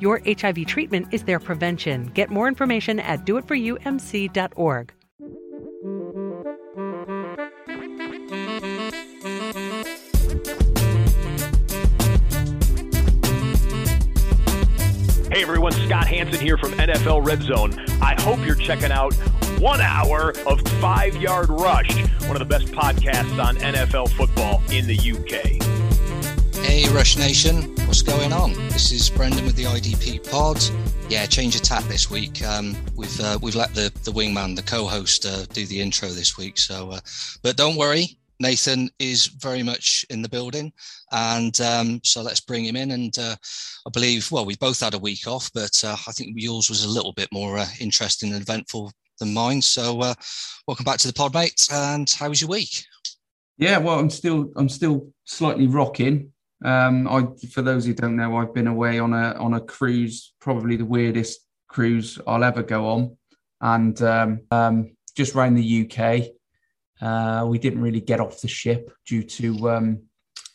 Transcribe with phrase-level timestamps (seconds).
[0.00, 2.06] Your HIV treatment is their prevention.
[2.14, 4.92] Get more information at doitforumc.org.
[15.32, 17.78] Hey everyone, Scott Hanson here from NFL Red Zone.
[18.00, 19.12] I hope you're checking out
[19.58, 24.86] one hour of Five Yard Rush, one of the best podcasts on NFL football in
[24.86, 25.75] the UK.
[26.66, 28.52] Hey Rush Nation, what's going on?
[28.70, 30.60] This is Brendan with the IDP Pod.
[31.08, 32.44] Yeah, change of tack this week.
[32.44, 36.36] Um, we've uh, we've let the the wingman, the co-host, uh, do the intro this
[36.36, 36.58] week.
[36.58, 37.00] So, uh,
[37.44, 40.72] but don't worry, Nathan is very much in the building,
[41.12, 42.90] and um, so let's bring him in.
[42.90, 43.36] And uh,
[43.86, 46.84] I believe, well, we both had a week off, but uh, I think yours was
[46.84, 48.90] a little bit more uh, interesting and eventful
[49.20, 49.62] than mine.
[49.62, 49.94] So,
[50.66, 51.68] welcome back to the pod, mate.
[51.70, 52.84] And how was your week?
[53.56, 56.32] Yeah, well, I'm still I'm still slightly rocking.
[56.64, 60.34] Um, I, for those who don't know, I've been away on a on a cruise,
[60.40, 63.16] probably the weirdest cruise I'll ever go on,
[63.60, 66.30] and um, um, just around the UK.
[67.00, 70.02] Uh, we didn't really get off the ship due to um,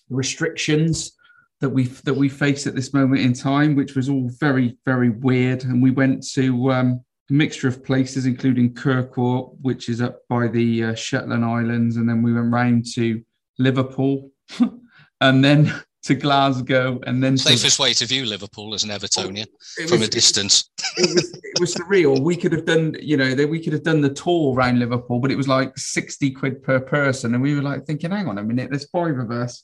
[0.09, 1.11] restrictions
[1.59, 5.09] that we that we face at this moment in time, which was all very very
[5.09, 5.63] weird.
[5.63, 10.47] And we went to um, a mixture of places, including Kirkwall, which is up by
[10.47, 13.21] the uh, Shetland Islands, and then we went round to
[13.59, 14.31] Liverpool,
[15.21, 15.71] and then
[16.03, 19.47] to Glasgow, and then safest to, way to view Liverpool as an Evertonian
[19.87, 20.69] from a distance.
[20.97, 22.21] It was, it was surreal.
[22.21, 25.19] We could have done, you know, that we could have done the tour around Liverpool,
[25.19, 28.37] but it was like sixty quid per person, and we were like thinking, hang on
[28.37, 29.63] a minute, there's five of us,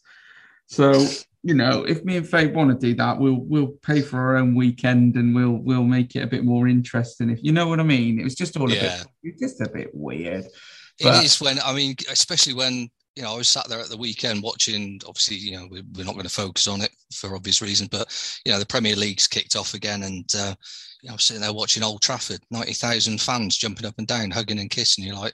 [0.67, 1.05] so
[1.43, 4.35] you know, if me and Faye want to do that, we'll we'll pay for our
[4.35, 7.29] own weekend and we'll we'll make it a bit more interesting.
[7.29, 9.89] If you know what I mean, it was just all a bit, just a bit
[9.93, 10.45] weird.
[10.99, 13.97] It is when I mean, especially when you know I was sat there at the
[13.97, 15.01] weekend watching.
[15.07, 18.07] Obviously, you know we- we're not going to focus on it for obvious reasons, but
[18.45, 20.53] you know the Premier League's kicked off again, and uh,
[21.01, 24.29] you know, I'm sitting there watching Old Trafford, ninety thousand fans jumping up and down,
[24.29, 25.03] hugging and kissing.
[25.03, 25.33] You're like,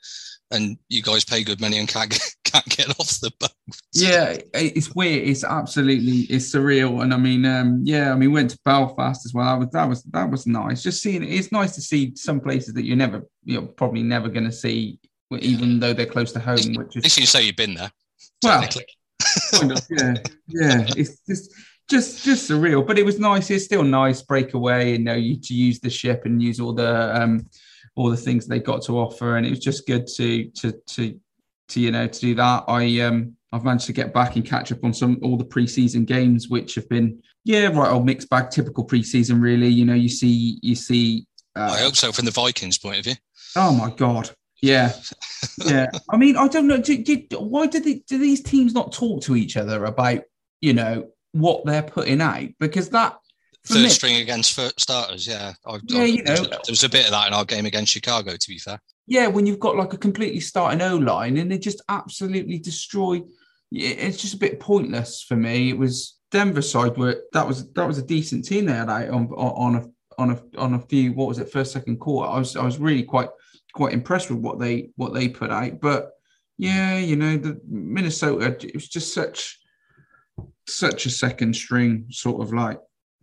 [0.51, 3.49] and you guys pay good money and can't get, can't get off the boat.
[3.93, 5.27] Yeah, it's weird.
[5.27, 7.01] It's absolutely it's surreal.
[7.03, 9.45] And I mean, um, yeah, I mean, we went to Belfast as well.
[9.45, 10.83] That was that was that was nice.
[10.83, 14.45] Just seeing it's nice to see some places that you're never, you're probably never going
[14.45, 14.99] to see,
[15.39, 16.75] even though they're close to home.
[16.75, 17.91] Which is you say you've been there.
[18.43, 18.61] well,
[19.51, 20.13] kind of, yeah,
[20.47, 20.85] yeah.
[20.95, 21.53] It's just
[21.89, 23.49] just just surreal, but it was nice.
[23.49, 24.93] It's still nice breakaway.
[24.93, 27.47] You know, you to use the ship and use all the um
[27.95, 31.19] all the things they got to offer, and it was just good to to to
[31.69, 32.63] to you know to do that.
[32.67, 36.05] I um I've managed to get back and catch up on some all the preseason
[36.05, 39.41] games, which have been yeah right old mixed bag, typical preseason.
[39.41, 41.25] Really, you know, you see you see.
[41.55, 43.15] Uh, I hope so from the Vikings' point of view.
[43.55, 44.31] Oh my god.
[44.63, 44.93] Yeah.
[45.65, 45.87] Yeah.
[46.09, 46.77] I mean, I don't know.
[46.77, 50.21] Did, did, why did they, do these teams not talk to each other about,
[50.61, 52.47] you know, what they're putting out?
[52.61, 53.17] Because that
[53.67, 55.27] third me, string against starters.
[55.27, 57.65] Yeah, I, yeah, I, you know, there was a bit of that in our game
[57.65, 58.37] against Chicago.
[58.37, 61.57] To be fair, yeah, when you've got like a completely starting O line and they
[61.57, 63.21] just absolutely destroy.
[63.69, 65.71] It's just a bit pointless for me.
[65.71, 69.09] It was Denver side where that was that was a decent team they had out
[69.09, 69.85] on on a
[70.17, 72.31] on a on a few what was it first second quarter.
[72.31, 73.29] I was I was really quite
[73.73, 75.79] quite impressed with what they what they put out.
[75.81, 76.11] But
[76.57, 79.59] yeah, you know the Minnesota it was just such
[80.67, 82.79] such a second string sort of like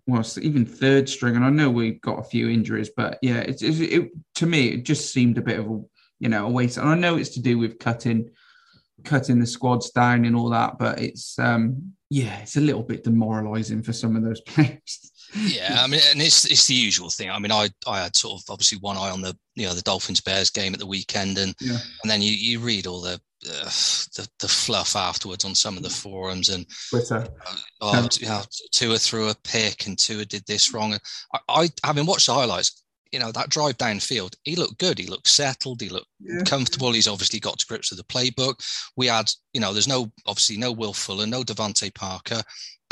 [0.07, 1.37] well even third string.
[1.37, 4.69] And I know we got a few injuries, but yeah, it, it, it to me
[4.69, 5.81] it just seemed a bit of a
[6.19, 6.77] you know a waste.
[6.77, 8.31] And I know it's to do with cutting
[9.05, 13.05] cutting the squads down and all that, but it's um yeah, it's a little bit
[13.05, 15.13] demoralizing for some of those players.
[15.35, 17.31] yeah, I mean, and it's it's the usual thing.
[17.31, 19.83] I mean, I I had sort of obviously one eye on the you know the
[19.83, 21.79] Dolphins Bears game at the weekend, and yeah.
[22.03, 23.71] and then you you read all the, uh,
[24.17, 27.29] the the fluff afterwards on some of the forums and Twitter.
[27.47, 28.43] Uh, oh, you know,
[28.73, 30.99] Tua threw a pick and Tua did this wrong.
[31.33, 32.80] I, I having watched the highlights,
[33.13, 34.99] you know, that drive downfield, he looked good.
[34.99, 35.81] He looked settled.
[35.81, 36.43] He looked yeah.
[36.45, 36.93] comfortable.
[36.93, 38.55] He's obviously got to grips with the playbook.
[38.97, 42.43] We had, you know, there's no, obviously, no Will Fuller, no DeVante Parker.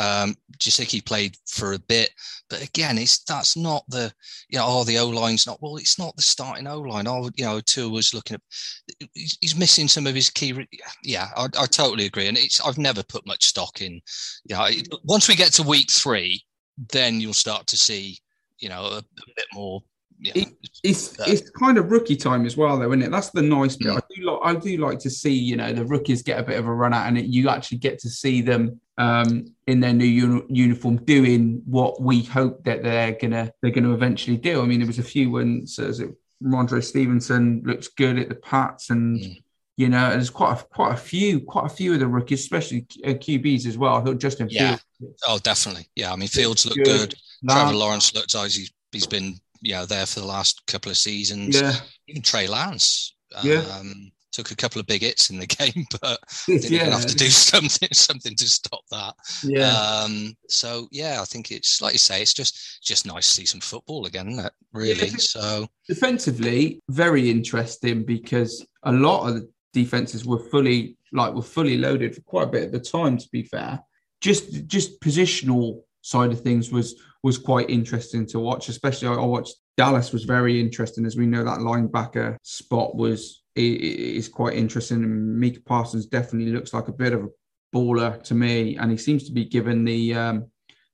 [0.01, 2.11] Um, Gesicki played for a bit,
[2.49, 4.13] but again, it's that's not the,
[4.49, 7.09] you know, oh, the O line's not, well, it's not the starting O line.
[7.09, 10.69] Oh, you know, Tua was looking at, he's missing some of his key.
[11.03, 12.29] Yeah, I, I totally agree.
[12.29, 14.01] And it's, I've never put much stock in,
[14.45, 14.69] you know,
[15.03, 16.45] once we get to week three,
[16.93, 18.19] then you'll start to see,
[18.61, 19.83] you know, a, a bit more
[20.21, 20.49] yeah, it,
[20.83, 23.11] it's it's kind of rookie time as well, though, isn't it?
[23.11, 23.89] That's the nice bit.
[23.89, 23.97] Mm.
[23.97, 26.59] I do like I do like to see you know the rookies get a bit
[26.59, 29.93] of a run out, and it, you actually get to see them um, in their
[29.93, 34.61] new uni- uniform doing what we hope that they're gonna they're gonna eventually do.
[34.61, 36.11] I mean, there was a few so is it
[36.43, 39.43] Rhamondre Stevenson looks good at the Pats, and mm.
[39.77, 42.83] you know, there's quite a, quite a few quite a few of the rookies, especially
[42.83, 43.95] QBs as well.
[43.95, 44.79] I thought Justin yeah.
[44.99, 45.23] Fields.
[45.29, 45.89] Oh, definitely.
[45.95, 47.11] Yeah, I mean, Fields looked good.
[47.11, 47.15] good.
[47.49, 50.97] Trevor Lawrence looks as he's he's been you know there for the last couple of
[50.97, 51.61] seasons.
[51.61, 51.75] Yeah,
[52.07, 53.15] even Trey Lance.
[53.43, 53.65] Yeah.
[53.79, 56.91] Um, took a couple of big hits in the game, but didn't yeah.
[56.91, 59.15] have to do something something to stop that.
[59.43, 59.73] Yeah.
[59.73, 63.47] Um, so yeah, I think it's like you say, it's just just nice to see
[63.47, 64.53] some football again, isn't it?
[64.73, 65.09] Really.
[65.09, 65.17] Yeah.
[65.19, 71.77] So defensively, very interesting because a lot of the defenses were fully like were fully
[71.77, 73.17] loaded for quite a bit of the time.
[73.19, 73.81] To be fair,
[74.21, 78.69] just just positional side of things was was quite interesting to watch.
[78.69, 84.29] Especially, I watched Dallas was very interesting, as we know that linebacker spot was is
[84.29, 85.03] quite interesting.
[85.03, 87.29] And Micah Parsons definitely looks like a bit of a
[87.75, 90.47] baller to me, and he seems to be given the um,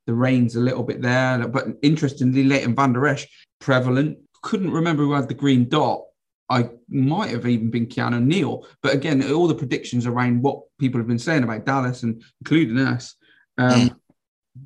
[0.06, 1.46] the reins a little bit there.
[1.48, 3.26] But interestingly, Leighton Vander Esch
[3.60, 4.18] prevalent.
[4.42, 6.02] Couldn't remember who had the green dot.
[6.50, 11.00] I might have even been Keanu Neal, but again, all the predictions around what people
[11.00, 13.14] have been saying about Dallas and including us,
[13.56, 13.96] um, mm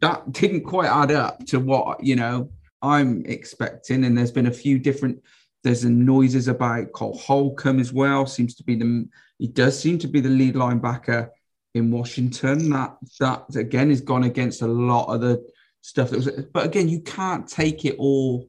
[0.01, 2.51] that didn't quite add up to what you know
[2.83, 4.05] I'm expecting.
[4.05, 5.23] And there's been a few different.
[5.65, 8.27] There's the noises about Cole Holcomb as well.
[8.27, 9.09] Seems to be the
[9.39, 11.31] he does seem to be the lead linebacker
[11.75, 12.71] in Washington.
[12.71, 15.45] That that again has gone against a lot of the
[15.81, 16.31] stuff that was.
[16.53, 18.49] But again, you can't take it all.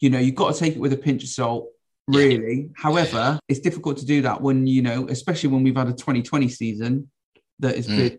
[0.00, 1.68] You know, you've got to take it with a pinch of salt.
[2.08, 2.70] Really.
[2.76, 6.48] However, it's difficult to do that when you know, especially when we've had a 2020
[6.48, 7.10] season
[7.60, 7.96] that has mm.
[7.96, 8.18] been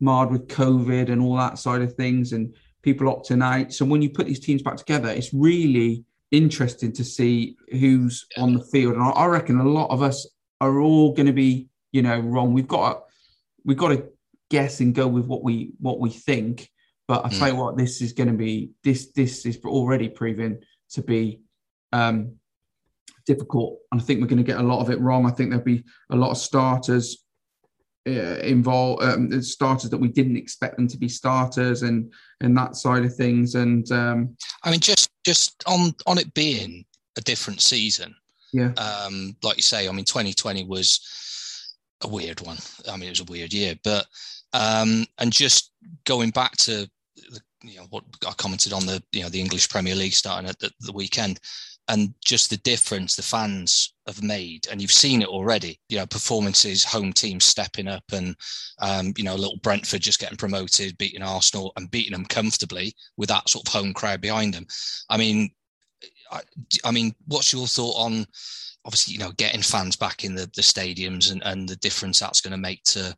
[0.00, 3.72] marred with COVID and all that side of things, and people opting out.
[3.72, 8.54] So when you put these teams back together, it's really interesting to see who's on
[8.54, 8.94] the field.
[8.94, 10.26] And I, reckon a lot of us
[10.60, 12.52] are all going to be, you know, wrong.
[12.52, 13.00] We've got to,
[13.64, 14.08] we've got to
[14.50, 16.70] guess and go with what we what we think.
[17.06, 17.52] But I tell mm.
[17.52, 20.60] you what, this is going to be this this is already proven
[20.90, 21.40] to be
[21.92, 22.36] um,
[23.26, 25.26] difficult, and I think we're going to get a lot of it wrong.
[25.26, 27.24] I think there'll be a lot of starters
[28.18, 32.76] uh, involve um, starters that we didn't expect them to be starters and and that
[32.76, 33.54] side of things.
[33.54, 36.84] And um, i mean just just on on it being
[37.16, 38.14] a different season
[38.52, 38.72] yeah.
[38.74, 41.00] um like you say i mean 2020 was
[42.02, 42.56] a weird one.
[42.88, 44.06] I mean it was a weird year but
[44.52, 45.72] um and just
[46.04, 46.88] going back to
[47.62, 50.58] you know what i commented on the you know the english premier league starting at
[50.60, 51.38] the, the weekend
[51.90, 56.06] and just the difference the fans have made and you've seen it already you know
[56.06, 58.36] performances home teams stepping up and
[58.78, 63.28] um, you know little brentford just getting promoted beating arsenal and beating them comfortably with
[63.28, 64.66] that sort of home crowd behind them.
[65.10, 65.50] I mean
[66.30, 66.40] I,
[66.84, 68.24] I mean what's your thought on
[68.84, 72.40] obviously you know getting fans back in the, the stadiums and, and the difference that's
[72.40, 73.14] going to make to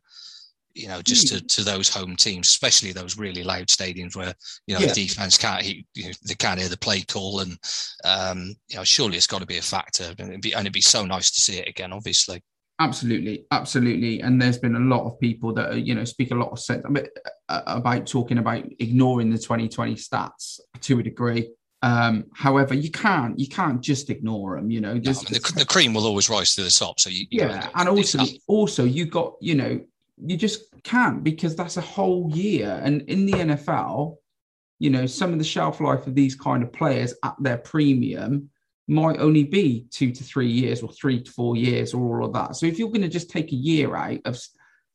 [0.75, 1.45] you know, just to, hmm.
[1.45, 4.33] to those home teams, especially those really loud stadiums where
[4.67, 4.87] you know yeah.
[4.87, 7.57] the defense can't you know, they can't hear the play call, and
[8.03, 10.73] um, you know, surely it's got to be a factor, and it'd be and it'd
[10.73, 12.41] be so nice to see it again, obviously.
[12.79, 14.21] Absolutely, absolutely.
[14.21, 16.59] And there's been a lot of people that are, you know speak a lot of
[16.59, 16.83] sense
[17.47, 21.49] about talking about ignoring the 2020 stats to a degree.
[21.83, 24.71] Um, however, you can't you can't just ignore them.
[24.71, 26.99] You know, no, I mean, the, the, cream will always rise to the top.
[26.99, 29.81] So you, you yeah, and also also you got you know
[30.17, 32.79] you just can't because that's a whole year.
[32.83, 34.17] And in the NFL,
[34.79, 38.49] you know, some of the shelf life of these kind of players at their premium
[38.87, 42.33] might only be two to three years or three to four years or all of
[42.33, 42.55] that.
[42.55, 44.39] So if you're going to just take a year out of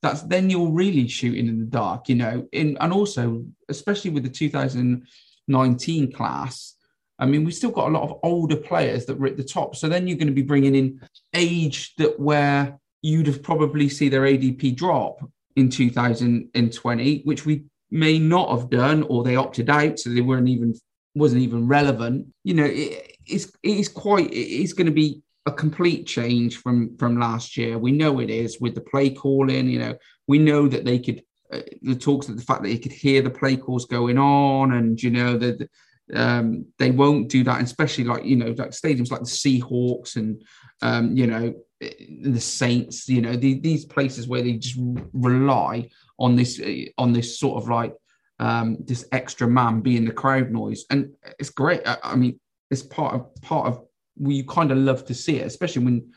[0.03, 2.47] that's then you're really shooting in the dark, you know.
[2.53, 6.75] In and also, especially with the 2019 class,
[7.19, 9.75] I mean, we've still got a lot of older players that were at the top.
[9.75, 11.01] So then you're going to be bringing in
[11.35, 15.21] age that where you'd have probably see their ADP drop
[15.57, 20.49] in 2020, which we may not have done, or they opted out, so they weren't
[20.49, 20.75] even
[21.15, 22.29] wasn't even relevant.
[22.45, 26.59] You know, it, it's it is quite it is going to be a complete change
[26.59, 27.79] from from last year.
[27.79, 29.69] We know it is with the play calling.
[29.69, 29.95] You know,
[30.27, 31.23] we know that they could.
[31.51, 34.73] Uh, the talks of the fact that you could hear the play calls going on,
[34.73, 35.67] and you know that
[36.15, 40.43] um, they won't do that, especially like you know like stadiums like the Seahawks and
[40.83, 43.09] um, you know the Saints.
[43.09, 44.79] You know the, these places where they just
[45.13, 46.61] rely on this
[46.97, 47.95] on this sort of like
[48.39, 51.87] um, this extra man being the crowd noise, and it's great.
[51.87, 52.39] I, I mean,
[52.71, 53.85] it's part of part of
[54.17, 56.13] well, you kind of love to see it, especially when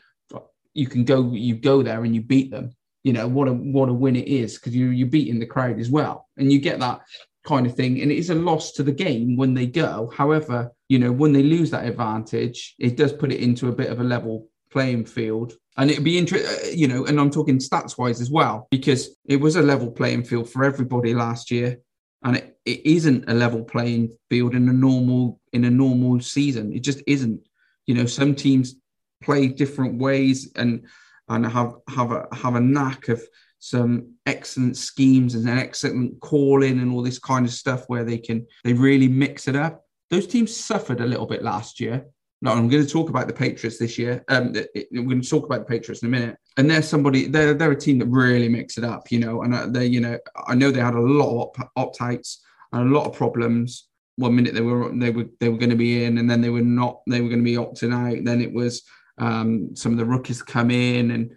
[0.74, 2.74] you can go you go there and you beat them.
[3.04, 5.80] You know what a what a win it is because you you're beating the crowd
[5.80, 7.00] as well, and you get that
[7.44, 8.00] kind of thing.
[8.00, 10.10] And it is a loss to the game when they go.
[10.14, 13.90] However, you know when they lose that advantage, it does put it into a bit
[13.90, 15.52] of a level playing field.
[15.76, 19.16] And it'd be interesting, uh, you know, and I'm talking stats wise as well, because
[19.26, 21.78] it was a level playing field for everybody last year
[22.24, 26.72] and it, it isn't a level playing field in a normal in a normal season.
[26.72, 27.40] It just isn't.
[27.86, 28.76] You know, some teams
[29.22, 30.86] play different ways and
[31.28, 33.22] and have have a have a knack of
[33.58, 38.18] some excellent schemes and an excellent calling and all this kind of stuff where they
[38.18, 39.84] can they really mix it up.
[40.10, 42.06] Those teams suffered a little bit last year.
[42.42, 44.24] No, I'm going to talk about the Patriots this year.
[44.26, 46.36] Um, we're going to talk about the Patriots in a minute.
[46.56, 49.42] And they're somebody, they're they're a team that really mix it up, you know.
[49.42, 50.18] And uh, they, you know,
[50.48, 53.88] I know they had a lot of opt outs and a lot of problems.
[54.16, 56.50] One minute they were they were they were going to be in, and then they
[56.50, 57.02] were not.
[57.06, 58.24] They were going to be opting out.
[58.24, 58.82] Then it was
[59.18, 61.30] um, some of the rookies come in, and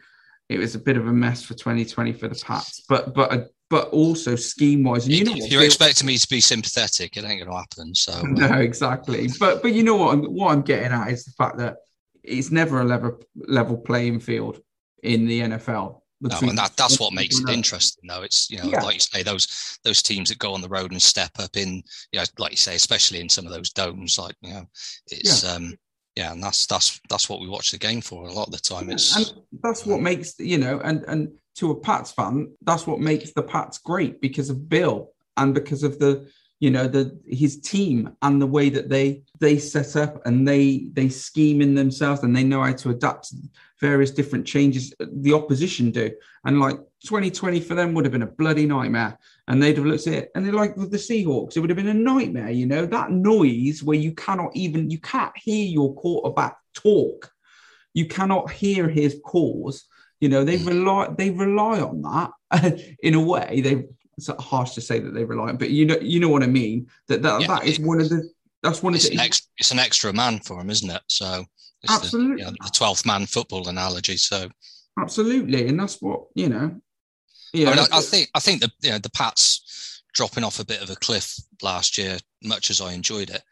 [0.49, 2.83] it was a bit of a mess for 2020 for the Pats.
[2.89, 5.07] But but uh, but also scheme wise.
[5.07, 7.95] You know if you're expecting me to be sympathetic, it ain't going to happen.
[7.95, 9.29] So uh, no, exactly.
[9.39, 10.13] But but you know what?
[10.13, 11.77] I'm, what I'm getting at is the fact that
[12.23, 14.59] it's never a level level playing field
[15.03, 16.01] in the NFL.
[16.21, 18.23] No, and that, that's what makes it interesting, though.
[18.23, 18.81] It's you know, yeah.
[18.81, 21.83] like you say, those those teams that go on the road and step up in,
[22.11, 24.65] you know, like you say, especially in some of those domes, like you know,
[25.11, 25.51] it's yeah.
[25.51, 25.77] um,
[26.15, 28.59] yeah, and that's that's that's what we watch the game for a lot of the
[28.59, 28.89] time.
[28.89, 32.99] It's and that's what makes you know, and and to a Pats fan, that's what
[32.99, 37.59] makes the Pats great because of Bill and because of the you know the his
[37.59, 42.23] team and the way that they they set up and they they scheme in themselves
[42.23, 43.35] and they know how to adapt to
[43.81, 46.09] various different changes the opposition do.
[46.45, 50.07] And like 2020 for them would have been a bloody nightmare and they'd have looked
[50.07, 52.85] at it and they're like the Seahawks it would have been a nightmare you know
[52.85, 57.31] that noise where you cannot even you can't hear your quarterback talk.
[57.93, 59.85] You cannot hear his calls
[60.25, 63.61] you know, they rely they rely on that in a way.
[63.61, 63.83] They
[64.17, 66.47] it's harsh to say that they rely on, but you know you know what I
[66.47, 66.87] mean.
[67.09, 68.27] That that, yeah, that is one of the
[68.63, 71.01] that's one it's of the an extra, it's an extra man for them, isn't it?
[71.09, 71.45] So
[71.87, 74.17] absolutely the, you know, the twelfth man football analogy.
[74.17, 74.49] So
[74.99, 76.75] absolutely, and that's what you know.
[77.53, 80.59] Yeah, I, mean, I, I think I think the you know the Pats dropping off
[80.59, 83.43] a bit of a cliff last year, much as I enjoyed it.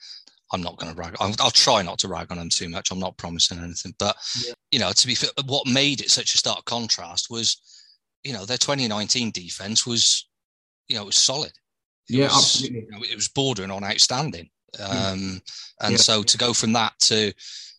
[0.54, 1.16] I'm not going to rag.
[1.20, 2.92] I'll, I'll, try not to rag on them too much.
[2.92, 4.54] I'm not promising anything, but yeah.
[4.72, 7.58] you know, to be fair, what made it such a stark contrast was,
[8.24, 10.30] you know, their 2019 defense was,
[10.88, 11.52] you know, it was solid.
[12.08, 12.82] It yeah, was, absolutely.
[12.82, 14.50] You know, it was bordering on outstanding.
[14.80, 15.42] Um,
[15.82, 15.98] and yeah.
[15.98, 17.34] so to go from that to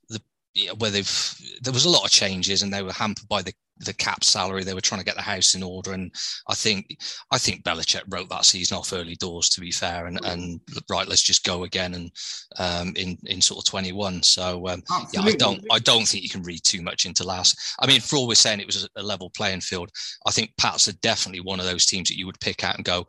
[0.09, 0.21] the,
[0.54, 3.43] you know, where they've, there was a lot of changes and they were hampered by
[3.43, 4.64] the the cap salary.
[4.64, 6.14] They were trying to get the house in order, and
[6.49, 6.99] I think
[7.31, 9.49] I think Belichick wrote that season off early doors.
[9.50, 12.11] To be fair, and and right, let's just go again and
[12.59, 14.23] um, in in sort of twenty one.
[14.23, 17.59] So um, yeah, I don't I don't think you can read too much into last.
[17.81, 19.90] I mean, for all we're saying, it was a level playing field.
[20.26, 22.85] I think Pats are definitely one of those teams that you would pick out and
[22.85, 23.07] go,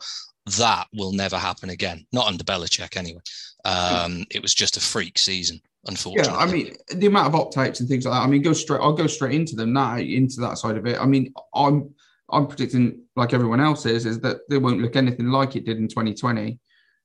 [0.57, 2.05] that will never happen again.
[2.11, 3.21] Not under Belichick anyway.
[3.63, 6.31] Um, it was just a freak season unfortunately.
[6.31, 8.25] Yeah, I mean the amount of opt outs and things like that.
[8.25, 8.81] I mean, go straight.
[8.81, 10.99] I'll go straight into them now, into that side of it.
[10.99, 11.93] I mean, I'm
[12.29, 15.77] I'm predicting, like everyone else is, is that they won't look anything like it did
[15.77, 16.59] in 2020.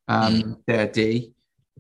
[0.09, 0.57] Um, mm.
[0.67, 1.33] Their D.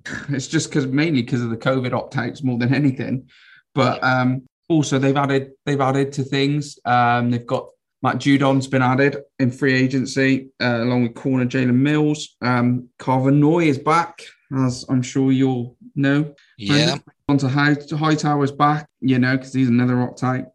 [0.30, 3.28] It's just because mainly because of the COVID opt outs more than anything.
[3.74, 6.78] But um, also they've added they've added to things.
[6.86, 7.68] Um, they've got
[8.02, 12.36] Matt Judon's been added in free agency uh, along with corner Jalen Mills.
[12.40, 14.22] Um, Carl Van Noy is back,
[14.56, 16.34] as I'm sure you'll know.
[16.60, 16.98] Yeah.
[17.28, 20.46] On to High, Hightower's back, you know, because he's another type.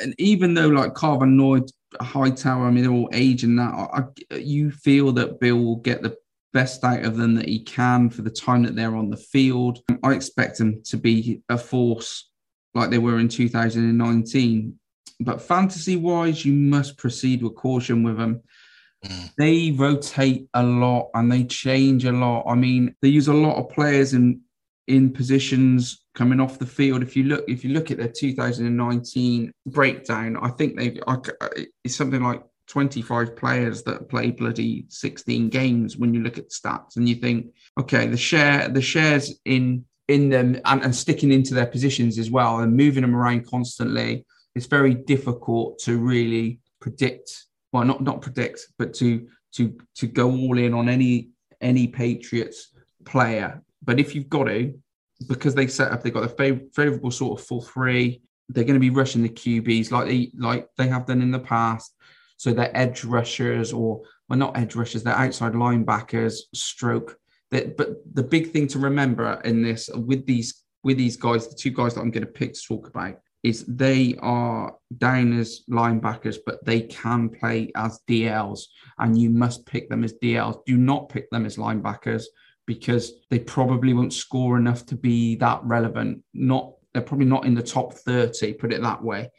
[0.00, 1.60] And even though like Carl Van Noy,
[2.00, 5.76] Hightower, I mean, they're all age and that, I, I, you feel that Bill will
[5.76, 6.16] get the
[6.52, 9.80] best out of them that he can for the time that they're on the field.
[10.02, 12.30] I expect them to be a force
[12.74, 14.78] like they were in 2019.
[15.20, 18.42] But fantasy wise, you must proceed with caution with them.
[19.04, 19.30] Mm.
[19.36, 22.44] They rotate a lot and they change a lot.
[22.46, 24.40] I mean, they use a lot of players in
[24.90, 27.02] in positions coming off the field.
[27.02, 31.16] If you look, if you look at their 2019 breakdown, I think they uh,
[31.84, 36.96] it's something like 25 players that play bloody 16 games when you look at stats
[36.96, 41.54] and you think, okay, the share the shares in in them and, and sticking into
[41.54, 47.44] their positions as well and moving them around constantly, it's very difficult to really predict.
[47.72, 51.30] Well, not not predict, but to to to go all in on any
[51.60, 52.72] any Patriots
[53.04, 53.62] player.
[53.82, 54.74] But if you've got to,
[55.28, 58.22] because they set up, they've got a fav- favorable sort of full three.
[58.48, 61.38] They're going to be rushing the QBs like they like they have done in the
[61.38, 61.94] past.
[62.36, 67.18] So they're edge rushers, or well, not edge rushers, they're outside linebackers, stroke
[67.50, 71.54] that, but the big thing to remember in this with these with these guys, the
[71.54, 75.60] two guys that I'm going to pick to talk about, is they are down as
[75.70, 78.62] linebackers, but they can play as DLs,
[78.98, 80.64] and you must pick them as DLs.
[80.64, 82.24] Do not pick them as linebackers
[82.66, 86.22] because they probably won't score enough to be that relevant.
[86.34, 89.30] Not they're probably not in the top 30, put it that way.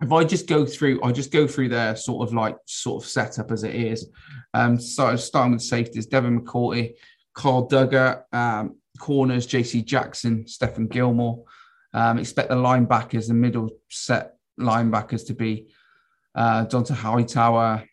[0.00, 3.08] If I just go through, I just go through their sort of like sort of
[3.08, 4.08] setup as it is.
[4.54, 6.94] Um, so starting with safeties, Devin McCourty,
[7.34, 11.44] Carl Dugger, um, corners, JC Jackson, Stephon Gilmore.
[11.92, 15.68] Um, expect the linebackers, the middle set linebackers to be
[16.34, 17.84] uh, Dont'a Hightower,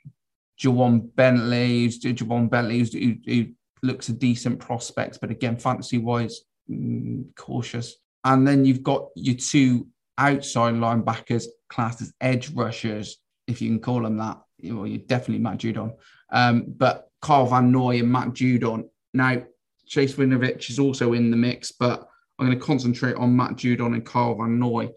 [0.59, 3.47] Ja'Whaun Bentley, Ja'Whaun Bentley, who, who,
[3.85, 7.95] looks a decent prospect, but again, fantasy wise, mm, cautious.
[8.23, 9.87] And then you've got your two
[10.17, 13.17] outside linebackers classed as edge rushers,
[13.47, 14.41] if you can call them that.
[14.63, 15.93] Well, you're definitely Matt Judon.
[16.31, 19.41] Um, but Carl Van Noy and Matt Judon now,
[19.87, 23.93] Chase Winovich is also in the mix, but I'm going to concentrate on Matt Judon
[23.93, 24.89] and Carl Van Noy.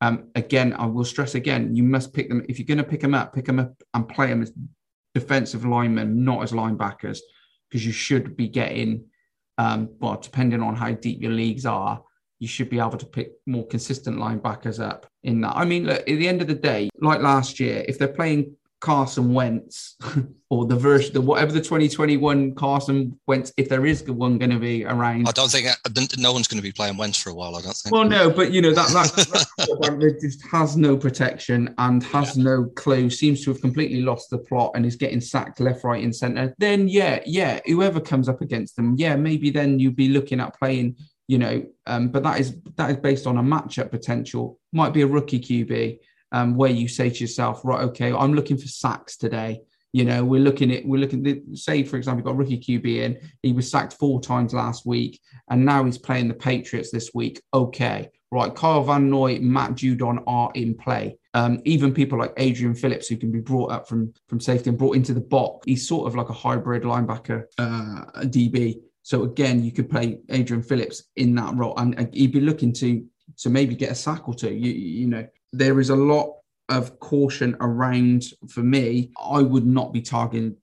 [0.00, 2.44] Um, again, I will stress again, you must pick them.
[2.48, 4.52] If you're going to pick them up, pick them up and play them as
[5.14, 7.18] defensive linemen, not as linebackers,
[7.68, 9.04] because you should be getting,
[9.58, 12.02] um, well, depending on how deep your leagues are,
[12.38, 15.56] you should be able to pick more consistent linebackers up in that.
[15.56, 18.56] I mean, look, at the end of the day, like last year, if they're playing
[18.80, 19.96] Carson Wentz
[20.48, 24.58] or the version, the whatever the 2021 Carson Wentz, if there is one going to
[24.58, 25.28] be around.
[25.28, 25.66] I don't think
[26.18, 27.56] no one's going to be playing Wentz for a while.
[27.56, 27.92] I don't think.
[27.92, 32.44] Well, no, but you know that that, that just has no protection and has yeah.
[32.44, 33.10] no clue.
[33.10, 36.54] Seems to have completely lost the plot and is getting sacked left, right, and centre.
[36.58, 40.56] Then yeah, yeah, whoever comes up against them, yeah, maybe then you'd be looking at
[40.58, 40.96] playing.
[41.28, 44.60] You know, um, but that is that is based on a matchup potential.
[44.72, 45.98] Might be a rookie QB
[46.30, 49.62] um, where you say to yourself, right, okay, I'm looking for sacks today.
[49.96, 53.18] You know, we're looking at we're looking at say, for example, got rookie QB in.
[53.42, 57.40] He was sacked four times last week, and now he's playing the Patriots this week.
[57.54, 58.54] Okay, right.
[58.54, 61.16] Kyle Van Noy, Matt Judon are in play.
[61.32, 64.78] Um, even people like Adrian Phillips, who can be brought up from from safety and
[64.78, 68.82] brought into the box, he's sort of like a hybrid linebacker uh, DB.
[69.02, 72.74] So again, you could play Adrian Phillips in that role, and, and he'd be looking
[72.74, 73.02] to
[73.38, 74.52] to maybe get a sack or two.
[74.52, 76.36] You, you know, there is a lot
[76.68, 79.10] of caution around for me.
[79.22, 80.56] I would not be targeting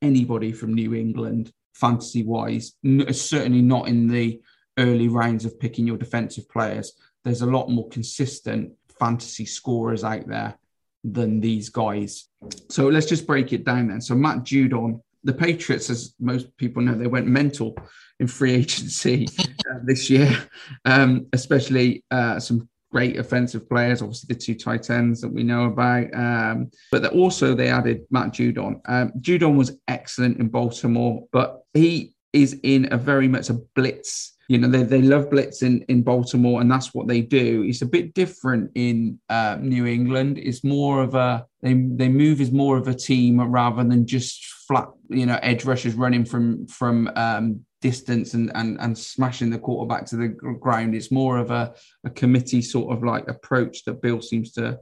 [0.00, 2.74] anybody from New England fantasy wise,
[3.10, 4.40] certainly not in the
[4.78, 6.92] early rounds of picking your defensive players.
[7.24, 10.56] There's a lot more consistent fantasy scorers out there
[11.04, 12.28] than these guys.
[12.68, 14.00] So let's just break it down then.
[14.00, 17.76] So Matt Judon, the Patriots, as most people know, they went mental
[18.20, 20.36] in free agency uh, this year,
[20.84, 25.64] um, especially uh, some great offensive players, obviously the two tight ends that we know
[25.64, 26.14] about.
[26.14, 28.80] Um, but also they added Matt Judon.
[28.86, 34.36] Um, Judon was excellent in Baltimore, but he is in a very much a blitz.
[34.48, 37.64] You know, they, they love blitz in, in Baltimore, and that's what they do.
[37.66, 40.38] It's a bit different in uh, New England.
[40.38, 44.44] It's more of a they they move as more of a team rather than just
[44.68, 49.58] flat, you know, edge rushers running from from um, distance and, and and smashing the
[49.58, 50.94] quarterback to the ground.
[50.94, 54.78] It's more of a, a committee sort of like approach that Bill seems to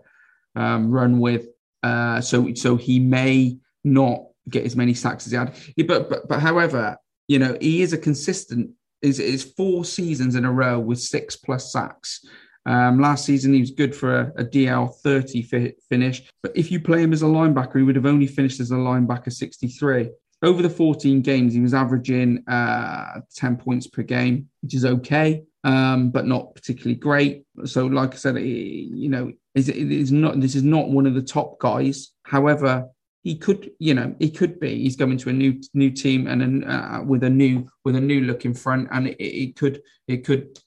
[0.54, 1.48] um, run with.
[1.82, 5.56] Uh, so so he may not get as many sacks as he had.
[5.88, 8.70] But but but however, you know, he is a consistent.
[9.02, 12.20] Is is four seasons in a row with six plus sacks.
[12.66, 16.22] Um, last season, he was good for a, a DL 30 fi- finish.
[16.42, 18.74] But if you play him as a linebacker, he would have only finished as a
[18.74, 20.10] linebacker 63.
[20.42, 25.42] Over the 14 games, he was averaging uh, 10 points per game, which is okay,
[25.64, 27.44] um, but not particularly great.
[27.66, 31.14] So, like I said, you know, is it is not this is not one of
[31.14, 32.12] the top guys.
[32.22, 32.86] However,
[33.22, 34.78] he could, you know, he could be.
[34.82, 38.22] He's going to a new new team and uh, with a new with a new
[38.22, 40.58] look in front, and it, it could it could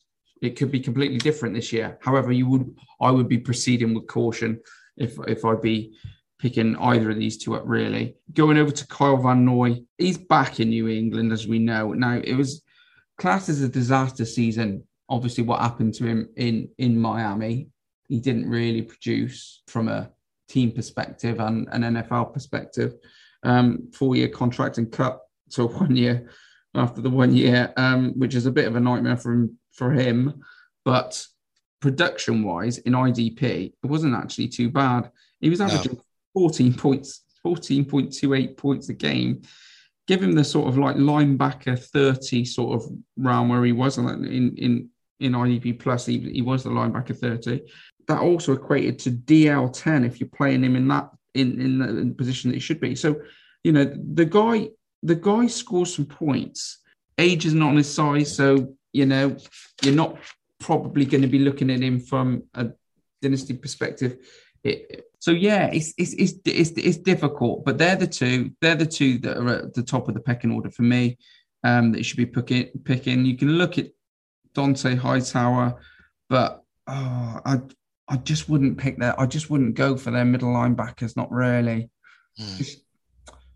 [0.42, 1.98] it could be completely different this year.
[2.02, 4.60] However, you would I would be proceeding with caution
[4.98, 5.96] if if I'd be
[6.44, 8.18] picking either of these two up really.
[8.34, 11.94] Going over to Kyle Van Noy, he's back in New England as we know.
[11.94, 12.62] Now it was
[13.18, 14.84] classed as a disaster season.
[15.08, 17.70] Obviously, what happened to him in in Miami,
[18.10, 20.12] he didn't really produce from a
[20.50, 22.96] team perspective and an NFL perspective.
[23.44, 26.30] Um, four year contract and cut to one year
[26.76, 29.92] after the one year, um, which is a bit of a nightmare for him for
[29.92, 30.44] him.
[30.84, 31.26] But
[31.80, 33.44] production wise, in IDP,
[33.82, 35.10] it wasn't actually too bad.
[35.40, 36.02] He was averaging.
[36.34, 39.42] 14 points, 14.28 points a game.
[40.08, 44.08] Give him the sort of like linebacker 30 sort of round where he was in
[44.58, 46.06] in in IDP plus.
[46.06, 47.62] He, he was the linebacker 30.
[48.08, 52.14] That also equated to DL 10 if you're playing him in that in in the,
[52.16, 52.96] position that he should be.
[52.96, 53.22] So,
[53.64, 54.70] you know, the guy
[55.04, 56.80] the guy scores some points.
[57.18, 59.38] Age is not on his size, so you know,
[59.82, 60.18] you're not
[60.60, 62.70] probably going to be looking at him from a
[63.22, 64.18] dynasty perspective.
[64.64, 68.52] It, so yeah, it's, it's it's it's it's difficult, but they're the two.
[68.60, 71.18] They're the two that are at the top of the pecking order for me.
[71.64, 72.68] Um, that you should be picking.
[72.84, 73.24] Picking.
[73.24, 73.88] You can look at
[74.54, 75.80] Dont'a Hightower,
[76.28, 77.62] but oh, I
[78.10, 79.18] I just wouldn't pick that.
[79.18, 81.16] I just wouldn't go for their middle linebackers.
[81.16, 81.90] Not really.
[82.38, 82.58] Mm.
[82.58, 82.80] Just,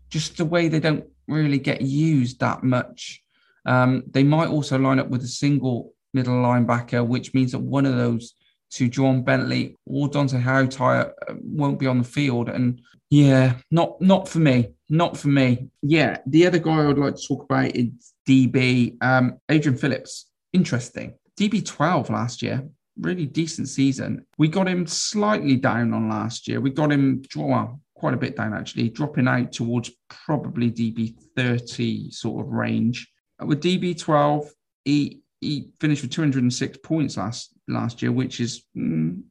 [0.08, 3.22] just the way they don't really get used that much.
[3.66, 7.84] Um, they might also line up with a single middle linebacker, which means that one
[7.84, 8.32] of those
[8.70, 12.48] two, Ja'Whaun Bentley or Dont'a Hightower, uh, won't be on the field.
[12.48, 14.68] And yeah, not not for me.
[14.90, 15.68] Not for me.
[15.82, 17.88] Yeah, the other guy I would like to talk about is
[18.28, 20.26] DB um, Adrian Phillips.
[20.52, 21.14] Interesting.
[21.38, 22.66] DB 12 last year,
[22.98, 24.26] really decent season.
[24.38, 26.60] We got him slightly down on last year.
[26.60, 32.10] We got him well, quite a bit down actually, dropping out towards probably DB 30
[32.10, 33.08] sort of range.
[33.40, 34.48] With DB12,
[34.84, 39.22] he he finished with 206 points last last year, which is mm,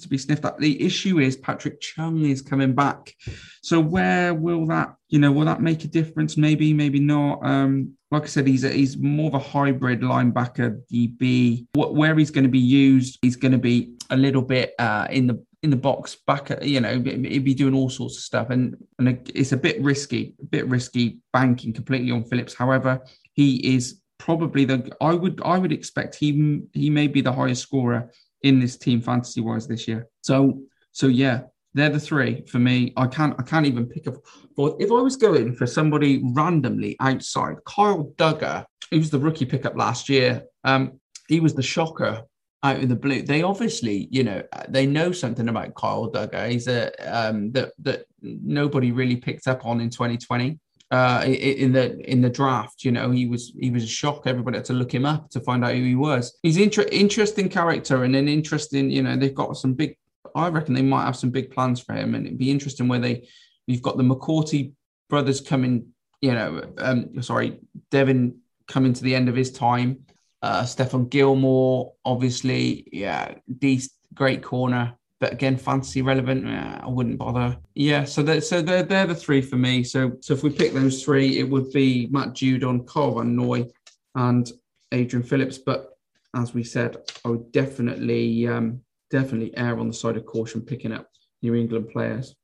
[0.00, 0.58] to be sniffed at.
[0.58, 3.14] The issue is Patrick Chung is coming back,
[3.62, 6.36] so where will that you know will that make a difference?
[6.36, 7.44] Maybe, maybe not.
[7.44, 11.66] Um, like I said, he's a, he's more of a hybrid linebacker DB.
[11.74, 15.06] What, where he's going to be used, he's going to be a little bit uh,
[15.10, 18.22] in the in the box back at, you know he'd be doing all sorts of
[18.22, 23.00] stuff and and it's a bit risky a bit risky banking completely on phillips however
[23.34, 27.62] he is probably the I would I would expect he he may be the highest
[27.62, 30.06] scorer in this team fantasy wise this year.
[30.20, 30.60] So
[30.92, 31.42] so yeah,
[31.74, 32.92] they're the three for me.
[32.96, 34.16] I can't I can't even pick up.
[34.56, 39.46] But if I was going for somebody randomly outside, Kyle Dugger, he was the rookie
[39.46, 40.44] pickup last year.
[40.64, 42.22] Um, he was the shocker
[42.62, 43.22] out in the blue.
[43.22, 46.50] They obviously, you know, they know something about Kyle Dugger.
[46.50, 50.58] He's a um, that that nobody really picked up on in 2020
[50.90, 52.84] uh, in the in the draft.
[52.84, 54.22] You know, he was he was a shock.
[54.26, 56.38] Everybody had to look him up to find out who he was.
[56.42, 58.90] He's inter- interesting character and an interesting.
[58.90, 59.96] You know, they've got some big.
[60.34, 62.98] I reckon they might have some big plans for him, and it'd be interesting where
[62.98, 63.28] they.
[63.66, 64.72] You've got the McCourty
[65.08, 65.88] brothers coming.
[66.20, 70.00] You know, um, sorry, Devin coming to the end of his time.
[70.42, 77.58] Uh, Stephon Gilmore, obviously, yeah, these great corner but again, fantasy relevant, I wouldn't bother.
[77.74, 79.84] Yeah, so so they're, they're the three for me.
[79.84, 83.66] So so if we pick those three, it would be Matt Judon, Kyle Van Noy,
[84.14, 84.50] and
[84.92, 85.58] Adrian Phillips.
[85.58, 85.90] But
[86.34, 88.80] as we said, I would definitely um,
[89.10, 91.06] definitely err on the side of caution picking up
[91.42, 92.34] New England players.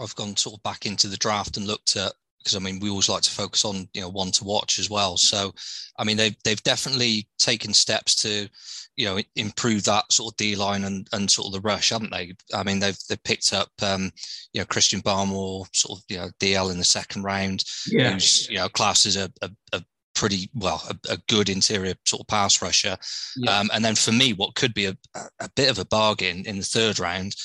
[0.00, 2.12] I've gone sort of back into the draft and looked at
[2.46, 4.88] because I mean we always like to focus on you know one to watch as
[4.88, 5.16] well.
[5.16, 5.52] So
[5.98, 8.48] I mean they've they've definitely taken steps to
[8.94, 12.12] you know improve that sort of D line and and sort of the rush, haven't
[12.12, 12.34] they?
[12.54, 14.12] I mean they've they've picked up um,
[14.52, 18.12] you know Christian Barmore sort of you know DL in the second round, yeah.
[18.12, 19.82] who's you know class as a, a, a
[20.14, 22.96] pretty well a, a, good interior sort of pass rusher
[23.36, 23.58] yeah.
[23.58, 24.96] um, and then for me what could be a,
[25.40, 27.36] a, bit of a bargain in the third round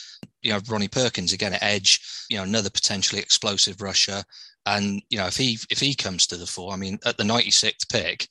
[0.41, 4.23] you know ronnie perkins again at edge you know another potentially explosive rusher
[4.65, 7.23] and you know, if he if he comes to the fore, I mean, at the
[7.23, 8.27] 96th pick,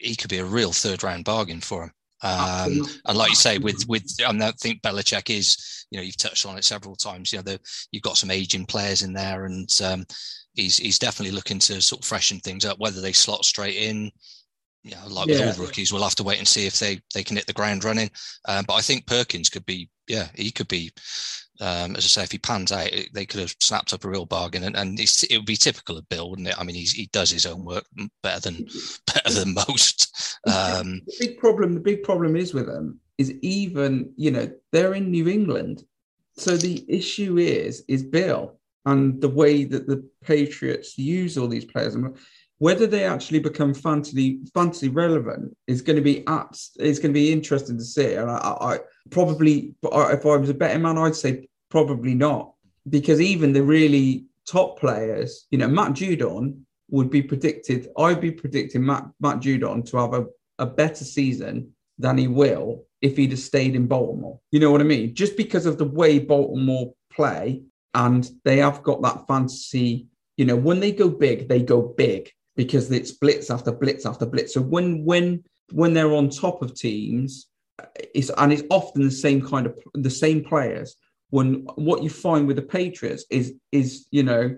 [0.00, 1.92] he could be a real third round bargain for him.
[2.22, 6.46] Um, and like you say, with with I think Belichick is, you know, you've touched
[6.46, 7.32] on it several times.
[7.32, 7.60] You know, the,
[7.92, 10.04] you've got some aging players in there, and um,
[10.54, 12.78] he's he's definitely looking to sort of freshen things up.
[12.78, 14.10] Whether they slot straight in,
[14.82, 15.46] you know, like Yeah.
[15.46, 17.52] with all rookies, we'll have to wait and see if they they can hit the
[17.52, 18.10] ground running.
[18.48, 20.92] Um, but I think Perkins could be, yeah, he could be.
[21.60, 24.08] Um, as I say, if he pans out, it- they could have snapped up a
[24.08, 26.58] real bargain, and, and it's, it would be typical of Bill, wouldn't it?
[26.58, 27.84] I mean, he's, he does his own work
[28.22, 28.66] better than
[29.06, 30.38] better than most.
[30.46, 34.94] Um, the big problem the big problem is with them is even you know they're
[34.94, 35.82] in new england
[36.36, 41.64] so the issue is is bill and the way that the patriots use all these
[41.64, 42.16] players and
[42.58, 47.20] whether they actually become fantasy fantasy relevant is going to be apps is going to
[47.20, 48.78] be interesting to see and i, I I
[49.10, 52.52] probably uh, if i was a betting man i'd say probably not
[52.88, 58.30] because even the really top players you know matt judon would be predicted i'd be
[58.30, 60.26] predicting matt matt judon to have a
[60.58, 64.40] a better season than he will if he'd have stayed in Baltimore.
[64.50, 65.14] You know what I mean?
[65.14, 67.62] Just because of the way Baltimore play,
[67.94, 70.06] and they have got that fantasy.
[70.36, 74.26] You know, when they go big, they go big because it's blitz after blitz after
[74.26, 74.54] blitz.
[74.54, 77.48] So when when when they're on top of teams,
[78.14, 80.96] it's and it's often the same kind of the same players.
[81.30, 84.56] When what you find with the Patriots is is you know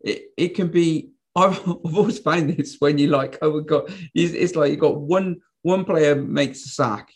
[0.00, 3.88] it, it can be I've, I've always found this when you like oh we got
[4.14, 7.12] it's, it's like you got one one player makes a sack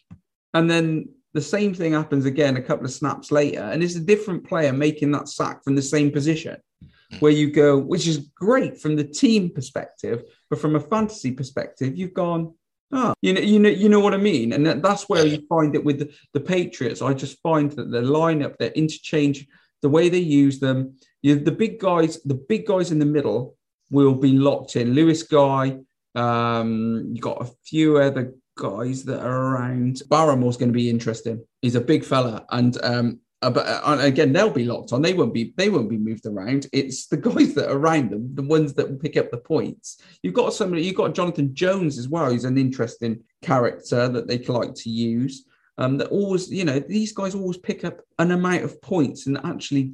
[0.54, 4.00] and then the same thing happens again a couple of snaps later and it's a
[4.00, 7.20] different player making that sack from the same position mm.
[7.20, 11.96] where you go which is great from the team perspective but from a fantasy perspective
[11.96, 12.52] you've gone
[12.92, 14.52] oh you know you know you know what i mean?
[14.52, 17.02] And that, that's where you find it with the, the patriots.
[17.02, 19.46] I just find that the lineup their interchange
[19.80, 23.56] the way they use them you the big guys the big guys in the middle
[23.90, 24.94] will be locked in.
[24.94, 25.78] Lawrence Guy
[26.14, 30.02] um you got a few other guys that are around.
[30.08, 31.42] Barmore's going to be interesting.
[31.62, 32.44] He's a big fella.
[32.50, 35.02] And um uh, but uh, again they'll be locked on.
[35.02, 36.68] They won't be they won't be moved around.
[36.72, 40.00] It's the guys that are around them the ones that will pick up the points.
[40.22, 42.30] You've got somebody you've got jonathan jones as well.
[42.30, 45.44] He's an interesting character that they like to use.
[45.78, 49.38] Um that always you know these guys always pick up an amount of points and
[49.44, 49.92] actually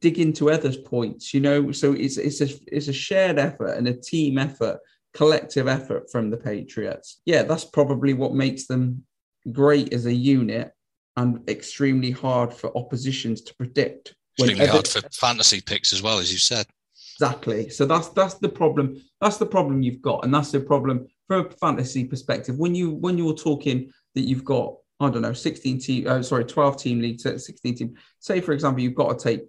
[0.00, 1.72] dig into others points you know?
[1.72, 4.78] So it's it's a it's a shared effort and a team effort
[5.14, 7.20] collective effort from the patriots.
[7.24, 9.04] Yeah that's probably what makes them
[9.50, 10.72] great as a unit
[11.20, 16.32] and extremely hard for oppositions to predict extremely hard for fantasy picks as well, as
[16.32, 16.66] you said.
[17.16, 17.68] Exactly.
[17.68, 19.02] So that's that's the problem.
[19.20, 22.56] That's the problem you've got, and that's the problem from a fantasy perspective.
[22.56, 26.44] When you when you're talking that you've got I don't know 16 team, uh, sorry
[26.44, 27.94] 12 team league, so 16 team.
[28.20, 29.42] Say for example, you've got to take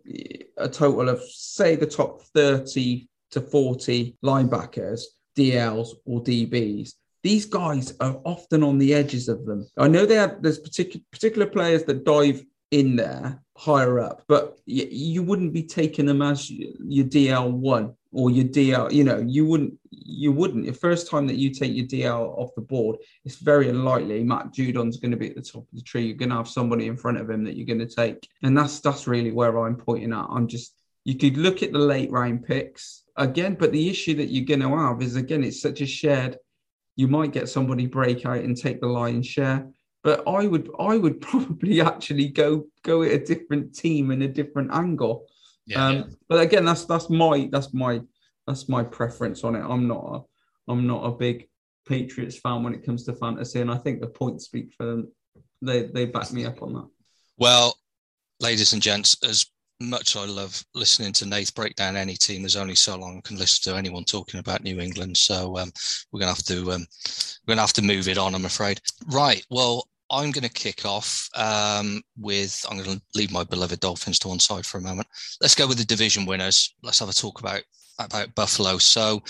[0.57, 5.03] a total of say the top 30 to 40 linebackers,
[5.37, 6.93] DLs or DBs.
[7.23, 9.67] These guys are often on the edges of them.
[9.77, 14.57] I know they have there's particular particular players that dive in there higher up, but
[14.65, 18.91] y- you wouldn't be taking them as your DL one or your DL.
[18.91, 19.77] You know, you wouldn't.
[19.91, 20.65] You wouldn't.
[20.65, 24.53] The first time that you take your DL off the board, it's very unlikely Matt
[24.53, 26.05] Judon's going to be at the top of the tree.
[26.05, 28.57] You're going to have somebody in front of him that you're going to take, and
[28.57, 30.27] that's that's really where I'm pointing at.
[30.29, 30.75] I'm just.
[31.03, 34.59] You could look at the late round picks again, but the issue that you're going
[34.59, 36.37] to have is again, it's such a shared.
[37.01, 39.67] You might get somebody break out and take the lion's share
[40.03, 44.27] but I would I would probably actually go go at a different team and a
[44.27, 45.27] different angle.
[45.65, 46.03] Yeah, um, yeah.
[46.27, 48.01] But again, that's that's my that's my
[48.47, 49.63] that's my preference on it.
[49.63, 50.03] I'm not
[50.67, 51.47] a I'm not a big
[51.87, 55.11] Patriots fan when it comes to fantasy, and I think the points speak for them.
[55.61, 56.87] They they back me up on that.
[57.37, 57.77] Well,
[58.39, 59.45] ladies and gents, as
[59.81, 63.27] much I love listening to Nath break down any team, there's only so long I
[63.27, 65.17] can listen to anyone talking about New England.
[65.17, 65.71] So um,
[66.11, 66.85] we're gonna have to um,
[67.45, 68.79] we're gonna have to move it on, I'm afraid.
[69.07, 69.45] Right.
[69.49, 72.65] Well, I'm going to kick off um, with.
[72.69, 75.07] I'm going to leave my beloved Dolphins to one side for a moment.
[75.39, 76.75] Let's go with the division winners.
[76.83, 77.61] Let's have a talk about
[77.97, 78.77] about Buffalo.
[78.77, 79.23] So,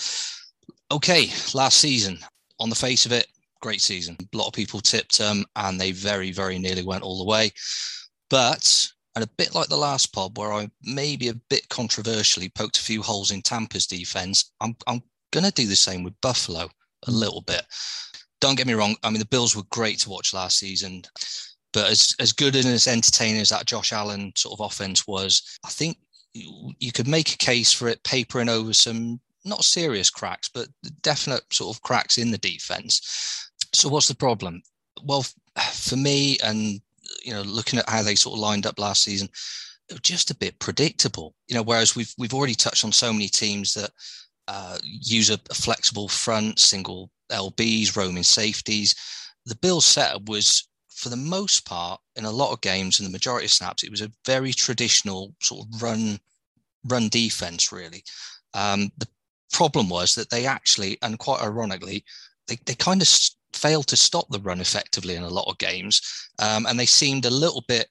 [0.90, 2.18] okay, last season,
[2.58, 3.28] on the face of it,
[3.60, 4.16] great season.
[4.20, 7.52] A lot of people tipped them, and they very, very nearly went all the way.
[8.28, 12.78] But and a bit like the last pod, where I maybe a bit controversially poked
[12.78, 16.68] a few holes in Tampa's defense, I'm I'm going to do the same with Buffalo
[17.06, 17.16] a hmm.
[17.16, 17.64] little bit
[18.42, 18.96] don't get me wrong.
[19.04, 21.02] I mean, the Bills were great to watch last season,
[21.72, 25.58] but as as good and as entertaining as that Josh Allen sort of offense was,
[25.64, 25.96] I think
[26.34, 30.66] you, you could make a case for it papering over some not serious cracks, but
[31.02, 33.48] definite sort of cracks in the defense.
[33.72, 34.60] So what's the problem?
[35.04, 35.24] Well,
[35.72, 36.80] for me, and
[37.24, 39.28] you know, looking at how they sort of lined up last season,
[40.02, 41.34] just a bit predictable.
[41.48, 43.90] You know, whereas we've we've already touched on so many teams that
[44.48, 48.94] uh, use a, a flexible front, single LBs, roaming safeties.
[49.46, 53.12] The Bills setup was, for the most part, in a lot of games and the
[53.12, 56.18] majority of snaps, it was a very traditional sort of run
[56.88, 57.72] run defense.
[57.72, 58.04] Really,
[58.54, 59.08] um, the
[59.52, 62.04] problem was that they actually, and quite ironically,
[62.48, 63.08] they, they kind of
[63.62, 66.02] failed to stop the run effectively in a lot of games,
[66.40, 67.88] um, and they seemed a little bit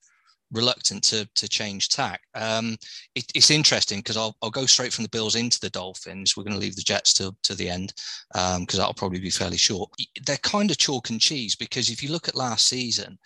[0.52, 2.22] reluctant to to change tack.
[2.36, 2.78] Um,
[3.16, 6.36] it, it's interesting because I'll, I'll go straight from the Bills into the Dolphins.
[6.36, 7.94] We're going to leave the Jets to, to the end
[8.34, 9.90] because um, that'll probably be fairly short.
[10.26, 13.18] They're kind of chalk and cheese because if you look at last season,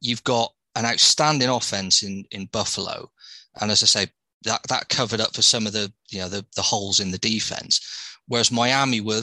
[0.00, 3.10] you've got an outstanding offense in in Buffalo,
[3.60, 4.06] and as I say,
[4.44, 7.18] that that covered up for some of the you know the the holes in the
[7.18, 7.80] defense.
[8.26, 9.22] Whereas Miami were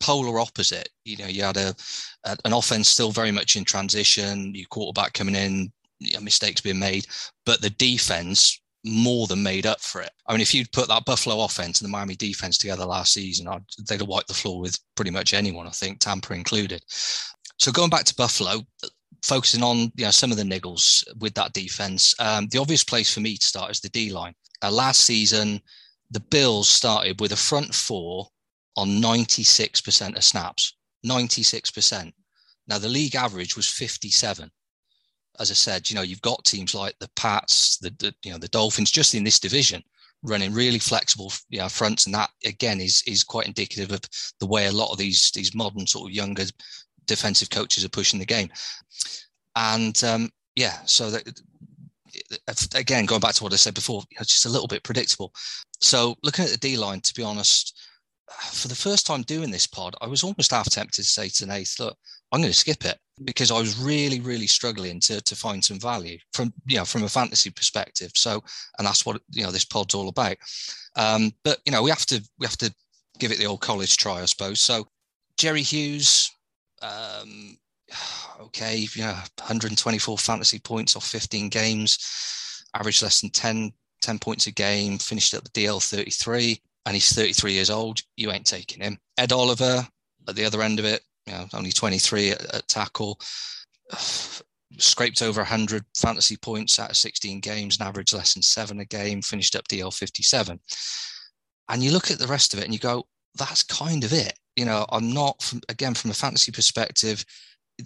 [0.00, 0.88] polar opposite.
[1.04, 1.74] You know, you had a,
[2.24, 4.54] a, an offense still very much in transition.
[4.54, 5.72] Your quarterback coming in,
[6.20, 7.06] mistakes being made,
[7.46, 10.10] but the defense more than made up for it.
[10.26, 13.46] I mean, if you'd put that Buffalo offense and the Miami defense together last season,
[13.46, 15.66] I'd, they'd have wiped the floor with pretty much anyone.
[15.66, 16.82] I think Tampa included.
[17.58, 18.62] So going back to Buffalo,
[19.22, 22.14] focusing on you know some of the niggles with that defense.
[22.18, 24.34] Um, the obvious place for me to start is the D line.
[24.62, 25.60] Uh, last season,
[26.10, 28.28] the Bills started with a front four
[28.76, 30.76] on 96% of snaps.
[31.06, 32.12] 96%.
[32.68, 34.50] Now, the league average was 57.
[35.40, 38.38] As I said, you know, you've got teams like the Pats, the, the you know,
[38.38, 39.82] the Dolphins just in this division
[40.22, 42.06] running really flexible you know, fronts.
[42.06, 44.00] And that, again, is, is quite indicative of
[44.38, 46.44] the way a lot of these, these modern sort of younger
[47.06, 48.50] defensive coaches are pushing the game.
[49.56, 51.42] And um, yeah, so that,
[52.74, 55.32] again, going back to what I said before, know, just a little bit predictable.
[55.80, 57.78] So looking at the D line, to be honest,
[58.40, 61.46] for the first time doing this pod, I was almost half tempted to say to
[61.46, 61.96] Nath, look,
[62.32, 65.78] I'm going to skip it because I was really, really struggling to to find some
[65.78, 68.12] value from you know from a fantasy perspective.
[68.14, 68.42] So,
[68.78, 70.36] and that's what you know this pod's all about.
[70.96, 72.74] Um, but you know we have to we have to
[73.18, 74.60] give it the old college try, I suppose.
[74.60, 74.88] So,
[75.36, 76.30] Jerry Hughes,
[76.80, 77.58] um,
[78.40, 84.46] okay, you know, 124 fantasy points off 15 games, average less than 10 10 points
[84.46, 88.00] a game, finished at the DL 33 and he's 33 years old.
[88.16, 88.98] You ain't taking him.
[89.18, 89.86] Ed Oliver
[90.28, 93.18] at the other end of it, you know, only 23 at, at tackle,
[94.78, 98.84] scraped over 100 fantasy points out of 16 games, an average less than seven a
[98.84, 100.58] game, finished up DL 57.
[101.68, 103.04] And you look at the rest of it and you go,
[103.36, 104.38] that's kind of it.
[104.56, 107.24] You know, I'm not, from, again, from a fantasy perspective,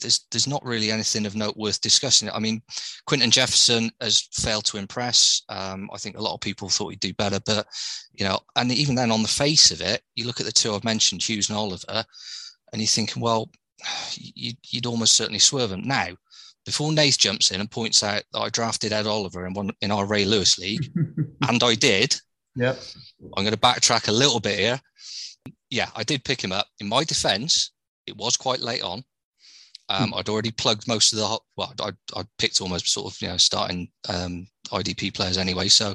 [0.01, 2.31] there's there's not really anything of note worth discussing.
[2.31, 2.63] I mean,
[3.07, 5.43] Quinton Jefferson has failed to impress.
[5.49, 7.67] Um, I think a lot of people thought he'd do better, but
[8.13, 10.75] you know, and even then, on the face of it, you look at the two
[10.75, 12.05] I've mentioned, Hughes and Oliver,
[12.73, 13.51] and you're thinking, well,
[14.15, 16.09] you'd, you'd almost certainly swerve them now.
[16.65, 19.93] Before Nath jumps in and points out that I drafted Ed Oliver in one in
[19.93, 20.91] our Ray Lewis league,
[21.49, 22.17] and I did.
[22.57, 22.79] Yep.
[23.37, 24.81] I'm going to backtrack a little bit here.
[25.71, 26.67] Yeah, I did pick him up.
[26.81, 27.73] In my defense,
[28.07, 29.05] it was quite late on.
[29.89, 33.29] Um, I'd already plugged most of the well, I I picked almost sort of you
[33.29, 35.69] know starting um, IDP players anyway.
[35.69, 35.95] So,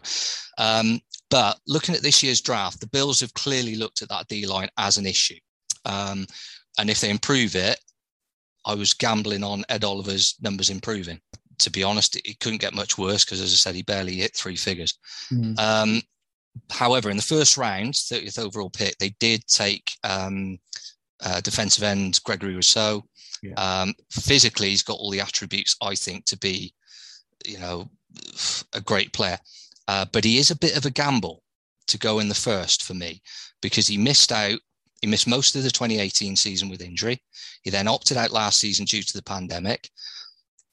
[0.58, 4.46] um, but looking at this year's draft, the Bills have clearly looked at that D
[4.46, 5.40] line as an issue,
[5.86, 6.26] um,
[6.80, 7.80] and if they improve it,
[8.66, 11.20] I was gambling on Ed Oliver's numbers improving.
[11.60, 14.36] To be honest, it, couldn't get much worse because, as I said, he barely hit
[14.36, 14.98] three figures.
[15.32, 16.04] Mm.
[16.70, 20.58] however, in the first round, 30th overall pick, they did take um,
[21.24, 23.04] uh, defensive end Gregory Rousseau.
[23.42, 23.54] Yeah.
[23.54, 26.74] Um, physically, he's got all the attributes I think to be,
[27.46, 27.90] you know,
[28.74, 29.38] a great player.
[29.88, 31.44] Uh, but he is a bit of a gamble
[31.88, 33.22] to go in the first for me
[33.62, 34.60] because he missed out.
[35.02, 37.22] He missed most of the 2018 season with injury.
[37.64, 39.90] He then opted out last season due to the pandemic.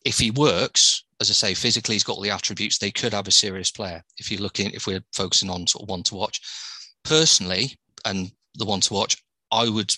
[0.05, 2.79] If he works, as I say, physically he's got all the attributes.
[2.79, 4.03] They could have a serious player.
[4.19, 6.41] If you're looking, if we're focusing on sort of one to watch,
[7.05, 9.17] personally, and the one to watch,
[9.51, 9.95] I would,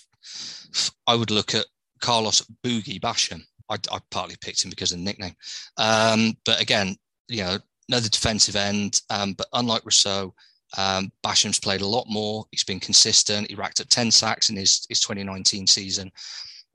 [1.07, 1.65] I would look at
[2.01, 3.41] Carlos Boogie Basham.
[3.69, 5.35] I, I, partly picked him because of the nickname.
[5.77, 6.97] Um, but again,
[7.29, 9.01] you know, another defensive end.
[9.09, 10.33] Um, but unlike Rousseau,
[10.77, 12.45] um, Basham's played a lot more.
[12.51, 13.49] He's been consistent.
[13.49, 16.11] He racked up 10 sacks in his, his 2019 season.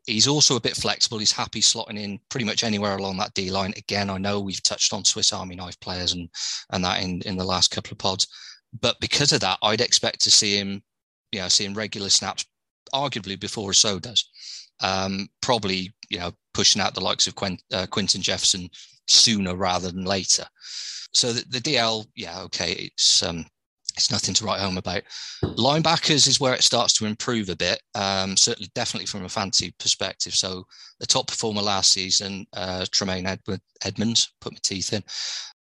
[0.06, 1.18] He's also a bit flexible.
[1.18, 3.74] He's happy slotting in pretty much anywhere along that D line.
[3.76, 6.28] Again, I know we've touched on Swiss Army knife players and
[6.70, 8.26] and that in, in the last couple of pods.
[8.80, 10.82] But because of that, I'd expect to see him,
[11.32, 12.44] you know, seeing regular snaps,
[12.94, 14.28] arguably before Rousseau does
[14.80, 18.68] um, probably you know pushing out the likes of Quint, uh, Quinton Jefferson
[19.06, 20.44] sooner rather than later.
[21.12, 23.46] So the, the DL, yeah, okay, it's um,
[23.96, 25.02] it's nothing to write home about.
[25.42, 27.80] Linebackers is where it starts to improve a bit.
[27.94, 30.34] Um, certainly, definitely from a fantasy perspective.
[30.34, 30.66] So
[31.00, 35.02] the top performer last season, uh, Tremaine Edward, Edmunds, put my teeth in.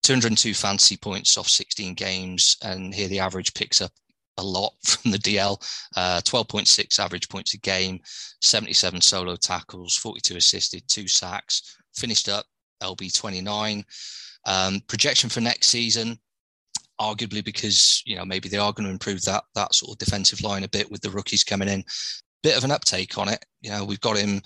[0.04, 3.92] 202 fantasy points off 16 games, and here the average picks up
[4.38, 5.62] a lot from the DL.
[5.96, 8.00] Uh, 12.6 average points a game,
[8.42, 11.78] 77 solo tackles, 42 assisted, two sacks.
[11.94, 12.46] Finished up
[12.82, 13.84] LB 29.
[14.46, 16.18] Um, projection for next season,
[17.00, 20.42] arguably because you know maybe they are going to improve that that sort of defensive
[20.42, 21.84] line a bit with the rookies coming in.
[22.44, 23.46] bit of an uptake on it.
[23.62, 24.42] You know, we've got him,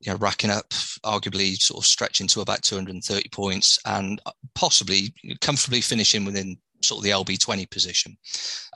[0.00, 0.68] you know, racking up,
[1.02, 4.20] arguably sort of stretching to about 230 points and
[4.54, 8.16] possibly comfortably finishing within sort of the LB 20 position.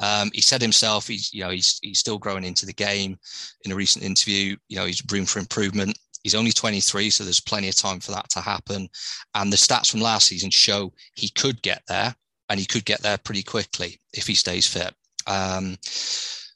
[0.00, 3.16] Um, he said himself, he's, you know, he's, he's still growing into the game.
[3.64, 5.98] In a recent interview, you know, he's room for improvement.
[6.22, 8.88] He's only 23, so there's plenty of time for that to happen.
[9.34, 12.14] And the stats from last season show he could get there
[12.48, 14.94] and he could get there pretty quickly if he stays fit.
[15.26, 15.76] Um,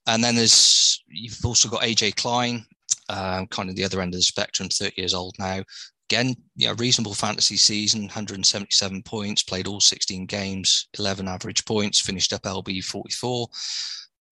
[0.06, 2.64] and then there's you've also got AJ Klein,
[3.08, 5.62] um, kind of the other end of the spectrum, 30 years old now.
[6.08, 12.00] Again, you know, reasonable fantasy season, 177 points, played all 16 games, 11 average points,
[12.00, 13.48] finished up LB 44.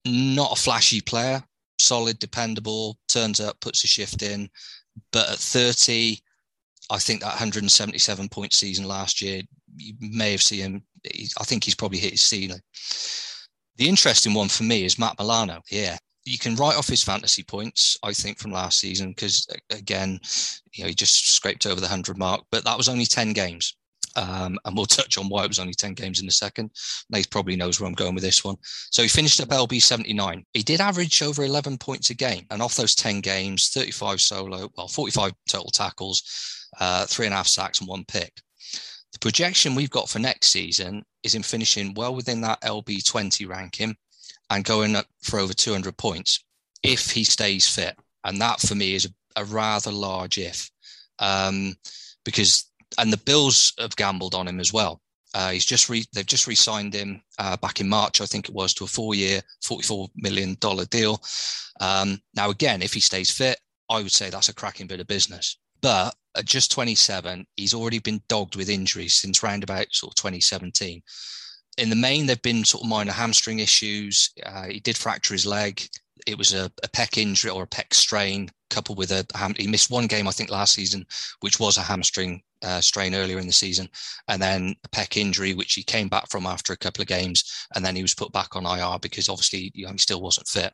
[0.06, 1.42] Not a flashy player,
[1.78, 4.48] solid, dependable, turns up, puts a shift in.
[5.10, 6.18] But at 30,
[6.90, 9.42] I think that 177 point season last year,
[9.76, 10.84] you may have seen him.
[11.40, 12.60] I think he's probably hit his ceiling.
[13.76, 15.60] The interesting one for me is Matt Milano.
[15.70, 20.20] Yeah, you can write off his fantasy points, I think, from last season because again,
[20.72, 23.76] you know, he just scraped over the hundred mark, but that was only ten games.
[24.16, 26.70] Um, and we'll touch on why it was only 10 games in a second.
[27.10, 28.54] Nate probably knows where I'm going with this one.
[28.62, 30.44] So he finished up LB 79.
[30.52, 32.46] He did average over 11 points a game.
[32.50, 37.38] And off those 10 games, 35 solo, well, 45 total tackles, uh, three and a
[37.38, 38.40] half sacks, and one pick.
[39.12, 43.46] The projection we've got for next season is in finishing well within that LB 20
[43.46, 43.96] ranking
[44.50, 46.44] and going up for over 200 points
[46.82, 47.96] if he stays fit.
[48.24, 50.70] And that for me is a, a rather large if
[51.18, 51.74] um,
[52.24, 55.00] because, and the Bills have gambled on him as well.
[55.34, 58.54] Uh, he's just re, they've just re-signed him uh, back in March, I think it
[58.54, 61.20] was, to a four-year, forty-four million dollar deal.
[61.80, 63.58] Um, now, again, if he stays fit,
[63.90, 65.58] I would say that's a cracking bit of business.
[65.80, 70.16] But at just 27, he's already been dogged with injuries since round about sort of
[70.16, 71.02] 2017.
[71.76, 74.30] In the main, there've been sort of minor hamstring issues.
[74.44, 75.82] Uh, he did fracture his leg.
[76.26, 79.54] It was a, a pec injury or a pec strain coupled with a ham.
[79.56, 81.06] He missed one game, I think, last season,
[81.40, 83.88] which was a hamstring uh, strain earlier in the season,
[84.28, 87.66] and then a pec injury, which he came back from after a couple of games,
[87.74, 90.48] and then he was put back on IR because obviously you know, he still wasn't
[90.48, 90.72] fit.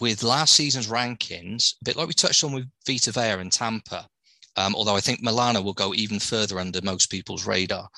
[0.00, 4.08] With last season's rankings, a bit like we touched on with Vita Vea and Tampa,
[4.56, 7.88] um, although I think Milano will go even further under most people's radar.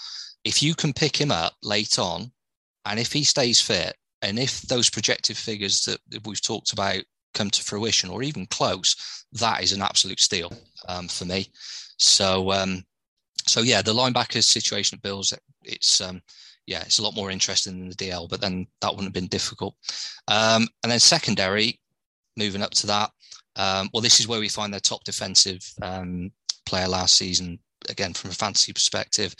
[0.44, 2.30] If you can pick him up late on,
[2.84, 7.02] and if he stays fit, and if those projected figures that we've talked about
[7.34, 10.52] come to fruition or even close, that is an absolute steal
[10.88, 11.46] um, for me.
[11.98, 12.84] So, um,
[13.46, 16.22] so yeah, the linebacker situation at Bills, it's um,
[16.66, 19.26] yeah, it's a lot more interesting than the DL, but then that wouldn't have been
[19.26, 19.74] difficult.
[20.28, 21.80] Um, and then secondary,
[22.36, 23.10] moving up to that.
[23.56, 26.32] Um, well, this is where we find their top defensive um,
[26.66, 27.58] player last season.
[27.88, 29.34] Again, from a fantasy perspective,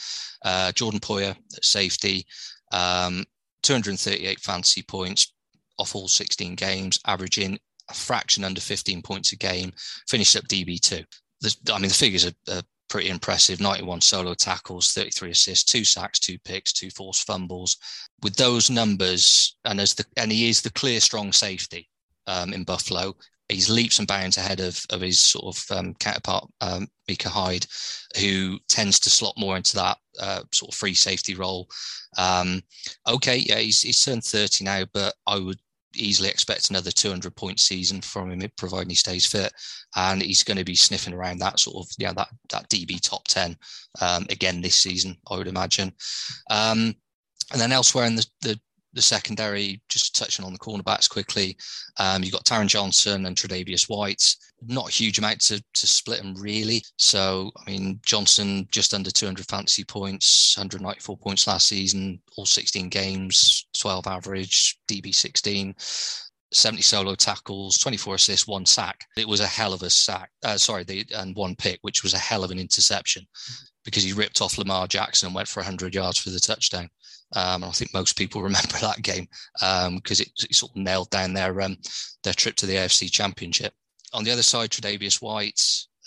[0.45, 2.27] uh, Jordan Poyer safety,
[2.73, 3.25] um,
[3.63, 5.33] 238 fantasy points
[5.79, 7.59] off all 16 games, averaging
[7.91, 9.73] a fraction under 15 points a game.
[10.09, 11.05] Finished up DB2.
[11.41, 15.85] The, I mean, the figures are, are pretty impressive 91 solo tackles 33 assists two
[15.85, 17.77] sacks two picks two forced fumbles
[18.23, 21.89] with those numbers and as the and he is the clear strong safety
[22.27, 23.13] um, in buffalo
[23.55, 27.67] he's leaps and bounds ahead of, of his sort of um, counterpart, um, Micah Hyde,
[28.19, 31.69] who tends to slot more into that uh, sort of free safety role.
[32.19, 32.63] Um,
[33.09, 35.59] okay, yeah, he's, he's turned 30 now, but I would
[35.97, 39.53] easily expect another 200 point season from him, providing he stays fit.
[39.97, 43.29] And he's going to be sniffing around that sort of, yeah, that, that DB top
[43.29, 43.57] 10
[44.01, 45.93] um, again this season, I would imagine.
[46.51, 46.95] Um,
[47.53, 48.61] and then elsewhere in the, the
[48.95, 51.57] the secondary, just touching on the cornerbacks quickly,
[51.99, 54.37] um, you've got Taron Johnson and Tre'Davious White.
[54.67, 56.83] Not a huge amount to, to split them really.
[56.97, 62.89] So, I mean, Johnson just under 200 fantasy points, 194 points last season, all 16
[62.89, 65.75] games, 12 average, DB 16.
[66.53, 69.07] 70 solo tackles, 24 assists, one sack.
[69.17, 70.31] It was a hell of a sack.
[70.45, 73.27] Uh, sorry, and one pick, which was a hell of an interception
[73.85, 76.89] because he ripped off Lamar Jackson and went for 100 yards for the touchdown.
[77.33, 79.29] Um, I think most people remember that game
[79.61, 81.77] because um, it, it, sort of nailed down their um,
[82.23, 83.73] their trip to the AFC Championship.
[84.13, 85.61] On the other side, Tre'Davious White,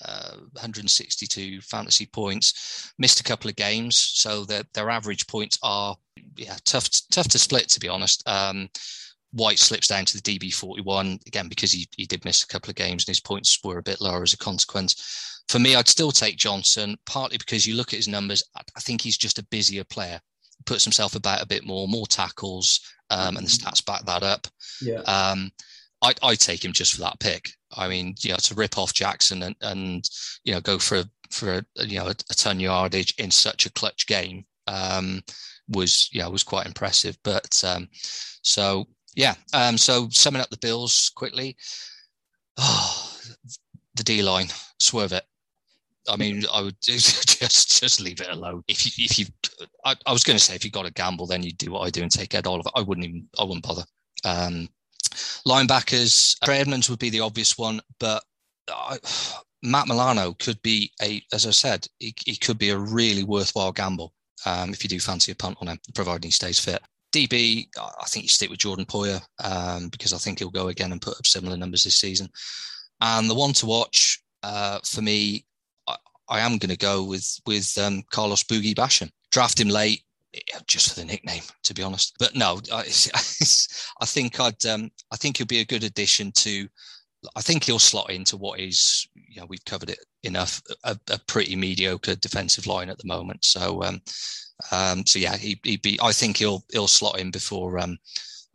[0.06, 5.96] uh, 162 fantasy points, missed a couple of games, so their their average points are
[6.38, 8.28] yeah tough tough to split to be honest.
[8.28, 8.70] Um,
[9.32, 12.70] White slips down to the DB 41 again because he, he did miss a couple
[12.70, 15.44] of games and his points were a bit lower as a consequence.
[15.50, 18.42] For me, I'd still take Johnson, partly because you look at his numbers.
[18.56, 20.20] I think he's just a busier player
[20.66, 23.68] puts himself about a bit more, more tackles, um, and the mm-hmm.
[23.68, 24.48] stats back that up.
[24.82, 25.02] Yeah.
[25.02, 25.52] Um,
[26.02, 27.52] I I take him just for that pick.
[27.76, 30.10] I mean, you know, to rip off Jackson and and
[30.44, 33.72] you know go for for a, you know a, a ton yardage in such a
[33.72, 35.22] clutch game um,
[35.70, 37.18] was yeah was quite impressive.
[37.24, 37.88] But um,
[38.42, 41.58] so yeah, um, so summing up the Bills quickly.
[42.58, 43.18] oh,
[43.96, 44.48] the D line,
[44.80, 45.26] swerve it.
[46.08, 48.64] I mean, I would just just leave it alone.
[48.68, 49.26] If you, if you,
[49.86, 51.82] I, I was going to say if you got a gamble, then you do what
[51.82, 52.70] I do and take Ed Oliver.
[52.76, 53.84] I wouldn't even, I wouldn't bother.
[54.26, 54.70] Um,
[55.48, 58.24] linebackers, Trey Edmunds would be the obvious one, but
[58.70, 58.98] I,
[59.64, 63.72] Matt Milano could be a, as I said, he, he could be a really worthwhile
[63.72, 64.14] gamble
[64.46, 66.82] um, if you do fancy a punt on him, providing he stays fit.
[67.12, 70.92] DB, I think you stick with Jordan Poyer um, because I think he'll go again
[70.92, 72.30] and put up similar numbers this season.
[73.02, 75.46] And the one to watch uh, for me,
[76.30, 79.10] I, am going to go with with um, Carlos Boogie Basham.
[79.32, 80.04] Draft him late,
[80.68, 82.16] just for the nickname, to be honest.
[82.20, 82.80] But no, I,
[84.02, 86.68] I think I'd um, I think he'll be a good addition to
[87.36, 91.20] I think he'll slot into what is, you know, we've covered it enough, a, a
[91.28, 93.44] pretty mediocre defensive line at the moment.
[93.44, 94.02] So, um,
[94.72, 96.00] um, so yeah, he, would be.
[96.02, 97.98] I think he'll he'll slot in before um,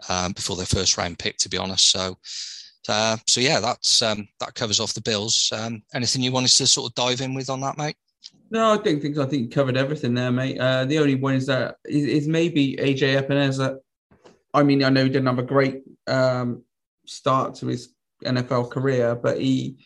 [0.09, 1.91] um, before their first round pick, to be honest.
[1.91, 2.19] So,
[2.89, 5.53] uh, so yeah, that's um, that covers off the Bills.
[5.53, 7.97] Um, anything you wanted to sort of dive in with on that, mate?
[8.51, 10.59] No, I don't think I think you covered everything there, mate.
[10.59, 13.79] Uh, the only one is that is, is maybe AJ Epenesa.
[14.55, 16.63] I mean, I know he didn't have a great um,
[17.07, 19.79] start to his NFL career, but he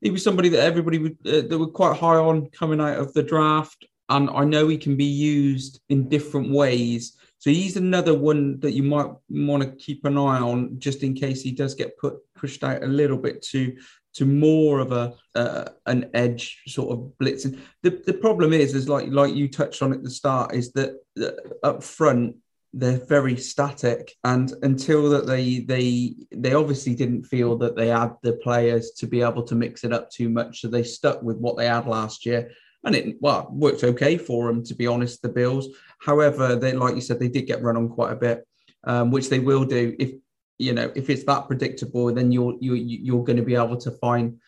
[0.00, 3.12] he was somebody that everybody would uh, that were quite high on coming out of
[3.14, 7.16] the draft, and I know he can be used in different ways.
[7.44, 11.12] So he's another one that you might want to keep an eye on, just in
[11.12, 13.76] case he does get put pushed out a little bit to
[14.14, 17.60] to more of a uh, an edge sort of blitzing.
[17.82, 20.98] The the problem is, is like like you touched on at the start, is that,
[21.16, 22.36] that up front
[22.72, 24.14] they're very static.
[24.24, 29.06] And until that they they they obviously didn't feel that they had the players to
[29.06, 30.62] be able to mix it up too much.
[30.62, 32.52] So they stuck with what they had last year
[32.84, 35.68] and it well worked okay for them to be honest the bills
[36.00, 38.46] however they like you said they did get run on quite a bit
[38.84, 40.12] um, which they will do if
[40.58, 43.90] you know if it's that predictable then you're you you're going to be able to
[43.92, 44.38] find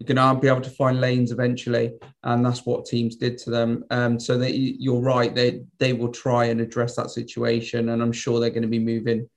[0.00, 3.50] you're going to be able to find lanes eventually, and that's what teams did to
[3.50, 3.84] them.
[3.90, 8.12] Um, so they, you're right; they they will try and address that situation, and I'm
[8.12, 9.28] sure they're going to be moving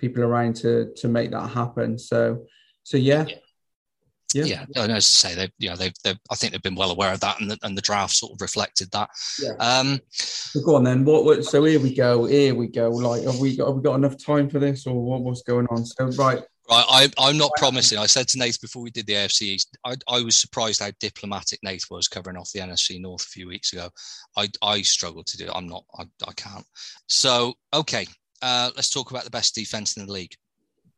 [0.00, 1.96] people around to to make that happen.
[1.98, 2.46] So,
[2.82, 3.26] so yeah.
[4.34, 4.44] Yeah.
[4.44, 4.64] yeah.
[4.76, 7.12] And as I say, they, you know, they've, they've, I think they've been well aware
[7.12, 9.10] of that, and the, and the draft sort of reflected that.
[9.40, 9.52] Yeah.
[9.58, 11.04] Um, so go on then.
[11.04, 11.44] What, what?
[11.44, 12.24] So here we go.
[12.24, 12.90] Here we go.
[12.90, 15.66] Like, have we got, have we got enough time for this, or what, what's going
[15.68, 15.84] on?
[15.84, 17.96] So right, Right, I, am not promising.
[17.96, 20.90] I said to Nate before we did the AFC East, I, I, was surprised how
[21.00, 23.88] diplomatic Nate was covering off the NFC North a few weeks ago.
[24.36, 25.52] I, I struggled to do it.
[25.54, 26.66] I'm not, I, I can't.
[27.06, 28.06] So, okay,
[28.42, 30.34] uh, let's talk about the best defense in the league.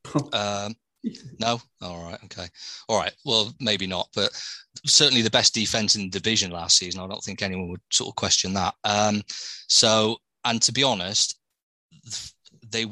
[0.33, 0.75] um,
[1.39, 1.61] no?
[1.81, 2.47] All right, okay.
[2.89, 4.31] All right, well, maybe not, but
[4.87, 7.01] certainly the best defense in the division last season.
[7.01, 8.75] I don't think anyone would sort of question that.
[8.85, 9.23] Um,
[9.69, 11.39] so, and to be honest,
[12.71, 12.87] they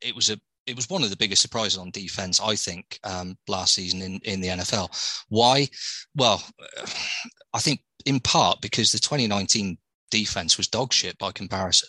[0.00, 3.36] it was a it was one of the biggest surprises on defense, I think, um,
[3.48, 5.24] last season in, in the NFL.
[5.28, 5.66] Why?
[6.14, 6.42] Well,
[7.52, 9.76] I think in part because the 2019
[10.10, 11.88] defense was dog shit by comparison.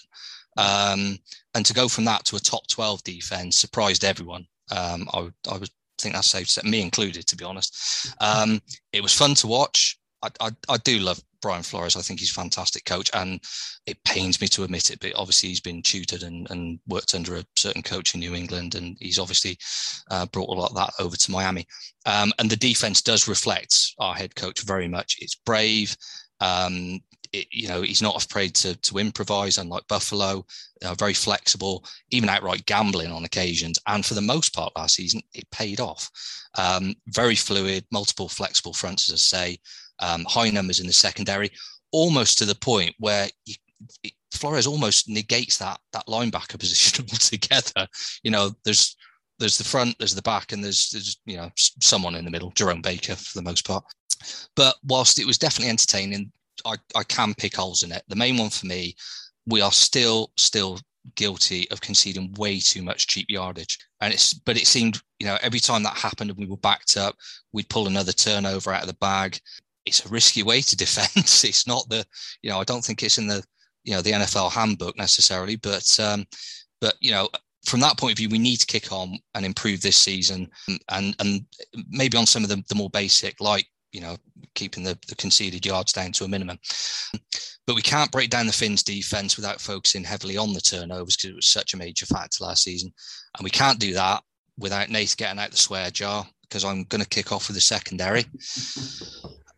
[0.57, 1.17] Um,
[1.55, 4.45] and to go from that to a top 12 defense surprised everyone.
[4.73, 5.69] Um, I, I would
[5.99, 8.13] think that's safe to say, me included, to be honest.
[8.19, 8.61] Um,
[8.91, 9.97] it was fun to watch.
[10.23, 11.95] I, I, I do love Brian Flores.
[11.95, 13.39] I think he's a fantastic coach, and
[13.85, 17.35] it pains me to admit it, but obviously he's been tutored and, and worked under
[17.35, 19.57] a certain coach in New England, and he's obviously
[20.09, 21.67] uh, brought a lot of that over to Miami.
[22.05, 25.17] Um, and the defense does reflect our head coach very much.
[25.19, 25.95] It's brave.
[26.39, 27.01] Um,
[27.33, 30.45] it, you know, he's not afraid to to improvise, unlike Buffalo.
[30.83, 33.79] Uh, very flexible, even outright gambling on occasions.
[33.87, 36.09] And for the most part last season, it paid off.
[36.57, 39.57] Um, very fluid, multiple flexible fronts, as I say
[39.99, 41.51] um, high numbers in the secondary,
[41.91, 43.55] almost to the point where you,
[44.33, 47.87] Flores almost negates that that linebacker position altogether.
[48.23, 48.95] You know, there's
[49.39, 52.51] there's the front, there's the back, and there's there's you know someone in the middle,
[52.51, 53.83] Jerome Baker for the most part.
[54.55, 56.31] But whilst it was definitely entertaining,
[56.65, 58.03] I, I can pick holes in it.
[58.07, 58.95] The main one for me,
[59.45, 60.79] we are still still
[61.15, 63.77] guilty of conceding way too much cheap yardage.
[64.01, 66.97] And it's but it seemed, you know, every time that happened and we were backed
[66.97, 67.15] up,
[67.51, 69.39] we'd pull another turnover out of the bag
[69.85, 71.09] it's a risky way to defend.
[71.15, 72.05] it's not the,
[72.41, 73.43] you know, I don't think it's in the,
[73.83, 76.25] you know, the NFL handbook necessarily, but, um,
[76.79, 77.29] but you know,
[77.65, 80.49] from that point of view, we need to kick on and improve this season,
[80.89, 81.45] and and
[81.89, 84.17] maybe on some of the, the more basic, like you know,
[84.55, 86.59] keeping the, the conceded yards down to a minimum.
[87.65, 91.29] But we can't break down the Fins defense without focusing heavily on the turnovers because
[91.29, 92.91] it was such a major factor last season,
[93.37, 94.21] and we can't do that
[94.57, 97.61] without Nath getting out the swear jar because I'm going to kick off with the
[97.61, 98.25] secondary.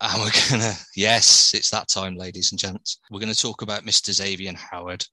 [0.01, 2.99] And we're going to, yes, it's that time, ladies and gents.
[3.09, 4.11] We're going to talk about Mr.
[4.11, 5.05] Xavier Howard.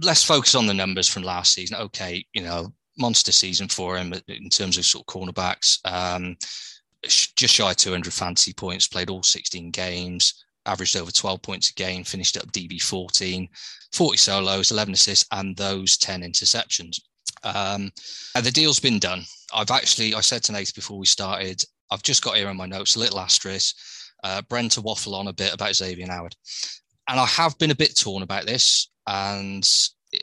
[0.00, 1.76] Let's focus on the numbers from last season.
[1.78, 5.78] Okay, you know, monster season for him in terms of sort of cornerbacks.
[5.84, 6.36] Um,
[7.08, 11.74] just shy of 200 fantasy points, played all 16 games, averaged over 12 points a
[11.74, 13.48] game, finished up DB 14,
[13.92, 17.00] 40 solos, 11 assists, and those 10 interceptions.
[17.42, 17.92] Um,
[18.40, 19.24] the deal's been done.
[19.54, 22.66] I've actually, I said to Nate before we started, I've just got here in my
[22.66, 23.76] notes a little asterisk.
[24.22, 26.34] Uh, Brent to waffle on a bit about Xavier Howard.
[27.08, 29.68] And I have been a bit torn about this and
[30.14, 30.18] eh,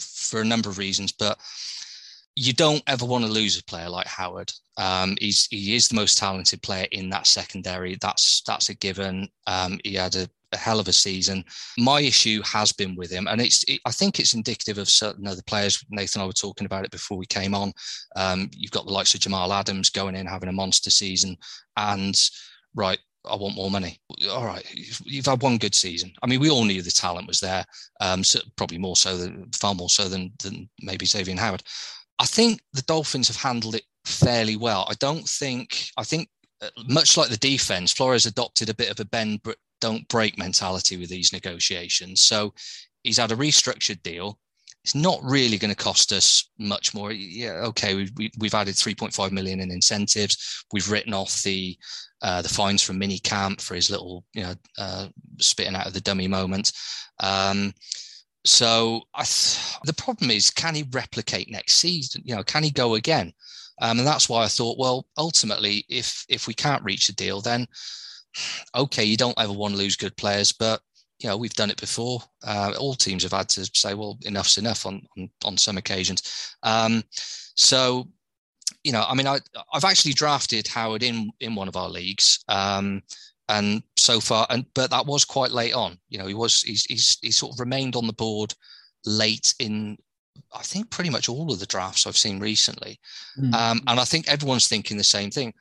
[0.00, 1.38] for a number of reasons, but
[2.36, 4.52] you don't ever want to lose a player like Howard.
[4.76, 7.96] Um, he's he is the most talented player in that secondary.
[8.00, 9.28] That's that's a given.
[9.46, 11.42] Um, he had a, a, hell of a season.
[11.78, 15.26] My issue has been with him, and it's it, I think it's indicative of certain
[15.26, 15.82] other players.
[15.88, 17.72] Nathan I were talking about it before we came on.
[18.16, 21.36] Um, you've got the likes of Jamal Adams going in having a monster season,
[21.76, 22.16] and
[22.74, 22.98] right.
[23.28, 23.98] I want more money.
[24.30, 24.64] All right,
[25.04, 26.12] you've had one good season.
[26.22, 27.64] I mean, we all knew the talent was there,
[28.00, 31.64] um, so probably more so than far more so than than maybe Xavier Howard.
[32.18, 34.86] I think the Dolphins have handled it fairly well.
[34.88, 36.28] I don't think, I think
[36.62, 40.38] uh, much like the defense, Flores adopted a bit of a bend, but don't break
[40.38, 42.22] mentality with these negotiations.
[42.22, 42.54] So
[43.02, 44.38] he's had a restructured deal.
[44.84, 47.12] It's not really going to cost us much more.
[47.12, 50.64] Yeah, okay, we've, we've added 3.5 million in incentives.
[50.72, 51.76] We've written off the
[52.22, 55.08] uh, the fines from mini camp for his little, you know, uh,
[55.38, 56.72] spitting out of the dummy moment.
[57.20, 57.74] Um,
[58.46, 62.22] so th- the problem is, can he replicate next season?
[62.24, 63.32] You know, can he go again?
[63.82, 67.40] Um, and that's why I thought, well, ultimately, if if we can't reach a deal,
[67.40, 67.66] then
[68.74, 70.80] okay, you don't ever want to lose good players, but
[71.18, 72.20] you know we've done it before.
[72.46, 76.54] Uh, all teams have had to say, well, enough's enough on on, on some occasions.
[76.62, 78.08] Um, so
[78.84, 79.40] you know, I mean, I
[79.72, 82.44] I've actually drafted Howard in in one of our leagues.
[82.48, 83.02] Um,
[83.48, 85.98] and so far, and but that was quite late on.
[86.08, 88.54] You know, he was he's he's he sort of remained on the board
[89.04, 89.96] late in
[90.52, 92.98] I think pretty much all of the drafts I've seen recently,
[93.38, 93.54] mm.
[93.54, 95.52] um, and I think everyone's thinking the same thing.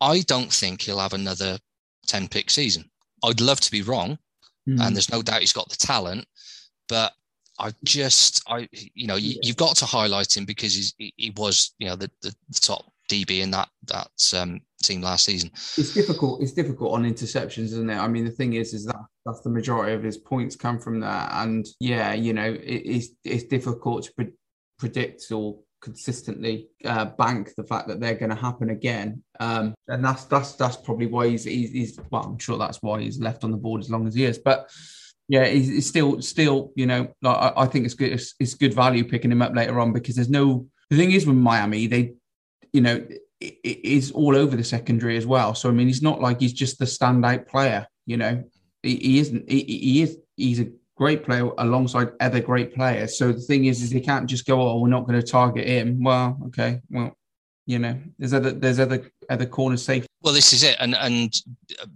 [0.00, 1.58] I don't think he'll have another
[2.06, 2.90] ten pick season.
[3.22, 4.18] I'd love to be wrong,
[4.68, 4.80] mm.
[4.80, 6.26] and there's no doubt he's got the talent,
[6.88, 7.12] but
[7.58, 11.74] I just I you know you, have got to highlight him because he, he was
[11.78, 15.50] you know the, the, the top DB in that that um, team last season.
[15.52, 16.42] It's difficult.
[16.42, 17.96] It's difficult on interceptions, isn't it?
[17.96, 21.00] I mean, the thing is, is that that's the majority of his points come from
[21.00, 24.32] that, and yeah, you know, it, it's it's difficult to pre-
[24.78, 29.22] predict or consistently uh, bank the fact that they're going to happen again.
[29.40, 33.00] Um, and that's that's that's probably why he's, he's, he's well, I'm sure that's why
[33.00, 34.70] he's left on the board as long as he is, but.
[35.28, 38.12] Yeah, he's, he's still, still, you know, like I, I think it's good.
[38.12, 40.66] It's, it's good value picking him up later on because there's no.
[40.90, 42.14] The thing is with Miami, they
[42.72, 43.06] you know,
[43.64, 45.54] is all over the secondary as well.
[45.54, 47.86] So I mean, he's not like he's just the standout player.
[48.06, 48.44] You know,
[48.82, 49.50] he, he isn't.
[49.50, 50.18] He, he, is.
[50.36, 53.16] He's a great player alongside other great players.
[53.16, 55.66] So the thing is, is he can't just go, "Oh, we're not going to target
[55.66, 57.16] him." Well, okay, well,
[57.66, 60.06] you know, there's other there's other other corners safe.
[60.22, 61.34] Well, this is it, and and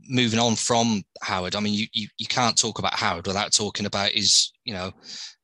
[0.09, 3.87] moving on from Howard, I mean, you you, you can't talk about Howard without talking
[3.87, 4.93] about his you know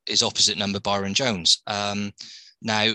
[0.07, 1.63] his opposite number, Byron Jones.
[1.67, 2.13] Um,
[2.61, 2.93] now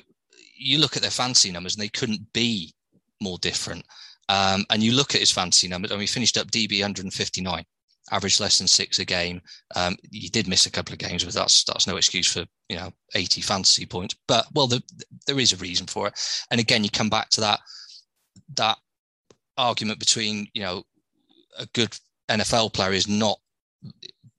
[0.57, 2.73] you look at their fancy numbers and they couldn't be
[3.21, 3.85] more different.
[4.29, 7.63] Um, and you look at his fantasy numbers, and mean, he finished up DB 159,
[8.11, 9.41] average less than six a game.
[9.75, 12.75] Um, he did miss a couple of games, but that's that's no excuse for you
[12.75, 14.15] know 80 fantasy points.
[14.27, 14.83] But well, the,
[15.25, 16.19] there is a reason for it.
[16.51, 17.59] And again, you come back to that
[18.55, 18.77] that
[19.57, 20.83] argument between you know
[21.57, 21.97] a good
[22.29, 23.39] NFL player is not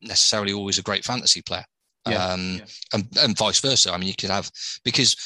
[0.03, 1.65] necessarily always a great fantasy player.
[2.07, 2.65] Yeah, um, yeah.
[2.93, 3.93] And, and vice versa.
[3.93, 4.51] I mean, you could have
[4.85, 5.17] because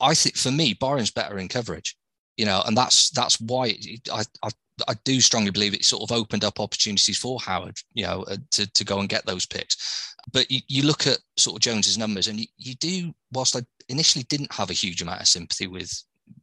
[0.00, 1.96] I think for me, Byron's better in coverage,
[2.36, 4.50] you know, and that's that's why it, I, I
[4.88, 8.36] I do strongly believe it sort of opened up opportunities for Howard, you know, uh,
[8.52, 10.14] to, to go and get those picks.
[10.32, 13.14] But you, you look at sort of Jones's numbers, and you, you do.
[13.32, 15.90] Whilst I initially didn't have a huge amount of sympathy with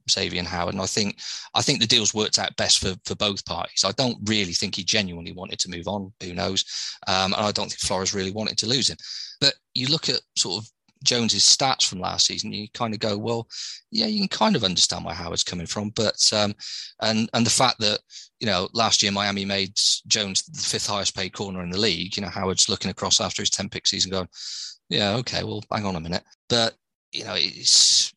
[0.10, 1.20] Xavier and Howard, and I think
[1.54, 3.84] I think the deals worked out best for for both parties.
[3.86, 6.12] I don't really think he genuinely wanted to move on.
[6.24, 6.66] Who knows?
[7.08, 8.98] Um, and I don't think Flores really wanted to lose him.
[9.42, 10.70] But you look at sort of
[11.04, 13.48] Jones's stats from last season, you kind of go, well,
[13.92, 16.56] yeah, you can kind of understand where Howard's coming from, but um,
[17.02, 18.00] and and the fact that
[18.40, 19.78] you know last year Miami made
[20.08, 22.16] Jones the fifth highest paid corner in the league.
[22.16, 24.30] You know, Howard's looking across after his ten pick season, going,
[24.90, 26.76] yeah, okay, well, hang on a minute, but
[27.12, 28.13] you know, it's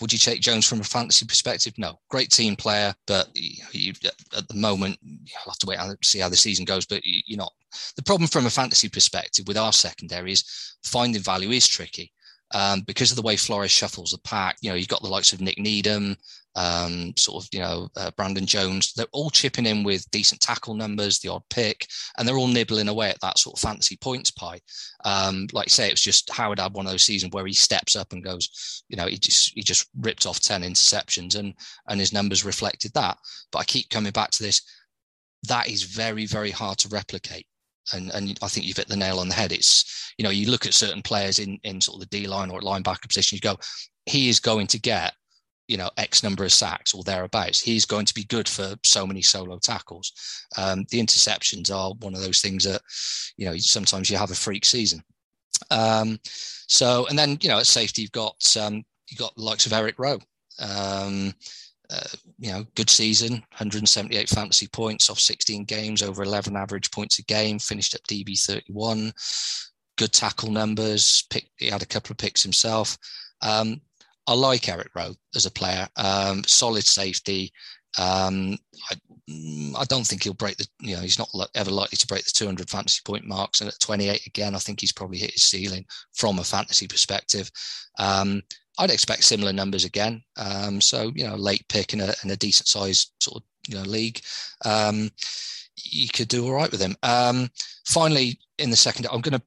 [0.00, 1.74] would you take Jones from a fantasy perspective?
[1.76, 3.92] No, great team player, but you,
[4.36, 6.86] at the moment you'll have to wait and see how the season goes.
[6.86, 7.52] But you're not.
[7.96, 12.12] The problem from a fantasy perspective with our secondary is finding value is tricky.
[12.54, 14.56] um, because of the way Flores shuffles the pack.
[14.60, 16.16] You know, you've got the likes of Nik Needham,
[16.54, 18.92] um, sort of, you know, uh, Brandon Jones.
[18.92, 21.86] They're all chipping in with decent tackle numbers, the odd pick,
[22.16, 24.60] and they're all nibbling away at that sort of fancy points pie.
[25.04, 27.96] Um, like say, it was just Howard had one of those seasons where he steps
[27.96, 31.54] up and goes, you know, he just he just ripped off ten interceptions, and
[31.88, 33.16] and his numbers reflected that.
[33.50, 34.62] But I keep coming back to this.
[35.44, 37.46] That is very very hard to replicate
[37.92, 39.52] and and I think you've hit the nail on the head.
[39.52, 42.50] It's you know you look at certain players in in sort of the D line
[42.50, 43.56] or at linebacker position, you go,
[44.06, 45.14] he is going to get
[45.68, 47.60] you know X number of sacks or thereabouts.
[47.60, 50.12] He's going to be good for so many solo tackles.
[50.56, 52.82] Um, the interceptions are one of those things that
[53.36, 55.02] you know sometimes you have a freak season.
[55.70, 59.66] Um, so and then you know at safety you've got um, you've got the likes
[59.66, 60.20] of Eric Rowe.
[60.58, 61.34] Um,
[61.92, 62.08] uh,
[62.38, 67.22] you know, good season, 178 fantasy points off 16 games, over 11 average points a
[67.24, 69.12] game, finished at DB 31.
[69.98, 71.24] Good tackle numbers.
[71.28, 72.96] Pick, he had a couple of picks himself.
[73.42, 73.82] Um,
[74.26, 75.88] I like Eric Rowe as a player.
[75.96, 77.52] Um, solid safety.
[77.98, 78.56] Um,
[78.90, 78.94] I,
[79.28, 82.24] mm, I, don't think he'll break the, you know, he's not ever likely to break
[82.24, 83.60] the 200 fantasy point marks.
[83.60, 87.50] And at 28 again, I think he's probably hit his ceiling from a fantasy perspective.
[87.98, 88.42] Um,
[88.78, 90.22] I'd expect similar numbers again.
[90.36, 93.76] Um, so you know, late pick in a, in a decent sized sort of you
[93.76, 94.20] know league,
[94.64, 95.10] um,
[95.76, 96.96] you could do all right with him.
[97.02, 97.50] Um,
[97.84, 99.42] finally, in the second, I'm going to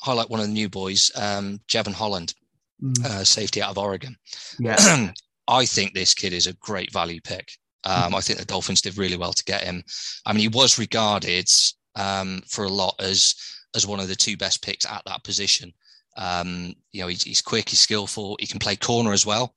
[0.00, 2.34] highlight one of the new boys, um, Jevon Holland,
[2.82, 3.04] mm.
[3.04, 4.16] uh, safety out of Oregon.
[4.58, 5.12] Yeah,
[5.48, 7.50] I think this kid is a great value pick.
[7.84, 9.84] Um, I think the Dolphins did really well to get him.
[10.24, 11.48] I mean, he was regarded
[11.94, 13.34] um, for a lot as
[13.76, 15.72] as one of the two best picks at that position.
[16.16, 19.54] Um, you know, he's, he's, quick, he's skillful, he can play corner as well.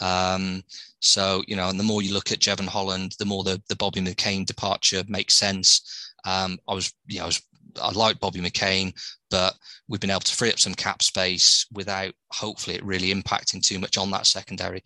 [0.00, 0.62] Um,
[1.00, 3.76] so, you know, and the more you look at Jevon Holland, the more the, the
[3.76, 6.14] Bobby McCain departure makes sense.
[6.24, 7.42] Um, I was, you know, I was,
[7.80, 8.92] I like Bobby McCain,
[9.30, 9.54] but
[9.88, 13.78] we've been able to free up some cap space without hopefully it really impacting too
[13.78, 14.82] much on that secondary.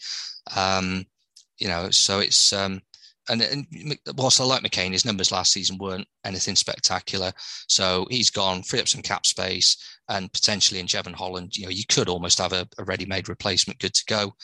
[0.57, 1.05] Um,
[1.59, 2.81] you know, so it's, um,
[3.29, 3.67] and, and
[4.17, 7.33] whilst I like McCain, his numbers last season weren't anything spectacular.
[7.69, 9.77] So he's gone, free up some cap space,
[10.09, 13.79] and potentially in Jevon Holland, you know, you could almost have a, a ready-made replacement
[13.79, 14.35] good to go.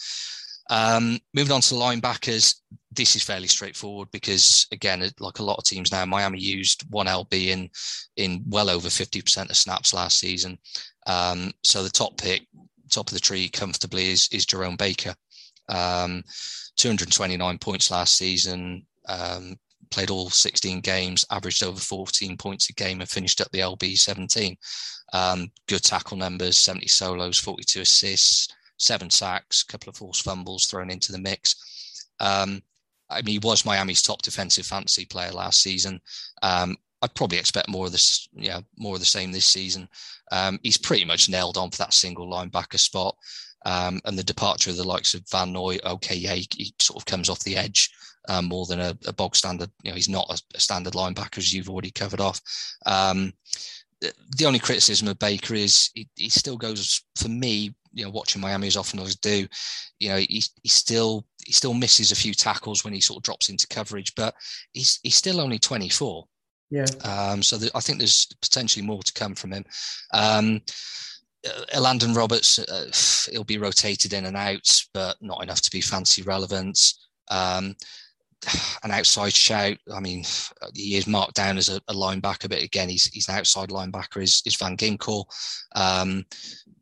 [0.71, 2.55] Um, moving on to the linebackers,
[2.93, 7.07] this is fairly straightforward because again, like a lot of teams now, Miami used one
[7.07, 7.71] LB in
[8.17, 10.59] in well over 50% of snaps last season.
[11.07, 12.47] Um, so the top pick,
[12.91, 15.15] top of the tree comfortably is is Jerome Baker.
[15.69, 16.25] Um,
[16.77, 19.57] 229 points last season, um,
[19.91, 23.99] played all 16 games, averaged over 14 points a game, and finished up the LB
[23.99, 24.57] 17.
[25.13, 30.67] Um, good tackle numbers 70 solos, 42 assists, seven sacks, a couple of forced fumbles
[30.67, 32.09] thrown into the mix.
[32.21, 32.63] Um,
[33.11, 36.01] I mean, he was Miami's top defensive fantasy player last season.
[36.43, 39.89] Um, I'd probably expect more of this, yeah, more of the same this season.
[40.33, 43.17] Um, he's pretty much nailed on for that single linebacker spot.
[43.65, 47.01] Um, and the departure of the likes of Van Noy, okay, yeah, he, he sort
[47.01, 47.91] of comes off the edge
[48.29, 49.71] um, more than a, a, bog standard.
[49.83, 52.41] You know, he's not a, a, standard linebacker as you've already covered off.
[52.87, 53.33] Um,
[54.01, 57.75] the only criticism of Baker is he, he, still goes for me.
[57.93, 59.49] You know, watching Miami as often as I do,
[59.99, 63.23] you know, he, he still he still misses a few tackles when he sort of
[63.23, 64.35] drops into coverage, but
[64.73, 66.25] he's he's still only 24.
[66.71, 66.87] Yeah.
[67.05, 69.65] Um, so I think there's potentially more to come from him.
[70.13, 70.61] Um,
[71.47, 72.91] uh, Elandon Roberts, uh,
[73.33, 76.79] he'll be rotated in and out, but not enough to be fancy relevant.
[77.31, 77.75] Um,
[78.83, 79.79] an outside shout.
[79.93, 80.25] I mean,
[80.75, 84.23] he is marked down as a, a, linebacker, but again, he's he's an outside linebacker.
[84.23, 85.25] Is is Van Ginkel?
[85.75, 86.25] Um,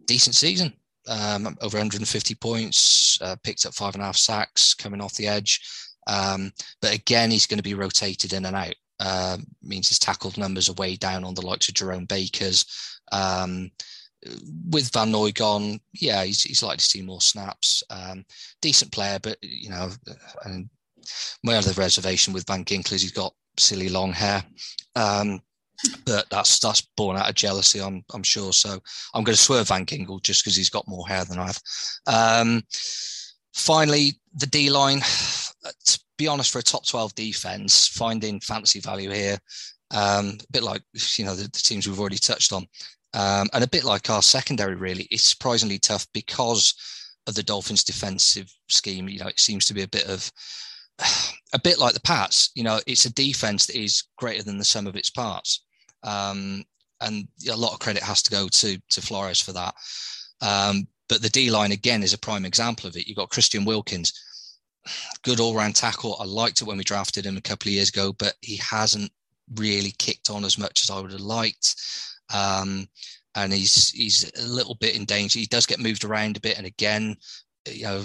[0.07, 0.73] decent season,
[1.09, 5.27] um, over 150 points, uh, picked up five and a half sacks coming off the
[5.27, 5.61] edge.
[6.07, 8.75] Um, but again, he's going to be rotated in and out.
[8.99, 12.65] Uh, means his tackled numbers are way down on the likes of Jerome Baker's.
[13.13, 13.71] Um,
[14.71, 17.83] with Van Noy gone, yeah, he's, he's likely to see more snaps.
[17.91, 18.25] Um,
[18.63, 19.91] decent player, but you know,
[20.45, 20.69] and
[21.45, 24.43] my other reservation with Van Ginkel is he's got silly long hair.
[24.95, 25.41] Um,
[26.05, 28.53] but that's that's born out of jealousy, I'm I'm sure.
[28.53, 28.79] So
[29.15, 31.61] I'm going to swerve Van Ginkel just because he's got more hair than I have.
[32.07, 32.63] Um,
[33.55, 35.01] finally, the D line.
[35.87, 39.37] To be honest, for a top 12 defense, finding fantasy value here,
[39.91, 40.83] um, a bit like
[41.17, 42.67] you know the, the teams we've already touched on.
[43.15, 46.75] Um, and a bit like our secondary, really, it's surprisingly tough because
[47.27, 49.09] of the Dolphins' defensive scheme.
[49.09, 50.31] You know, it seems to be a bit of
[51.53, 52.51] a bit like the Pats.
[52.55, 55.65] You know, it's a defense that is greater than the sum of its parts,
[56.03, 56.65] um,
[57.01, 59.75] and a lot of credit has to go to to Flores for that.
[60.41, 63.07] Um, but the D line again is a prime example of it.
[63.07, 64.13] You've got Christian Wilkins,
[65.23, 66.17] good all round tackle.
[66.21, 69.11] I liked it when we drafted him a couple of years ago, but he hasn't
[69.55, 71.77] really kicked on as much as I would have liked.
[72.35, 72.89] Um,
[73.35, 75.39] and he's he's a little bit in danger.
[75.39, 77.17] He does get moved around a bit, and again,
[77.69, 78.03] you know,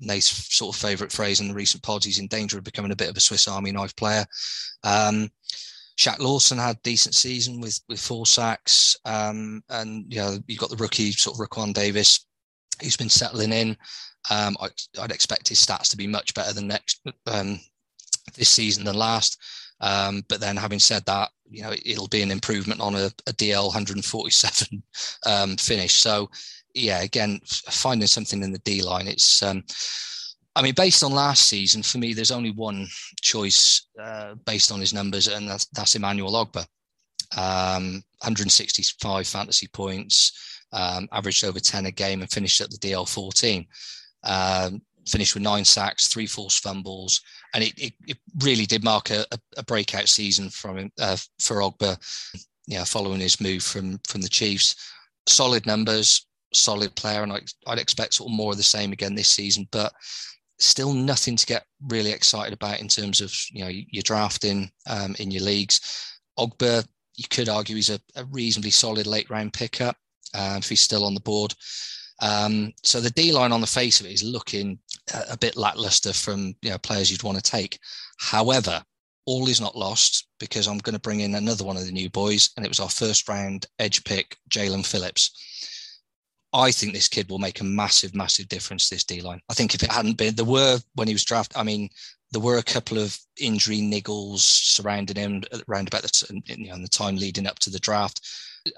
[0.00, 2.04] nice sort of favourite phrase in the recent pods.
[2.04, 4.26] He's in danger of becoming a bit of a Swiss Army knife player.
[4.82, 5.30] Um,
[5.98, 10.60] Shaq Lawson had a decent season with with four sacks, um, and you know you've
[10.60, 12.24] got the rookie sort of Raekwon Davis,
[12.80, 13.76] who's been settling in.
[14.30, 14.68] Um, I,
[15.00, 17.58] would expect his stats to be much better than next um,
[18.36, 19.38] this season than last.
[19.80, 23.32] Um, but then, having said that, you know it'll be an improvement on a, a
[23.32, 24.82] DL 147
[25.26, 25.94] um, finish.
[25.94, 26.30] So,
[26.74, 29.08] yeah, again, finding something in the D line.
[29.08, 29.64] It's, um,
[30.58, 32.88] I mean, based on last season, for me, there's only one
[33.20, 36.66] choice uh, based on his numbers, and that's, that's Emmanuel Ogbah.
[37.36, 43.08] Um, 165 fantasy points, um, averaged over 10 a game, and finished at the DL
[43.08, 43.64] 14.
[44.24, 47.20] Um, finished with nine sacks, three forced fumbles,
[47.54, 49.24] and it, it, it really did mark a,
[49.56, 51.96] a breakout season from uh, for Ogbah.
[52.66, 54.74] Yeah, following his move from from the Chiefs,
[55.28, 59.14] solid numbers, solid player, and I, I'd expect sort of more of the same again
[59.14, 59.68] this season.
[59.70, 59.92] But
[60.58, 65.14] still nothing to get really excited about in terms of you know your drafting um,
[65.18, 65.80] in your leagues.
[66.38, 66.86] Ogbah,
[67.16, 69.96] you could argue he's a, a reasonably solid late round pickup
[70.34, 71.54] uh, if he's still on the board.
[72.20, 74.78] Um, so the D line on the face of it is looking
[75.14, 77.78] a, a bit lackluster from you know, players you'd want to take.
[78.18, 78.82] However,
[79.26, 82.08] all is not lost because I'm going to bring in another one of the new
[82.10, 85.77] boys, and it was our first round edge pick, Jaelan Phillips.
[86.52, 89.40] I think this kid will make a massive, massive difference this D line.
[89.50, 91.56] I think if it hadn't been, there were when he was drafted.
[91.56, 91.90] I mean,
[92.30, 96.88] there were a couple of injury niggles surrounding him around about the, you know, the
[96.88, 98.20] time leading up to the draft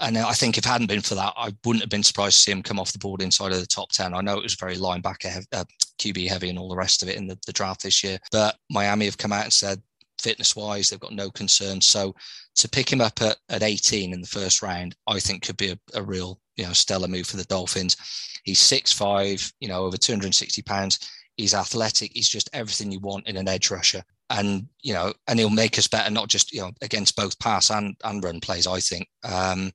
[0.00, 2.42] and I think if it hadn't been for that, I wouldn't have been surprised to
[2.42, 4.14] see him come off the board inside of the top 10.
[4.14, 5.64] I know it was very linebacker, uh,
[5.98, 8.56] QB heavy and all the rest of it in the, the draft this year, but
[8.70, 9.82] Miami have come out and said,
[10.20, 11.86] fitness wise, they've got no concerns.
[11.86, 12.14] So
[12.56, 15.70] to pick him up at, at 18 in the first round, I think could be
[15.70, 17.96] a, a real, you know, stellar move for the Dolphins.
[18.44, 21.10] He's 6'5, you know, over 260 pounds.
[21.36, 22.12] He's athletic.
[22.14, 25.76] He's just everything you want in an edge rusher and you know, and he'll make
[25.76, 28.66] us better, not just you know against both pass and and run plays.
[28.66, 29.72] I think, um,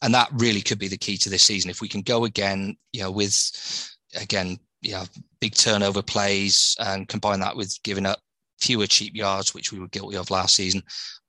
[0.00, 1.70] and that really could be the key to this season.
[1.70, 5.04] If we can go again, you know, with again, you know,
[5.40, 8.20] big turnover plays and combine that with giving up
[8.60, 10.82] fewer cheap yards, which we were guilty of last season.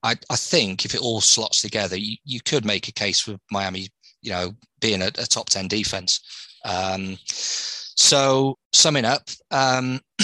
[0.04, 3.38] I, I think if it all slots together, you, you could make a case for
[3.52, 3.90] Miami,
[4.22, 6.20] you know, being a, a top 10 defense.
[6.66, 10.00] Um, so summing up, um,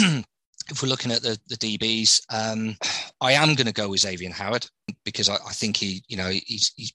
[0.69, 2.75] if we're looking at the, the DBs, um,
[3.19, 4.65] I am going to go with Xavier Howard
[5.03, 6.93] because I, I think he, you know, he's, he's,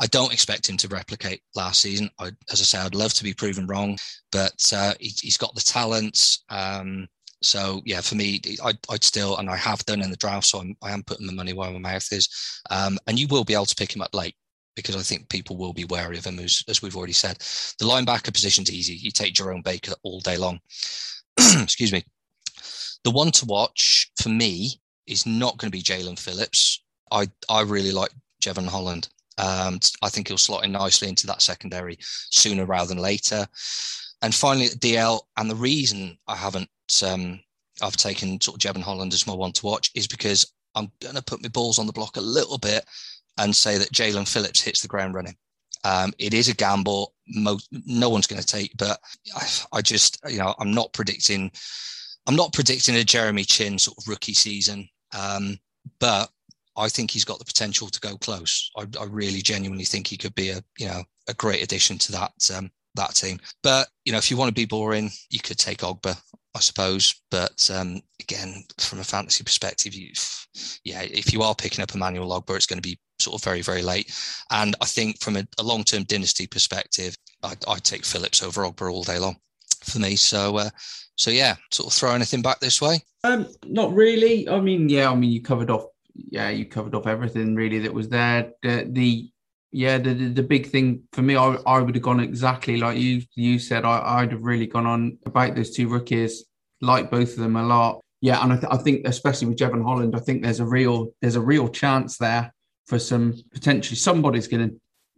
[0.00, 2.10] I don't expect him to replicate last season.
[2.18, 3.98] I, as I say, I'd love to be proven wrong,
[4.32, 6.38] but uh, he, has got the talent.
[6.50, 7.08] Um,
[7.42, 10.58] so yeah, for me, I'd, I'd, still, and I have done in the draft, so
[10.58, 12.28] I'm, I am putting the money where my mouth is.
[12.70, 14.34] Um, and you will be able to pick him up late
[14.74, 17.38] because I think people will be wary of him, as, as we've already said.
[17.78, 18.94] The linebacker position's easy.
[18.94, 20.60] You take Jerome Baker all day long.
[21.38, 22.04] Excuse me.
[23.04, 26.84] The one to watch for me is not going to be Jaelan Phillips.
[27.10, 28.10] I, I really like
[28.42, 29.08] Jevon Holland.
[29.38, 33.46] Um, I think he'll slot in nicely into that secondary sooner rather than later.
[34.22, 36.70] And finally, at DL, and the reason I haven't,
[37.06, 37.40] um,
[37.82, 41.14] I've taken sort of Jevon Holland as my one to watch is because I'm going
[41.14, 42.84] to put my balls on the block a little bit
[43.38, 45.36] and say that Jaelan Phillips hits the ground running.
[45.84, 47.14] Um, it is a gamble.
[47.28, 48.98] No one's going to take, but
[49.36, 49.46] I,
[49.78, 51.52] I, just, you know, I'm not predicting
[52.28, 54.86] I'm not predicting a Jeremy Chinn sort of rookie season,
[55.18, 55.58] um,
[55.98, 56.30] but
[56.76, 58.70] I think he's got the potential to go close.
[58.76, 62.12] I, I, really genuinely think he could be a you know a great addition to
[62.12, 63.38] that um, that team.
[63.62, 66.20] But you know, if you want to be boring, you could take Ogbah,
[66.54, 67.14] I suppose.
[67.30, 70.12] But um, again, from a fantasy perspective, you
[70.84, 73.62] yeah, if you are picking up Emmanuel Ogbah, it's going to be sort of very
[73.62, 74.12] very late.
[74.50, 78.62] And I think from a, a long term dynasty perspective, I'd, I'd, take Phillips over
[78.62, 79.36] Ogbah all day long
[79.84, 80.16] for me.
[80.16, 80.70] So uh,
[81.16, 83.00] so yeah, sort of throw anything back this way?
[83.24, 84.48] Um, not really.
[84.48, 87.94] I mean, yeah, I mean you covered off yeah, you covered off everything really that
[87.94, 88.52] was there.
[88.62, 89.30] The, the
[89.70, 92.98] yeah, the, the, the big thing for me, I, I would have gone exactly like
[92.98, 93.84] you you said.
[93.84, 96.44] I, I'd have really gone on about those two rookies,
[96.80, 98.00] like both of them a lot.
[98.20, 101.12] Yeah, and I, th- I think especially with Jevon Holland, I think there's a real
[101.20, 102.52] there's a real chance there
[102.86, 104.76] for some potentially somebody's going to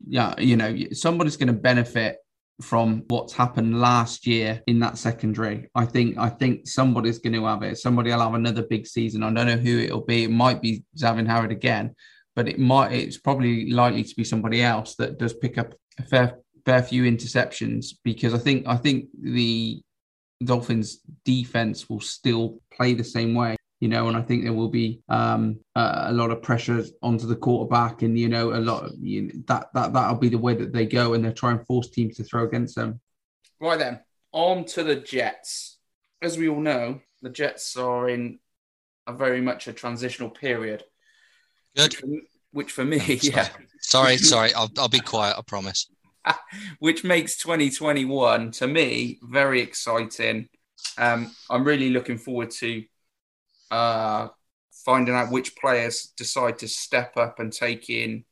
[0.09, 2.17] yeah you know somebody's going to benefit
[2.61, 5.69] from what's happened last year in that secondary.
[5.75, 7.79] I think I think somebody's going to have it.
[7.79, 9.23] Somebody will have another big season.
[9.23, 10.25] I don't know who it'll be.
[10.25, 11.95] It might be Xavier Howard again,
[12.41, 12.93] but it might.
[12.93, 17.03] It's probably likely to be somebody else that does pick up a fair fair few
[17.03, 19.82] interceptions because I think I think the
[20.43, 23.57] Dolphins defense will still play the same way.
[23.80, 27.26] you know, and I think there will be um, uh, a lot of pressure onto
[27.26, 30.38] the quarterback, and you know, a lot of you know, that that that'll be the
[30.38, 33.03] way that they go, and they'll try and force teams to throw against them.
[33.61, 34.01] Right then,
[34.32, 35.76] on to the Jets.
[36.22, 38.38] As we all know, the Jets are in
[39.07, 40.84] a very much a transitional period.
[41.76, 41.95] Good.
[42.03, 42.22] Which
[42.71, 43.49] for me, yeah.
[43.81, 44.53] Sorry, sorry.
[44.55, 45.37] I'll, I'll be quiet.
[45.39, 45.89] I promise.
[46.79, 50.49] which makes 2021 to me very exciting.
[50.99, 52.85] Um, I'm really looking forward to
[53.71, 54.29] uh,
[54.85, 58.25] finding out which players decide to step up and take in,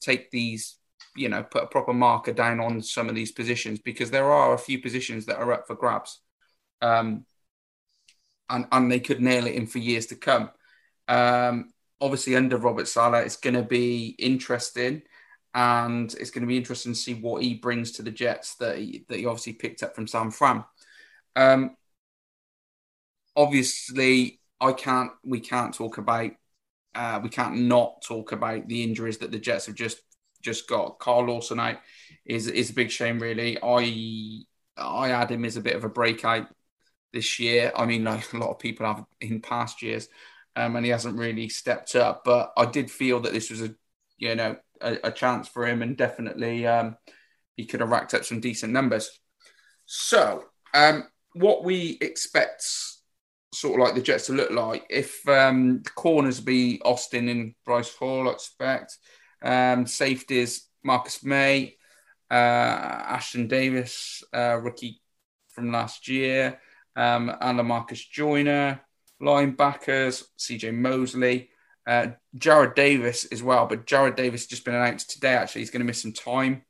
[0.00, 0.78] take these,
[1.14, 4.54] you know, put a proper marker down on some of these positions because there are
[4.54, 6.20] a few positions that are up for grabs.
[6.82, 7.24] Um,
[8.48, 10.50] and, and they could nail it in for years to come.
[11.08, 15.02] Um, obviously, under Robert Saleh, it's going to be interesting,
[15.54, 18.78] and it's going to be interesting to see what he brings to the Jets that
[18.78, 20.64] he, that he obviously picked up from San Fran.
[21.34, 21.76] Um,
[23.34, 25.12] obviously, I can't.
[25.24, 26.32] We can't talk about.
[26.94, 30.00] Uh, we can't not talk about the injuries that the Jets have just
[30.42, 30.98] just got.
[30.98, 31.78] Carl Lawson out
[32.24, 33.58] is is a big shame, really.
[33.62, 34.42] I
[34.76, 36.48] I had him as a bit of a breakout
[37.12, 37.72] this year.
[37.76, 40.08] I mean, like a lot of people have in past years,
[40.56, 42.22] um, and he hasn't really stepped up.
[42.24, 43.74] But I did feel that this was a,
[44.18, 46.96] you know, a, a chance for him, and definitely um,
[47.56, 49.10] he could have racked up some decent numbers.
[49.84, 50.44] So,
[50.74, 51.04] um,
[51.34, 52.64] what we expect,
[53.54, 57.54] sort of like the Jets to look like, if um, the corners be Austin and
[57.64, 58.98] Bryce Hall, I expect.
[59.42, 61.76] Um, safeties Marcus Maye,
[62.30, 65.02] uh, Ashtyn Davis, uh, rookie
[65.48, 66.60] from last year
[66.94, 68.80] um, and Marcus Joyner,
[69.20, 71.50] linebackers, CJ Mosley,
[71.86, 73.66] uh, Jarrad Davis as well.
[73.66, 76.62] But Jarrad Davis has just been announced today, actually, he's going to miss some time.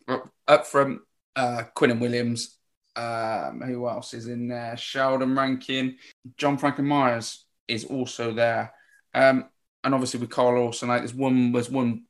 [0.49, 1.03] Up from
[1.35, 2.59] uh, and Williams.
[2.95, 4.75] Um, who else is in there?
[4.77, 5.99] Sheldon Rankin,
[6.39, 8.73] John Franklin Myers is also there.
[9.13, 9.51] Um,
[9.85, 12.05] and obviously with Carl Lawson, like, there's one there's one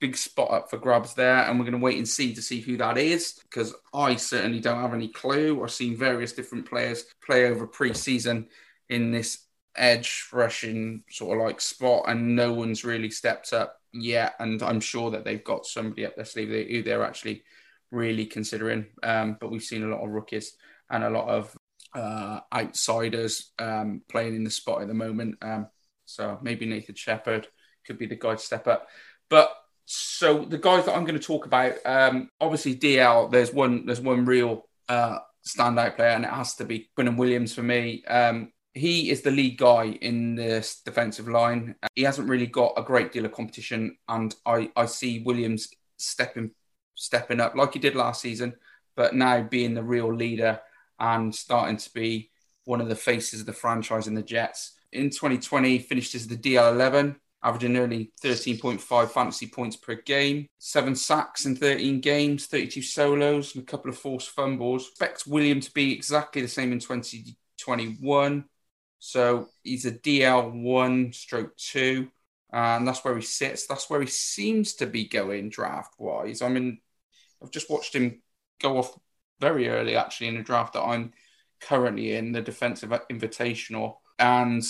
[0.00, 2.60] big spot up for grabs there, and we're going to wait and see to see
[2.60, 5.62] who that is because I certainly don't have any clue.
[5.62, 8.48] I've seen various different players play over pre-season
[8.88, 9.46] in this
[9.76, 14.34] edge rushing sort of like spot, and no one's really stepped up yet.
[14.38, 17.44] And I'm sure that they've got somebody up their sleeve who they're actually
[17.90, 18.86] really considering.
[19.02, 20.52] Um, but we've seen a lot of rookies
[20.90, 21.56] and a lot of
[21.94, 25.36] uh, outsiders um, playing in the spot at the moment.
[25.42, 25.68] Um,
[26.04, 27.48] so maybe Nathan Shepherd
[27.86, 28.88] could be the guy to step up.
[29.28, 29.52] But
[29.86, 33.30] so the guys that I'm going to talk about, um, obviously DL.
[33.30, 33.86] There's one.
[33.86, 38.04] There's one real uh, standout player, and it has to be Quinnen Williams for me.
[38.72, 41.74] He is the lead guy in this defensive line.
[41.82, 45.68] Uh, he hasn't really got a great deal of competition, and I, I see Williams
[45.98, 46.52] stepping
[46.94, 48.54] stepping up like he did last season,
[48.94, 50.60] but now being the real leader
[50.98, 52.30] and starting to be
[52.64, 54.74] one of the faces of the franchise in the Jets.
[54.92, 61.46] In 2020, finished as the DL11 averaging nearly 13.5 fantasy points per game, seven sacks
[61.46, 64.88] in 13 games, 32 solos, and a couple of forced fumbles.
[64.88, 68.44] Expect William to be exactly the same in 2021.
[69.00, 72.10] So he's a DL1 stroke two,
[72.52, 73.66] and that's where he sits.
[73.66, 76.42] That's where he seems to be going draft wise.
[76.42, 76.78] I mean,
[77.42, 78.20] I've just watched him
[78.60, 78.96] go off
[79.40, 81.12] very early actually in the draft that I'm
[81.60, 83.96] currently in, the defensive invitational.
[84.18, 84.62] And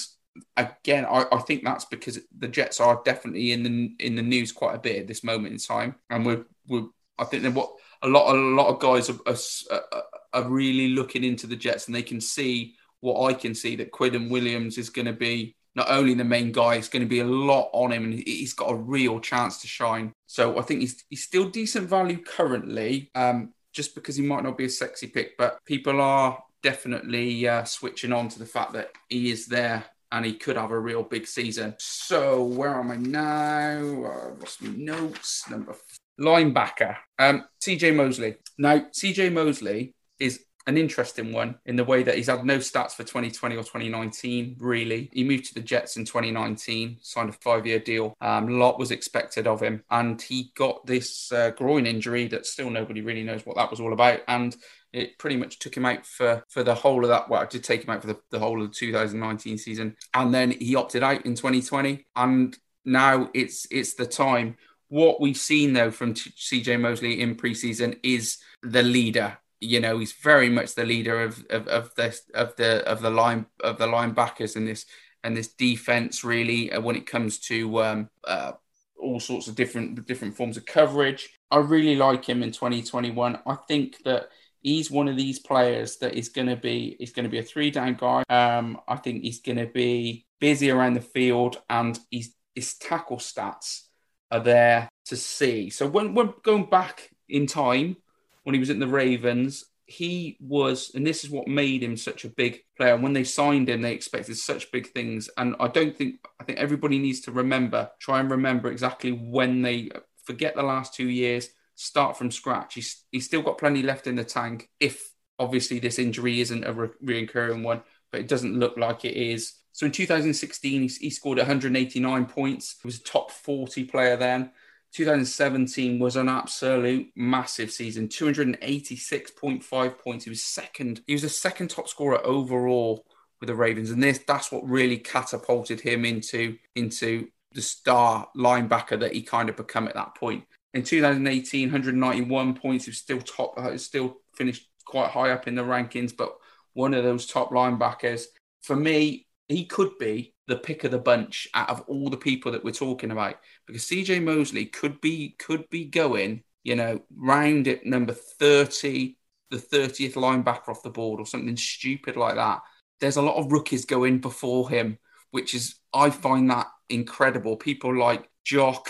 [0.57, 4.53] again, I, I, think that's because the Jets are definitely in the in the news
[4.53, 6.87] quite a bit at this moment in time, and we're, we're
[7.19, 7.73] I think that what
[8.03, 10.03] a lot a lot of guys are, are,
[10.33, 13.93] are, really looking into the Jets, and they can see what I can see that
[13.93, 17.21] Quinnen Williams is going to be not only the main guy, it's going to be
[17.21, 20.13] a lot on him, and he's got a real chance to shine.
[20.27, 24.59] So I think he's he's still decent value currently, um, just because he might not
[24.59, 28.91] be a sexy pick, but people are definitely uh, switching on to the fact that
[29.09, 31.75] he is there and he could have a real big season.
[31.79, 33.79] So where am I now?
[33.79, 35.49] Uh, lost my notes.
[35.49, 35.77] Number
[36.21, 38.37] linebacker, um, CJ Mosley.
[38.59, 42.93] Now CJ Mosley is an interesting one in the way that he's had no stats
[42.93, 45.11] for 2020 or 2019, really.
[45.13, 48.15] He moved to the Jets in 2019, signed a five year deal.
[48.21, 49.83] Um, a lot was expected of him.
[49.91, 53.81] And he got this uh, groin injury that still nobody really knows what that was
[53.81, 54.21] all about.
[54.29, 54.55] And
[54.93, 57.29] it pretty much took him out for for the whole of that.
[57.29, 60.35] Well, it did take him out for the, the whole of the 2019 season, and
[60.35, 62.07] then he opted out in 2020.
[62.17, 64.57] And now it's it's the time.
[64.89, 69.39] What we've seen though from CJ Mosley in preseason is the leader.
[69.61, 73.11] You know, he's very much the leader of of, of this of the of the
[73.11, 74.87] line of the linebackers in this
[75.23, 78.53] and this defense really uh, when it comes to um, uh,
[78.99, 81.31] all sorts of different different forms of coverage.
[81.51, 83.39] I really like him in 2021.
[83.47, 84.29] I think that
[84.61, 87.43] he's one of these players that is going to be is going to be a
[87.43, 88.23] three down guy.
[88.29, 93.19] Um, I think he's going to be busy around the field, and his, his tackle
[93.19, 93.83] stats
[94.31, 95.71] are there to see.
[95.71, 97.97] So when we're going back in time,
[98.45, 102.25] when he was in the Ravens, he was, and this is what made him such
[102.25, 102.97] a big player.
[102.97, 105.29] When they signed him, they expected such big things.
[105.37, 109.63] And I don't think, I think everybody needs to remember, try and remember exactly when
[109.63, 109.91] they
[110.25, 112.75] forget the last two years, start from scratch.
[112.75, 116.73] He's, he's still got plenty left in the tank if obviously this injury isn't a
[116.73, 117.83] re- recurring one,
[118.13, 119.55] but it doesn't look like it is.
[119.73, 122.77] So in 2016, he, he scored 189 points.
[122.81, 124.53] He was a top 40 player then.
[124.93, 128.09] 2017 was an absolute massive season.
[128.09, 130.25] 286.5 points.
[130.25, 131.03] He was second.
[131.07, 133.05] He was the second top scorer overall
[133.41, 133.91] with the ravens.
[133.91, 139.49] And this that's what really catapulted him into into the star linebacker that he kind
[139.49, 140.45] of become at that point.
[140.75, 142.85] In 2018 191 points.
[142.85, 146.37] He was still top uh, still finished quite high up in the rankings but
[146.73, 148.25] one of those top linebackers.
[148.63, 152.51] For me he could be the pick of the bunch out of all the people
[152.51, 153.37] that we're talking about
[153.69, 159.17] because CJ Mosley could be could be going, you know, round at number 30,
[159.51, 162.63] the 30th linebacker off the board or something stupid like that.
[163.01, 164.99] There's a lot of rookies going before him,
[165.31, 167.57] which is I find that incredible.
[167.57, 168.89] People like Jock,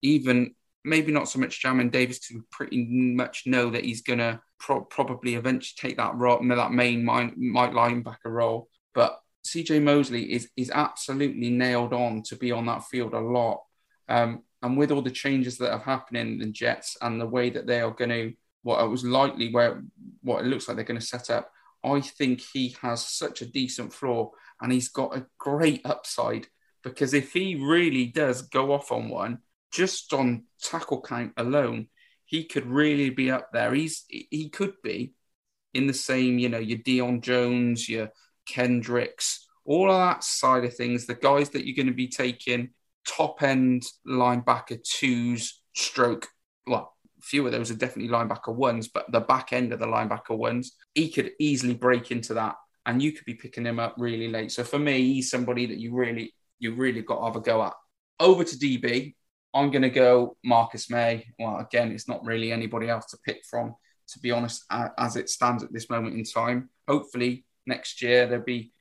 [0.00, 4.80] even maybe not so much Jamin Davis, to pretty much know that he's gonna pro-
[4.80, 8.70] probably eventually take that role, that main mind, linebacker role.
[8.94, 13.62] But CJ Mosley is is absolutely nailed on to be on that field a lot.
[14.08, 17.50] Um, and with all the changes that have happened in the Jets and the way
[17.50, 18.32] that they are going to,
[18.62, 19.82] what it was likely where
[20.22, 21.50] what it looks like they're going to set up,
[21.84, 26.46] I think he has such a decent floor and he's got a great upside
[26.84, 29.38] because if he really does go off on one,
[29.72, 31.88] just on tackle count alone,
[32.24, 33.74] he could really be up there.
[33.74, 35.14] He's he could be
[35.74, 38.10] in the same, you know, your Deion Jones, your
[38.46, 42.70] Kendricks, all of that side of things, the guys that you're going to be taking
[43.06, 46.28] top end linebacker twos, stroke,
[46.66, 49.86] well, a few of those are definitely linebacker ones, but the back end of the
[49.86, 53.94] linebacker ones, he could easily break into that and you could be picking him up
[53.98, 54.50] really late.
[54.50, 57.62] So for me, he's somebody that you really, you really got to have a go
[57.62, 57.74] at.
[58.18, 59.14] Over to DB,
[59.54, 61.26] I'm going to go Marcus Maye.
[61.38, 63.74] Well, again, it's not really anybody else to pick from,
[64.08, 64.64] to be honest,
[64.98, 66.70] as it stands at this moment in time.
[66.88, 68.72] Hopefully, next year there'll be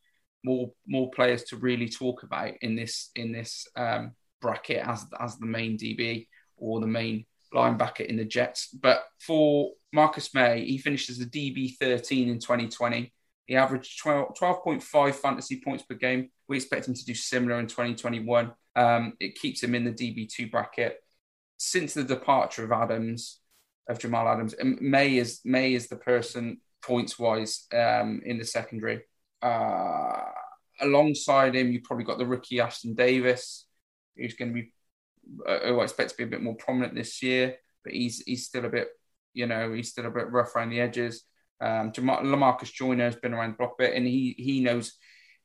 [0.43, 4.11] more more players to really talk about in this in this um,
[4.41, 6.27] bracket as as the main DB
[6.57, 8.67] or the main linebacker in the Jets.
[8.67, 13.13] But for Marcus Maye, he finished as a DB 13 in 2020.
[13.45, 16.29] He averaged 12, 12.5 fantasy points per game.
[16.47, 18.53] We expect him to do similar in 2021.
[18.75, 20.97] Um, it keeps him in the DB2 bracket.
[21.57, 23.39] Since the departure of Adams,
[23.89, 29.01] of Jamal Adams, Maye is Maye is the person points wise um, in the secondary.
[29.41, 30.23] Uh,
[30.81, 33.65] alongside him, you've probably got the rookie Ashtyn Davis,
[34.15, 34.73] who's going to be,
[35.47, 38.45] uh, who I expect to be a bit more prominent this year, but he's he's
[38.45, 38.89] still a bit,
[39.33, 41.23] you know, he's still a bit rough around the edges.
[41.59, 44.93] Um, Lamarcus Joyner has been around the block a bit, and he he knows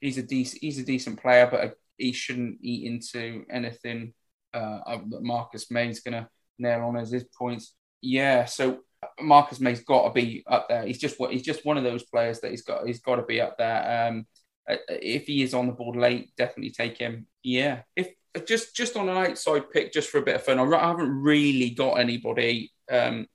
[0.01, 4.14] he's a decent he's a decent player, but he shouldn't eat into anything
[4.55, 6.28] uh, that Marcus Maye's going to
[6.59, 7.74] nail on as his points.
[8.01, 8.80] Yeah, so
[9.20, 10.86] Marcus Maye's got to be up there.
[10.86, 13.40] He's just he's just one of those players that he's got he's got to be
[13.40, 14.08] up there.
[14.08, 14.26] Um,
[14.68, 17.26] uh, if he is on the board late, definitely take him.
[17.42, 18.10] Yeah, if
[18.46, 21.70] just just on an outside pick, just for a bit of fun, I haven't really
[21.70, 23.26] got anybody um,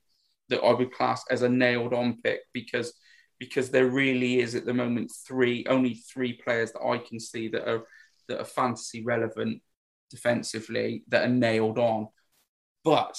[0.49, 2.93] that I would class as a nailed on pick because
[3.39, 7.47] because there really is at the moment three only three players that I can see
[7.49, 7.83] that are
[8.27, 9.61] that are fantasy relevant
[10.11, 12.07] defensively that are nailed on,
[12.83, 13.17] but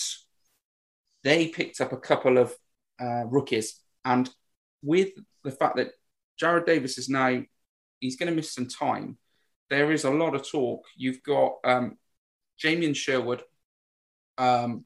[1.24, 2.54] they picked up a couple of
[3.00, 3.80] uh, rookies.
[4.04, 4.28] And
[4.82, 5.10] with
[5.44, 5.92] the fact that
[6.40, 7.42] Jarrad Davis is now,
[8.00, 9.18] he's going to miss some time,
[9.70, 10.84] there is a lot of talk.
[10.96, 11.96] You've got um,
[12.62, 13.42] Jamien Sherwood,
[14.38, 14.84] um,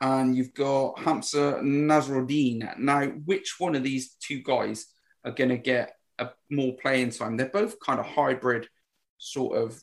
[0.00, 2.78] and you've got Hamsah Nasirildeen.
[2.78, 4.86] Now, which one of these two guys
[5.24, 7.36] are going to get a more playing time?
[7.36, 8.68] They're both kind of hybrid,
[9.18, 9.80] sort of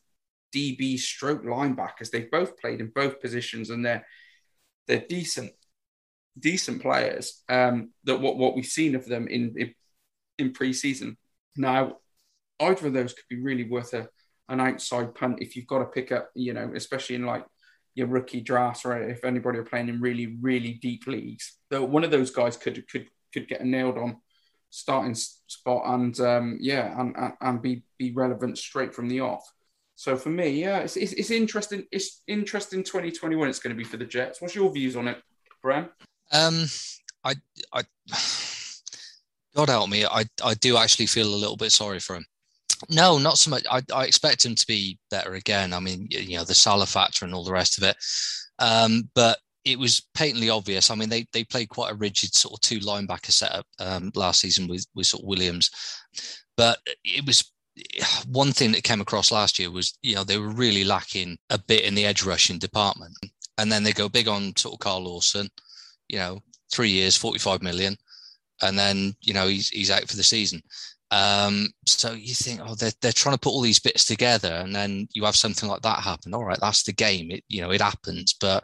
[0.54, 2.10] DB stroke linebackers.
[2.10, 4.06] They've both played in both positions, and they're
[4.88, 5.52] they're decent
[6.40, 7.44] decent players.
[7.50, 9.74] Um, that what what we've seen of them in in,
[10.38, 11.18] in pre-season.
[11.56, 11.98] Now,
[12.60, 14.10] either of those could be really worth a
[14.50, 17.46] an outside punt if you've got to pick up, you know, especially in like
[17.96, 21.58] your rookie drafts or if anybody are playing in really really deep leagues.
[21.70, 24.18] Though one of those guys could could could get a nailed on
[24.70, 29.50] starting spot and um, yeah and, and, be be relevant straight from the off.
[29.96, 31.86] So for me, yeah, it's, it's, it's interesting.
[31.90, 32.84] It's interesting.
[32.84, 33.48] 2021.
[33.48, 34.42] It's going to be for the Jets.
[34.42, 35.22] What's your views on it,
[35.62, 35.90] Bram?
[36.36, 36.66] Um,
[37.24, 37.36] I,
[37.74, 37.84] I,
[39.56, 42.26] God help me, I, I do actually feel a little bit sorry for him.
[42.90, 43.66] No, not so much.
[43.72, 45.74] I, I expect him to be better again.
[45.74, 47.96] I mean, you know, the Saleh factor and all the rest of it.
[48.60, 50.92] Um, but it was patently obvious.
[50.92, 54.42] I mean, they they played quite a rigid sort of two linebacker setup um, last
[54.42, 55.72] season with with sort of Williams,
[56.56, 57.52] but it was
[58.28, 61.58] one thing that came across last year was you know they were really lacking a
[61.58, 63.14] bit in the edge rushing department,
[63.58, 65.50] and then they go big on sort of Carl Lawson,
[66.08, 66.40] you know,
[66.72, 67.96] three years, forty five million,
[68.62, 70.62] and then you know he's he's out for the season.
[71.12, 74.76] Um, so you think, oh, they're, they're trying to put all these bits together, and
[74.76, 76.34] then you have something like that happen.
[76.34, 77.32] All right, that's the game.
[77.32, 78.64] It you know it happens, but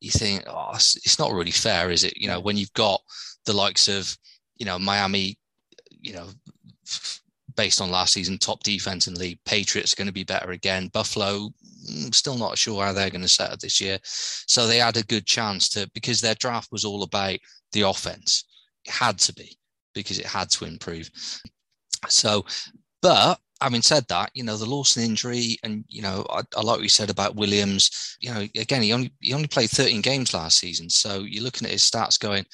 [0.00, 2.16] you think, oh, it's, not really fair, is it?
[2.16, 3.00] You know, when you've got
[3.46, 4.16] the likes of
[4.56, 5.38] you know Miami,
[6.00, 6.28] you know,
[7.56, 9.38] based on last season, top defense in the league.
[9.44, 10.88] Patriots going to be better again.
[10.88, 11.50] Buffalo,
[11.90, 13.98] Mm, still not sure how they're going to set up this year.
[14.02, 17.38] So they had a good chance to because their draft was all about
[17.72, 18.44] the offense.
[18.84, 19.56] It had to be
[19.94, 21.10] because it had to improve.
[22.08, 22.44] So,
[23.00, 26.76] but having said that, you know, the Lawson injury, and you know, I, I, like
[26.76, 28.16] what you said about Williams.
[28.20, 31.66] You know, again, he only he only played 13 games last season, so you're looking
[31.66, 32.44] at his stats, going,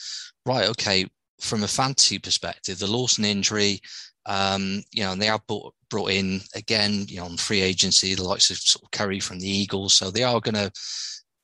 [0.47, 1.07] right, okay,
[1.41, 3.81] from a fantasy perspective, the Lawson injury,
[4.29, 8.15] um, you know, and they have brought, brought in again, you know, on free agency,
[8.15, 10.71] the likes of sort of Curry from the Eagles, so they are going to.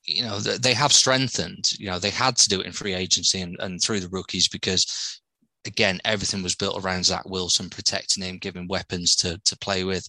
[0.06, 1.70] You know, they have strengthened.
[1.78, 4.48] You know, they had to do it in free agency and, and through the rookies
[4.48, 5.23] because
[5.66, 10.06] again, everything was built around Zach Wilson, protecting him, giving weapons to to play with.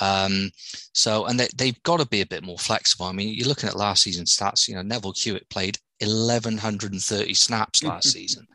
[0.00, 0.50] Um,
[0.92, 3.06] so, and they, they've got to be a bit more flexible.
[3.06, 4.68] I mean, you're looking at last season stats.
[4.68, 8.46] You know, Neville Hewitt played 1130 snaps last season.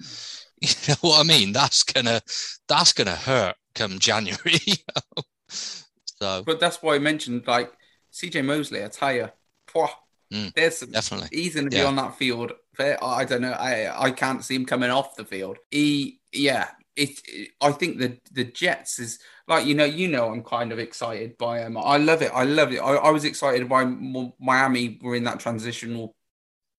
[0.62, 1.52] You know what I mean?
[1.52, 2.22] That's gonna
[2.68, 4.60] that's gonna hurt come January.
[4.66, 5.24] You know?
[6.22, 7.72] So, but that's why I mentioned like
[8.14, 8.84] CJ Mosley.
[8.84, 9.30] I tell you,
[10.34, 11.86] Mm, There's definitely he's going to be Yeah.
[11.86, 12.54] on that field.
[12.80, 13.52] I don't know.
[13.52, 15.58] I I can't see him coming off the field.
[15.70, 16.70] He yeah.
[16.96, 17.20] It,
[17.62, 21.38] I think the the Jets is like you know you know I'm kind of excited
[21.38, 21.78] by him.
[21.78, 22.32] I love it.
[22.34, 22.78] I love it.
[22.80, 24.98] I, I was excited by M- Miami.
[25.02, 26.16] We're in that transitional,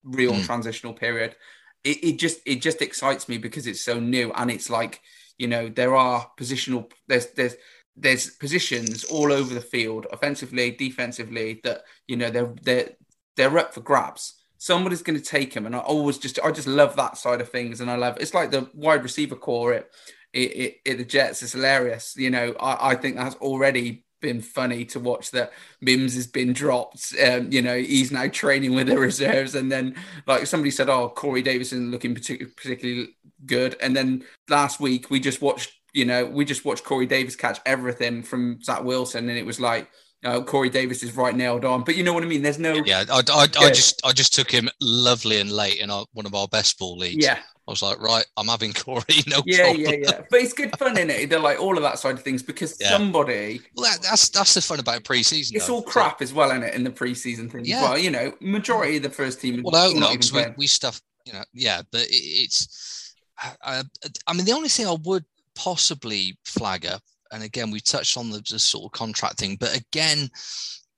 [0.03, 0.43] real Mm.
[0.45, 1.35] transitional period.
[1.83, 5.01] It, it just it just excites me because it's so new and it's like
[5.37, 7.55] you know there are positional there's there's
[7.97, 12.89] there's positions all over the field, offensively, defensively, that you know they're they're
[13.35, 14.35] they're up for grabs.
[14.59, 17.49] Somebody's going to take them, and I always just I just love that side of
[17.49, 19.87] things, and I love it's like the wide receiver core at
[20.33, 22.15] it, it, it, the Jets is hilarious.
[22.15, 26.53] You know, I, I think that's already been funny to watch that Mims has been
[26.53, 27.13] dropped.
[27.23, 29.95] Um, you know, he's now training with the reserves, and then
[30.25, 33.09] like somebody said, oh, Corey Davison looking particularly particularly
[33.45, 35.73] good, and then last week we just watched.
[35.93, 39.59] You know, we just watched Corey Davis catch everything from Zach Wilson, and it was
[39.59, 39.89] like,
[40.23, 41.83] uh, Corey Davis is right nailed on.
[41.83, 42.41] But you know what I mean?
[42.41, 42.73] There's no.
[42.73, 46.25] Yeah, I, I, I just I just took him lovely and late in our, one
[46.25, 47.25] of our best ball leagues.
[47.25, 47.39] Yeah.
[47.67, 49.81] I was like, right, I'm having Corey, no Yeah, problem.
[49.81, 50.21] yeah, yeah.
[50.29, 51.29] But it's good fun in it.
[51.29, 52.91] They're like all of that side of things because Yeah.
[52.91, 53.61] somebody.
[53.75, 55.55] Well, that, that's that's the fun about preseason.
[55.55, 55.75] It's though.
[55.75, 57.65] all crap as well in it in the preseason thing.
[57.65, 57.77] Yeah.
[57.77, 59.61] as Well, you know, majority of the first team.
[59.63, 63.15] Well, I not even we, we stuff, you know, yeah, but it, it's,
[63.61, 63.83] I,
[64.25, 65.25] I mean, the only thing I would
[65.55, 69.75] possibly flag up, and again, we touched on the, the sort of contract thing, but
[69.75, 70.29] again,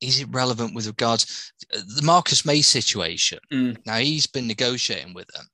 [0.01, 3.39] is it relevant with regards the Marcus Maye situation?
[3.51, 3.77] Mm.
[3.85, 5.45] Now he's been negotiating with them,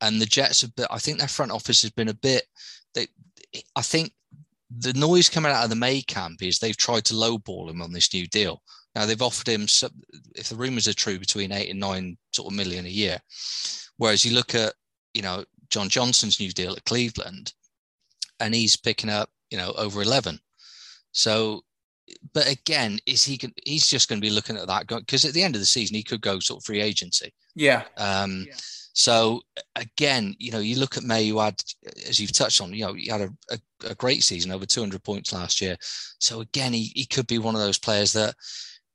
[0.00, 0.86] and the Jets have been.
[0.90, 2.44] I think their front office has been a bit.
[2.94, 3.06] They,
[3.76, 4.12] I think
[4.76, 7.92] the noise coming out of the Maye camp is they've tried to lowball him on
[7.92, 8.62] this new deal.
[8.94, 10.02] Now they've offered him, some-
[10.34, 13.18] if the rumours are true, between eight and nine sort of million a year.
[13.96, 14.74] Whereas you look at,
[15.14, 17.52] you know, John Johnson's new deal at Cleveland,
[18.40, 20.38] and he's picking up, you know, over eleven.
[21.12, 21.62] So,
[22.32, 23.36] but again, is he?
[23.36, 25.66] gon- He's just going to be looking at that because at the end of the
[25.66, 27.32] season he could go sort of free agency.
[27.54, 27.84] Yeah.
[27.96, 28.46] Um,
[28.98, 29.42] So
[29.76, 31.62] again, you know, you look at Maye, who had,
[32.08, 33.58] as you've touched on, you know, he had a, a,
[33.90, 35.76] a great season, over 200 points last year.
[36.18, 38.34] So again, he, he could be one of those players that,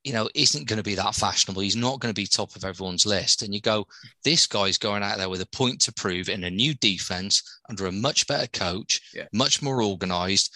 [0.04, 1.62] you know, isn't going to be that fashionable.
[1.62, 3.44] He's not going to be top of everyone's list.
[3.44, 3.88] And you go,
[4.26, 7.86] this guy's going out there with a point to prove in a new defense under
[7.86, 9.28] a much better coach, Yeah.
[9.32, 10.54] much more organized.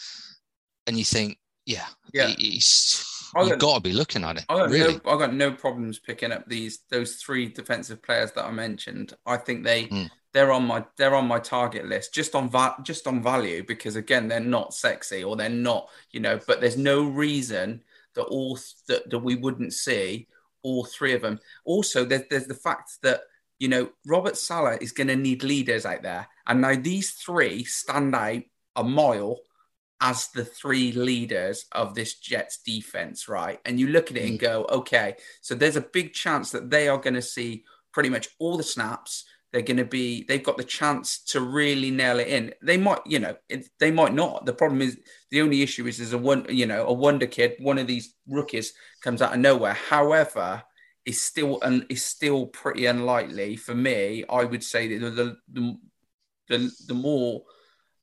[0.88, 2.28] And you think, yeah, Yeah.
[2.28, 3.02] he- he's,
[3.36, 4.46] I you've got- got to be looking at it.
[4.50, 5.00] I got really.
[5.04, 9.14] no, I got no problems picking up these those three defensive players that I mentioned.
[9.26, 10.10] I think they Mm.
[10.34, 13.96] they're on my they're on my target list just on va- just on value because
[13.96, 17.84] again they're not sexy or they're not you know but there's no reason
[18.16, 20.28] that all th- that, that we wouldn't see
[20.64, 21.40] all three of them.
[21.66, 23.22] Also, there's there's the fact that
[23.60, 27.64] you know Robert Saleh is going to need leaders out there, and now these three
[27.64, 28.42] stand out
[28.76, 29.40] a mile
[30.00, 33.60] as the three leaders of this Jets defense, right?
[33.66, 34.42] And you look at it and mm.
[34.42, 38.30] go, okay, so there's a big chance that they are going to see pretty much
[38.40, 39.26] all the snaps.
[39.52, 42.54] they're going to be they've got the chance to really nail it in.
[42.62, 44.46] They might, you know, it, they might not.
[44.46, 45.00] The problem is
[45.32, 48.14] the only issue is there's a one, you know, a wonder kid, one of these
[48.28, 49.74] rookies comes out of nowhere.
[49.74, 50.64] However,
[51.06, 54.26] is still and is still pretty unlikely for me.
[54.30, 55.78] I would say that the the
[56.50, 57.44] the, the more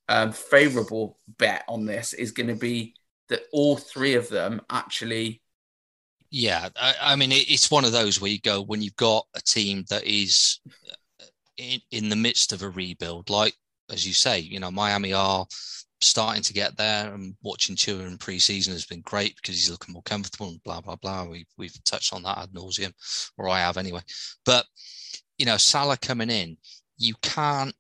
[0.09, 2.95] um, favorable bet on this is going to be
[3.29, 5.41] that all three of them actually.
[6.31, 9.41] Yeah, I, I mean it's one of those where you go when you've got a
[9.41, 10.61] team that is
[11.57, 13.55] in, in the midst of a rebuild, like
[13.91, 15.47] as you say, you know, Miami are
[16.01, 19.95] starting to get there and watching Tua in preseason has been great because he's looking
[19.95, 21.25] more comfortable and blah blah blah.
[21.25, 22.93] We we've touched on that ad nauseum,
[23.39, 24.01] or I have anyway.
[24.45, 24.67] But
[25.39, 26.57] you know, Saleh coming in,
[26.99, 27.75] you can't.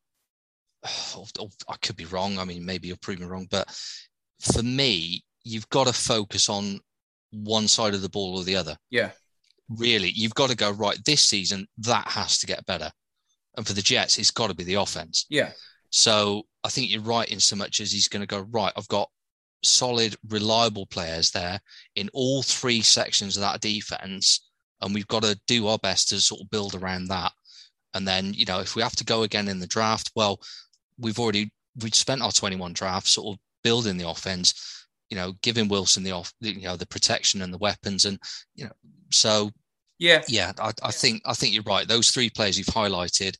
[1.16, 2.38] Oh, oh, I could be wrong.
[2.38, 3.68] I mean, maybe you'll prove me wrong, but
[4.40, 6.80] for me, you've got to focus on
[7.30, 8.76] one side of the ball or the other.
[8.90, 9.10] Yeah.
[9.68, 11.66] Really, you've got to go right this season.
[11.78, 12.90] That has to get better.
[13.56, 15.26] And for the Jets, it's got to be the offense.
[15.30, 15.52] Yeah.
[15.90, 18.88] So I think you're right in so much as he's going to go, right, I've
[18.88, 19.08] got
[19.62, 21.60] solid, reliable players there
[21.94, 24.50] in all three sections of that defense.
[24.80, 27.32] And we've got to do our best to sort of build around that.
[27.94, 30.40] And then, you know, if we have to go again in the draft, well,
[30.98, 31.50] we've already
[31.82, 36.12] we've spent our 21 drafts sort of building the offense, you know, giving Wilson the
[36.12, 38.04] off, you know, the protection and the weapons.
[38.04, 38.18] And,
[38.54, 38.72] you know,
[39.10, 39.50] so
[39.98, 41.86] yeah, yeah, I, I think I think you're right.
[41.86, 43.36] Those three players you've highlighted,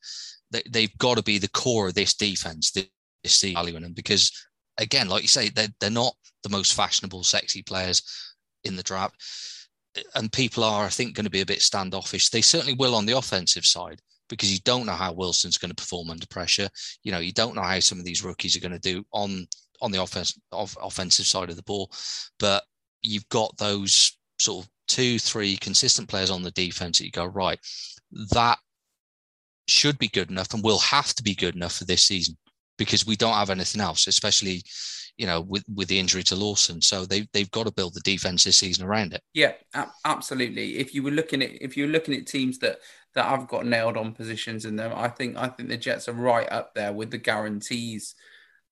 [0.51, 2.71] they, they've got to be the core of this defense.
[2.71, 2.87] This,
[3.23, 4.31] this value in them because,
[4.77, 6.13] again, like you say, they're they're not
[6.43, 8.03] the most fashionable, sexy players
[8.63, 9.15] in the draft,
[10.15, 12.29] and people are, I think, going to be a bit standoffish.
[12.29, 13.99] They certainly will on the offensive side
[14.29, 16.69] because you don't know how Wilson's going to perform under pressure.
[17.03, 19.47] You know, you don't know how some of these rookies are going to do on
[19.81, 21.91] on the offense of offensive side of the ball,
[22.39, 22.63] but
[23.01, 27.25] you've got those sort of two, three consistent players on the defense that you go,
[27.25, 27.59] right,
[28.31, 28.57] that
[29.67, 32.37] should be good enough and will have to be good enough for this season
[32.77, 34.63] because we don't have anything else, especially,
[35.17, 36.81] you know, with, with the injury to Lawson.
[36.81, 39.21] So they, they've got to build the defense this season around it.
[39.33, 39.53] Yeah,
[40.03, 40.77] absolutely.
[40.77, 42.79] If you were looking at, if you're looking at teams that,
[43.13, 46.13] that I've got nailed on positions in them, I think, I think the Jets are
[46.13, 48.15] right up there with the guarantees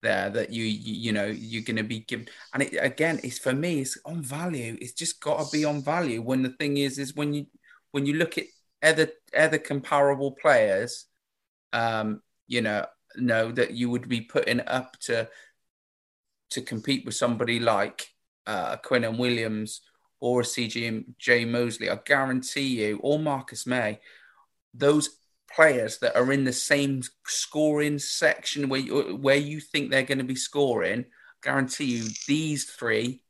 [0.04, 3.40] there that you you, you know you're going to be given and it, again it's
[3.40, 6.78] for me it's on value it's just got to be on value when the thing
[6.78, 7.46] is is when you
[7.92, 8.44] when you look at
[8.84, 11.06] other other comparable players
[11.72, 15.28] um you know know that you would be putting up to
[16.54, 18.08] to compete with somebody like
[18.48, 19.82] uh Quinnen Williams
[20.20, 24.00] or a CJ Mosley I guarantee you or Marcus Maye,
[24.74, 25.18] those
[25.56, 30.18] players that are in the same scoring section where you, where you think they're going
[30.18, 31.06] to be scoring,
[31.42, 33.22] guarantee you these three,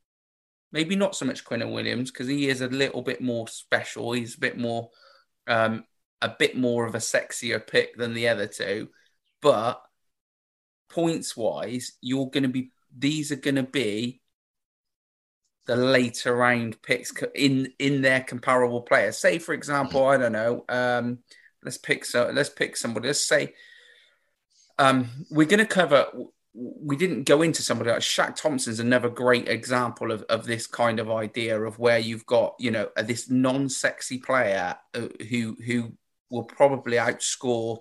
[0.72, 4.14] maybe not so much Quinnen Williams because he is a little bit more special.
[4.14, 4.90] He's a bit more,
[5.48, 5.84] um,
[6.22, 8.90] a bit more of a sexier pick than the other two,
[9.42, 9.82] but
[10.90, 12.72] points wise, you're going to be.
[12.98, 14.22] These are going to be
[15.66, 19.18] the later round picks in in their comparable players.
[19.18, 20.66] Say, for example, I don't know.
[20.70, 21.20] Um,
[21.64, 23.08] let's pick so let's pick somebody.
[23.08, 23.54] Let's say
[24.78, 26.08] um, we're going to cover.
[26.56, 31.00] We didn't go into somebody like Shaq Thompson's another great example of, of this kind
[31.00, 35.94] of idea of where you've got you know this non-sexy player uh, who who
[36.30, 37.80] will probably outscore.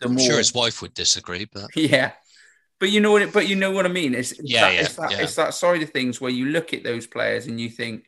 [0.00, 0.26] The I'm more...
[0.26, 2.12] sure his wife would disagree, but yeah,
[2.82, 3.32] but you know what?
[3.32, 4.12] But you know what I mean.
[4.12, 5.22] It's, it's yeah, that, yeah, it's that, yeah.
[5.22, 8.06] it's that side of things where you look at those players and you think,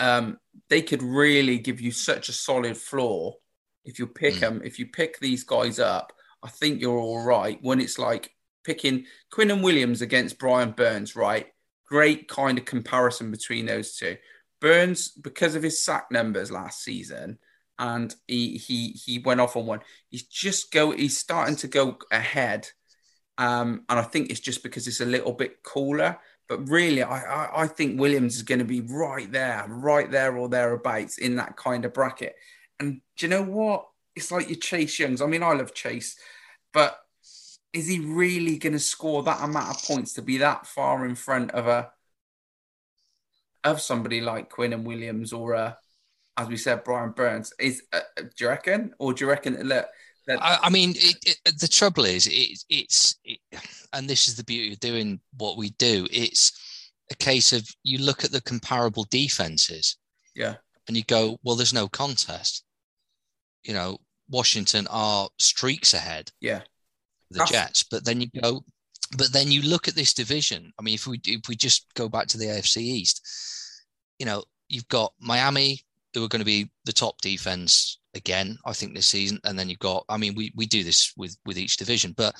[0.00, 0.38] um,
[0.68, 3.36] they could really give you such a solid floor
[3.84, 4.40] if you pick mm.
[4.40, 4.62] them.
[4.64, 6.12] If you pick these guys up,
[6.42, 7.60] I think you're all right.
[7.62, 8.28] When it's like
[8.64, 11.46] picking Quinnen Williams against Brian Burns, right?
[11.86, 14.16] Great kind of comparison between those two.
[14.60, 17.38] Burns, because of his sack numbers last season,
[17.78, 19.80] and he he he went off on one.
[20.08, 20.90] He's just go.
[20.90, 22.68] He's starting to go ahead,
[23.38, 26.18] um, and I think it's just because it's a little bit cooler.
[26.48, 30.36] But really, I, I, I think Williams is going to be right there, right there
[30.36, 32.34] or thereabouts in that kind of bracket.
[32.78, 33.88] And do you know what?
[34.14, 35.22] It's like your Chase Youngs.
[35.22, 36.18] I mean, I love Chase,
[36.72, 36.98] but
[37.72, 41.14] is he really going to score that amount of points to be that far in
[41.14, 41.90] front of a
[43.64, 45.78] of somebody like Quinnen Williams or a,
[46.36, 47.54] as we said, Brian Burns?
[47.58, 49.90] Is uh, do you reckon, or do you reckon that?
[50.28, 53.38] I, I mean, it, it, the trouble is, it, it's it,
[53.92, 56.06] and this is the beauty of doing what we do.
[56.10, 56.52] It's
[57.10, 59.96] a case of you look at the comparable defenses,
[60.34, 60.54] yeah,
[60.86, 62.64] and you go, well, there's no contest.
[63.64, 66.60] You know, Washington are streaks ahead, yeah,
[67.30, 68.64] the Jets, but then you go,
[69.16, 70.72] but then you look at this division.
[70.78, 73.26] I mean, if we if we just go back to the AFC East,
[74.18, 75.84] you know, you've got Miami,
[76.14, 78.58] who are going to be the top defense again.
[78.66, 80.04] I think this season, and then you've got.
[80.08, 82.34] I mean, we we do this with with each division, but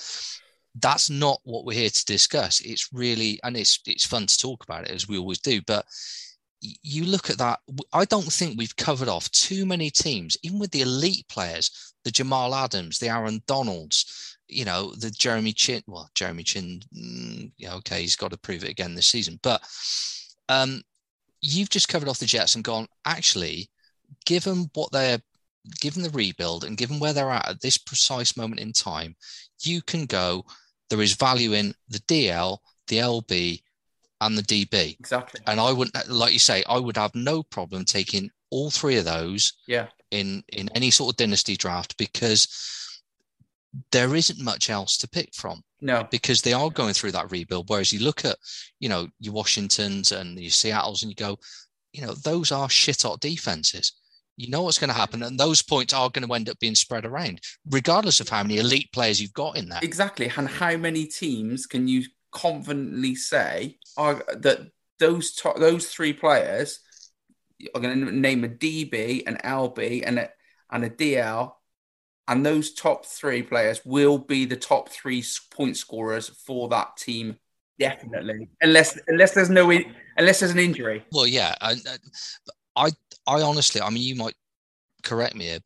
[0.77, 2.61] that's not what we're here to discuss.
[2.61, 5.85] It's really, and it's it's fun to talk about it as we always do, but
[6.61, 7.61] you look at that.
[7.93, 12.11] I don't think we've covered off too many teams, even with the elite players, the
[12.11, 15.83] Jamal Adams, the Aaron Donalds, you know, the Jeremy Chinn.
[15.87, 19.41] Well, Jeremy Chinn, mm, yeah, okay, he's got to prove it again this season.
[19.43, 19.61] But
[20.49, 20.83] um,
[21.41, 23.69] you've just covered off the Jets and gone, actually,
[24.25, 25.21] given what they're,
[25.81, 29.17] given the rebuild and given where they're at at this precise moment in time,
[29.61, 30.45] you can go,
[30.91, 32.59] there is value in the DL,
[32.89, 33.63] the LB,
[34.21, 34.99] and the DB.
[34.99, 35.41] Exactly.
[35.47, 39.05] And I wouldn't, like you say, I would have no problem taking all three of
[39.05, 39.53] those.
[39.67, 39.87] Yeah.
[40.11, 42.47] In in any sort of dynasty draft because
[43.91, 45.63] there isn't much else to pick from.
[45.81, 46.07] No.
[46.11, 47.69] Because they are going through that rebuild.
[47.69, 48.37] Whereas you look at,
[48.79, 51.39] you know, your Washingtons and your Seattles and you go,
[51.93, 53.93] you know, those are shit hot defenses.
[54.37, 56.75] You know what's going to happen, and those points are going to end up being
[56.75, 57.41] spread around,
[57.71, 59.81] regardless of how many elite players you've got in there.
[59.83, 66.13] Exactly, and how many teams can you confidently say are, that those to- those three
[66.13, 66.81] players?
[67.75, 70.31] I'm going to name a DB, an LB, and a
[70.71, 71.53] and a DL
[72.29, 77.37] and those top three players will be the top three point scorers for that team,
[77.79, 78.49] definitely.
[78.61, 79.71] Unless unless there's no
[80.17, 81.05] unless there's an injury.
[81.13, 81.75] Well, yeah, uh,
[82.77, 82.91] I, I,
[83.27, 84.35] I honestly, I mean, you might
[85.03, 85.51] correct me.
[85.51, 85.63] Ib.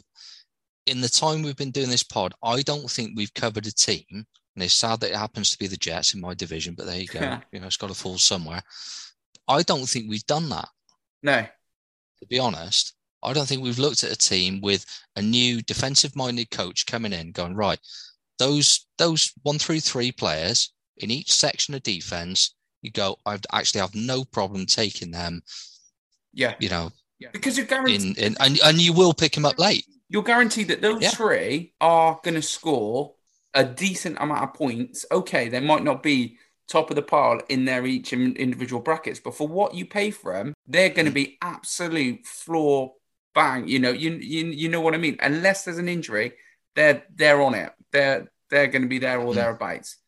[0.87, 4.05] In the time we've been doing this pod, I don't think we've covered a team,
[4.11, 6.75] and it's sad that it happens to be the Jets in my division.
[6.75, 7.39] But there you go.
[7.53, 8.63] you know, it's got to fall somewhere.
[9.49, 10.69] I don't think we've done that.
[11.23, 11.43] No.
[12.21, 16.15] To be honest, I don't think we've looked at a team with a new defensive
[16.15, 17.81] minded coach coming in going, right,
[18.39, 23.81] those those one through three players in each section of defense, you go, I actually
[23.81, 25.43] have no problem taking them.
[26.33, 26.55] Yeah.
[26.61, 27.29] You know, yeah.
[27.33, 28.19] because you're guaranteed.
[28.19, 29.87] In, in, and, and you will pick them up late.
[30.09, 31.11] You're guaranteed that those yeah.
[31.11, 33.15] three are going to score
[33.55, 35.05] a decent amount of points.
[35.11, 36.39] Okay, they might not be
[36.69, 40.33] top of the pile in their each individual brackets, but for what you pay for
[40.33, 42.93] them, they're going to be absolute floor
[43.37, 45.19] bang, you know, you you you know what I mean.
[45.21, 46.33] Unless there's an injury,
[46.75, 47.73] they're they're on it.
[47.93, 49.37] They're they're going to be there or mm.
[49.37, 49.99] thereabouts.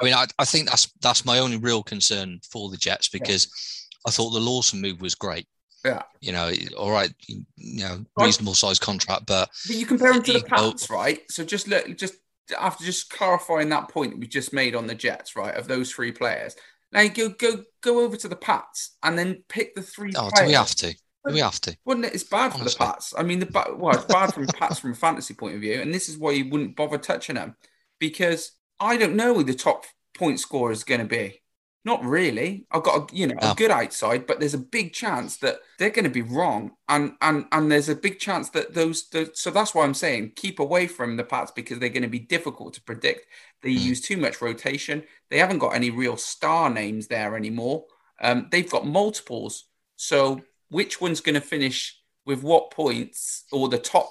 [0.00, 3.46] I mean, I, I think that's that's my only real concern for the Jets because
[3.46, 4.08] yeah.
[4.08, 5.48] I thought the Lawson move was great.
[5.84, 10.22] Yeah, you know, all right, you know, reasonable size contract, but but you compare him
[10.22, 11.20] to the Pats, right?
[11.30, 12.14] So just look, just
[12.58, 16.12] after just clarifying that point we just made on the Jets, right, of those three
[16.12, 16.56] players.
[16.90, 20.12] Now go go go over to the Pats and then pick the three.
[20.16, 20.40] Oh, players.
[20.40, 20.94] do we have to?
[21.32, 21.76] we have to.
[21.84, 22.14] Wouldn't it?
[22.14, 22.64] It's bad Honestly.
[22.64, 23.14] for the Pats.
[23.16, 25.80] I mean, the but well, it's bad from Pats from a fantasy point of view,
[25.80, 27.56] and this is why you wouldn't bother touching them
[27.98, 29.84] because I don't know who the top
[30.14, 31.40] point scorer is going to be.
[31.84, 32.66] Not really.
[32.70, 33.52] I've got a, you know no.
[33.52, 37.12] a good outside, but there's a big chance that they're going to be wrong, and
[37.20, 39.08] and and there's a big chance that those.
[39.10, 42.08] The, so that's why I'm saying keep away from the Pats because they're going to
[42.08, 43.26] be difficult to predict.
[43.62, 43.80] They mm.
[43.80, 45.04] use too much rotation.
[45.30, 47.84] They haven't got any real star names there anymore.
[48.20, 49.66] Um, they've got multiples.
[49.96, 50.40] So
[50.70, 54.10] which one's going to finish with what points or the top,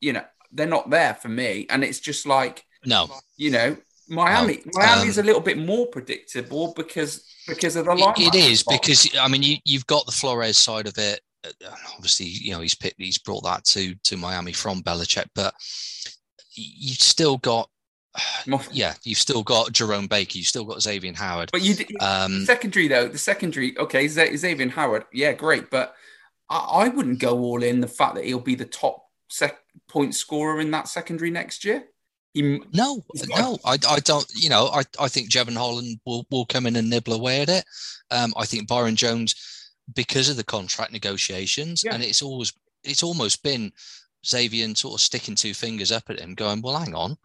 [0.00, 1.66] you know, they're not there for me.
[1.68, 3.76] And it's just like, no, you know,
[4.08, 4.70] Miami, no.
[4.74, 8.14] Miami is um, a little bit more predictable because because of the line.
[8.16, 8.80] It is spot.
[8.80, 11.20] because I mean you you've got the Flores side of it.
[11.94, 15.54] Obviously, you know he's picked, he's brought that to to Miami from Belichick, but
[16.54, 17.68] you've still got
[18.72, 21.50] yeah, you've still got Jerome Baker, you've still got Xavier Howard.
[21.52, 25.94] But you um, secondary though, the secondary, okay, Xavier Howard, yeah, great, but
[26.48, 30.14] I, I, wouldn't go all in the fact that he'll be the top sec- point
[30.14, 31.84] scorer in that secondary next year.
[32.34, 32.42] He,
[32.72, 34.26] no, no, I, I don't.
[34.34, 37.48] You know, I, I think Jevon Holland will will come in and nibble away at
[37.48, 37.64] it.
[38.10, 39.34] Um, I think Byron Jones,
[39.94, 41.94] because of the contract negotiations, yeah.
[41.94, 42.52] and it's always
[42.84, 43.72] it's almost been
[44.26, 47.16] Xavier sort of sticking two fingers up at him, going, "Well, hang on,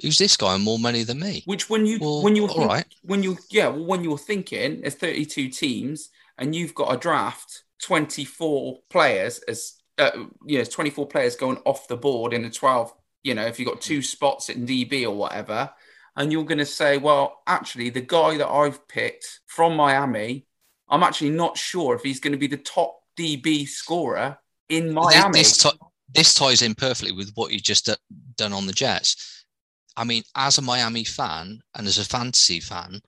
[0.00, 1.42] who's this guy on more money than me?
[1.46, 2.86] Which when you well, when you think, right.
[3.02, 7.64] when you yeah well, when you're thinking there's 32 teams and you've got a draft
[7.82, 10.10] 24 players as uh,
[10.46, 12.92] you know 24 players going off the board in a 12
[13.22, 15.70] you know if you've got two spots in DB or whatever
[16.16, 20.46] and you're going to say well actually the guy that I've picked from Miami
[20.88, 24.38] I'm actually not sure if he's going to be the top DB scorer
[24.70, 25.40] in Miami.
[25.40, 25.78] This, this, t-
[26.14, 27.90] this ties in perfectly with what you just
[28.36, 29.38] done on the Jets
[29.98, 33.00] I mean, as a Miami fan and as a fantasy fan,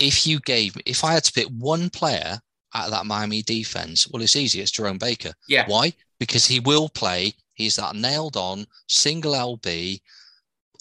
[0.00, 2.40] if you gave, me, if I had to pick one player
[2.74, 4.60] out of that Miami defense, well, it's easy.
[4.60, 5.32] It's Jerome Baker.
[5.48, 5.66] Yeah.
[5.68, 5.92] Why?
[6.18, 7.34] Because he will play.
[7.60, 10.00] He's that nailed on single LB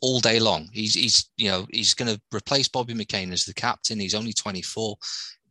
[0.02, 0.70] all day long.
[0.72, 4.00] He's, he's, you know, he's going to replace Bobby McCain as the captain.
[4.00, 4.98] He's only 24,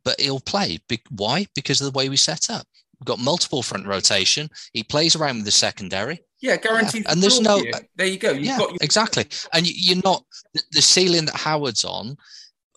[0.03, 0.79] but he'll play.
[1.11, 1.45] Why?
[1.55, 2.65] Because of the way we set up.
[2.99, 4.49] We've got multiple front rotation.
[4.73, 6.21] He plays around with the secondary.
[6.41, 7.05] Yeah, guaranteed.
[7.05, 7.11] Yeah.
[7.11, 7.57] And there's no.
[7.57, 7.71] You.
[7.95, 8.31] There you go.
[8.31, 9.25] You've yeah, got your- exactly.
[9.53, 10.23] And you, are not
[10.71, 12.17] the ceiling that Howard's on.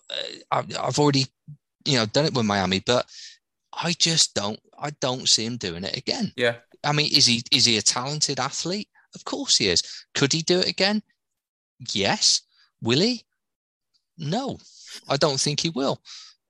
[0.09, 1.25] Uh, I've already,
[1.85, 3.05] you know, done it with Miami, but
[3.73, 4.59] I just don't.
[4.77, 6.33] I don't see him doing it again.
[6.35, 6.55] Yeah.
[6.83, 8.89] I mean, is he is he a talented athlete?
[9.15, 9.83] Of course he is.
[10.15, 11.01] Could he do it again?
[11.91, 12.41] Yes.
[12.81, 13.23] Will he?
[14.17, 14.59] No,
[15.09, 16.01] I don't think he will.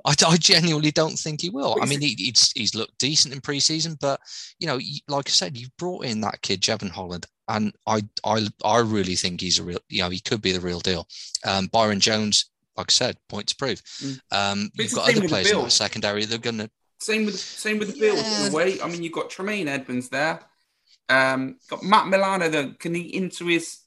[0.05, 1.77] I, I genuinely don't think he will.
[1.81, 4.19] I mean, he, he's he's looked decent in preseason, but
[4.59, 8.47] you know, like I said, you've brought in that kid Jevon Holland, and I I
[8.65, 9.79] I really think he's a real.
[9.89, 11.07] You know, he could be the real deal.
[11.45, 13.81] Um, Byron Jones, like I said, point to prove.
[14.01, 14.19] Mm.
[14.31, 16.25] Um, you've got other players in that secondary.
[16.25, 16.69] They're gonna
[17.03, 18.21] same with same with the Bills.
[18.21, 18.49] Yeah.
[18.49, 20.39] The way I mean, you've got Tremaine Edmunds there.
[21.09, 22.49] Um, got Matt Milano.
[22.49, 23.79] That can he into his?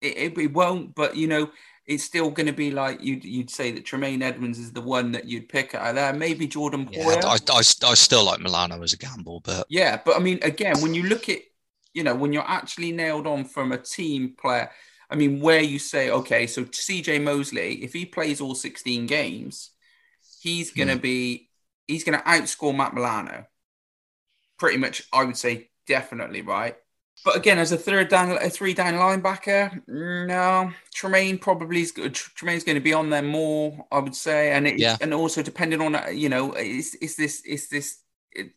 [0.00, 1.50] It, it, it won't, but you know,
[1.88, 5.10] it's still going to be like you'd, you'd say that Tremaine Edmunds is the one
[5.12, 6.12] that you'd pick out of there.
[6.12, 7.16] Maybe Jordan Poyer.
[7.16, 10.38] Yeah, I, I, I still like Milano as a gamble, but yeah, but I mean,
[10.42, 11.38] again, when you look at,
[11.94, 14.70] you know, when you're actually nailed on from a team player,
[15.10, 19.70] I mean, where you say, okay, so CJ Mosley, if he plays all 16 games,
[20.40, 21.00] he's going to hmm.
[21.00, 21.47] be,
[21.88, 23.46] he's going to outscore Matt Milano.
[24.58, 26.76] Pretty much, I would say definitely, right?
[27.24, 32.14] But again, as a third down, a three down linebacker, no, Tremaine probably is good.
[32.14, 34.96] Tremaine's going to be on there more, I would say, and it, yeah.
[35.00, 37.98] and also depending on uh, you know, is is this is this
[38.30, 38.52] it,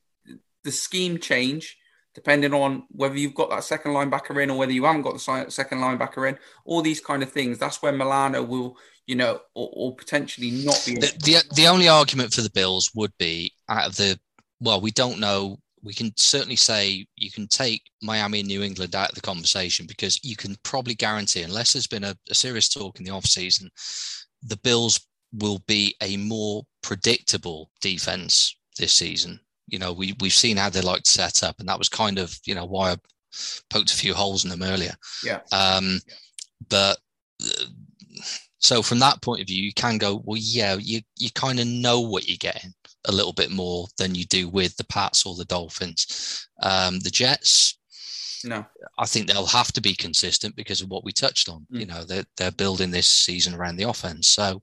[0.64, 1.78] the scheme change
[2.14, 5.50] depending on whether you've got that second linebacker in or whether you haven't got the
[5.50, 7.58] second linebacker in, all these kind of things.
[7.58, 8.78] That's where Milano will,
[9.12, 10.96] you know, or, or potentially not be.
[10.96, 14.18] The, the the only argument for the Bills would be out of the
[14.62, 18.96] well, we don't know we can certainly say you can take Miami and New England
[18.96, 22.70] out of the conversation because you can probably guarantee, unless there's been a, a serious
[22.70, 23.68] talk in the offseason,
[24.44, 25.00] the Bills
[25.34, 29.40] will be a more predictable defense this season.
[29.68, 32.20] You know, we, we've seen how they like to set up, and that was kind
[32.20, 32.98] of, you know, why I
[33.70, 34.94] poked a few holes in them earlier.
[35.24, 35.40] Yeah.
[35.52, 36.00] Um,
[36.70, 37.00] but
[37.44, 37.66] uh,
[38.62, 41.68] so from that point of view, you can go, well, yeah, you, you kind of
[41.68, 42.74] know what you're getting
[43.06, 46.48] a little bit more than you do with the Pats or the Dolphins.
[46.62, 47.80] Um, the Jets,
[48.44, 48.66] no,
[48.98, 51.66] I think they'll have to be consistent because of what we touched on.
[51.74, 51.80] Mm.
[51.80, 54.28] You know, they're they're building this season around the offense.
[54.28, 54.62] So,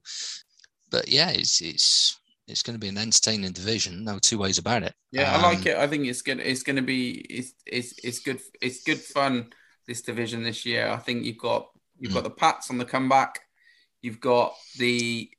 [0.91, 4.03] but yeah, it's it's it's going to be an entertaining division.
[4.03, 4.93] No two ways about it.
[5.11, 5.77] Yeah, um, I like um, it.
[5.77, 6.39] I think it's good.
[6.39, 8.39] It's going to be it's it's it's good.
[8.61, 9.51] It's good fun.
[9.87, 10.89] This division this year.
[10.89, 11.67] I think you've got
[11.97, 12.15] you've mm.
[12.15, 13.39] got the Pats on the comeback.
[14.01, 15.29] You've got the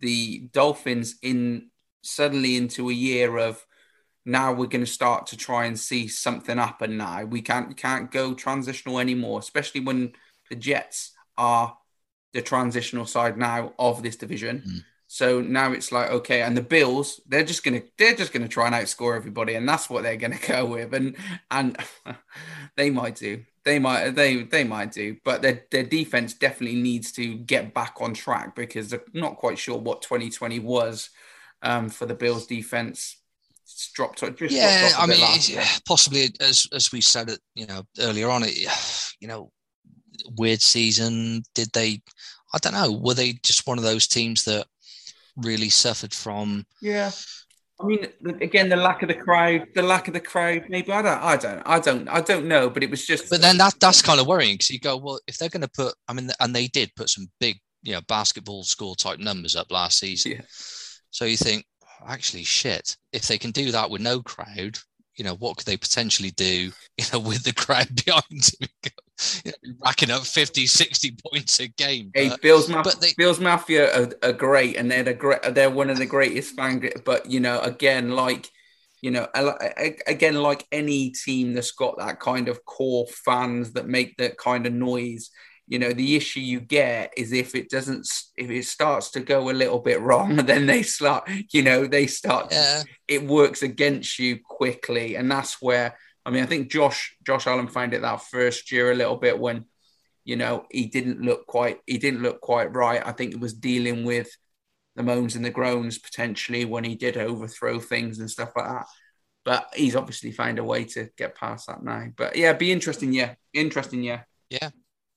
[0.00, 1.70] the Dolphins in
[2.02, 3.64] suddenly into a year of
[4.24, 7.24] now we're going to start to try and see something happen now.
[7.24, 10.12] We can't can't go transitional anymore, especially when
[10.50, 11.76] the Jets are
[12.34, 14.62] the transitional side now of this division.
[14.66, 14.84] Mm.
[15.06, 18.66] So now it's like okay, and the Bills they're just gonna they're just gonna try
[18.66, 21.16] and outscore everybody, and that's what they're gonna go with, and
[21.50, 21.78] and
[22.76, 27.12] they might do, they might they they might do, but their their defense definitely needs
[27.12, 31.10] to get back on track because they're not quite sure what 2020 was
[31.60, 33.18] um, for the Bills defense.
[33.64, 34.20] It's dropped.
[34.38, 38.42] Just yeah, dropped I mean, possibly as as we said it, you know, earlier on,
[38.42, 38.56] it,
[39.20, 39.52] you know,
[40.38, 41.42] weird season.
[41.54, 42.00] Did they?
[42.54, 42.90] I don't know.
[42.92, 44.66] Were they just one of those teams that
[45.36, 46.64] really suffered from?
[46.80, 47.10] Yeah.
[47.80, 48.08] I mean,
[48.40, 50.64] again, the lack of the crowd, the lack of the crowd.
[50.68, 52.68] Maybe I don't, I don't, I don't, I don't know.
[52.68, 53.30] But it was just.
[53.30, 55.68] But then that that's kind of worrying because you go, well, if they're going to
[55.68, 59.54] put, I mean, and they did put some big, you know, basketball score type numbers
[59.54, 60.32] up last season.
[60.32, 60.40] Yeah.
[61.10, 61.64] So you think,
[62.06, 64.78] actually, shit, if they can do that with no crowd,
[65.18, 68.22] you know, what could they potentially do, you know, with the crowd behind
[68.60, 68.68] them?
[69.44, 72.10] you know, racking up 50, 60 points a game.
[72.14, 75.42] Hey, but, Bills, Mafia, but they, Bills Mafia are, are, great, and they're the great,
[75.54, 76.88] they're one of the greatest fan.
[77.04, 78.48] But you know, again, like
[79.00, 79.28] you know,
[80.06, 84.66] again, like any team that's got that kind of core fans that make that kind
[84.66, 85.30] of noise,
[85.68, 89.50] you know the issue you get is if it doesn't if it starts to go
[89.50, 92.82] a little bit wrong then they start you know they start yeah.
[93.06, 95.14] it works against you quickly.
[95.16, 95.96] And that's where
[96.26, 99.38] i mean i think josh josh allen found it that first year a little bit
[99.38, 99.64] when
[100.28, 103.04] you know he didn't look quite he didn't look quite right.
[103.04, 104.28] I think it was dealing with
[104.94, 108.86] the moans and the groans potentially when he did overthrow things and stuff like that.
[109.46, 112.08] But he's obviously found a way to get past that now.
[112.14, 114.68] But yeah be interesting yeah interesting yeah yeah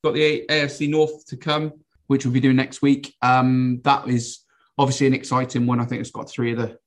[0.03, 1.73] got the AFC North to come,
[2.07, 3.15] which we'll be doing next week.
[3.21, 4.39] Um, that is
[4.77, 5.79] obviously an exciting one.
[5.79, 6.77] I think it's got three of the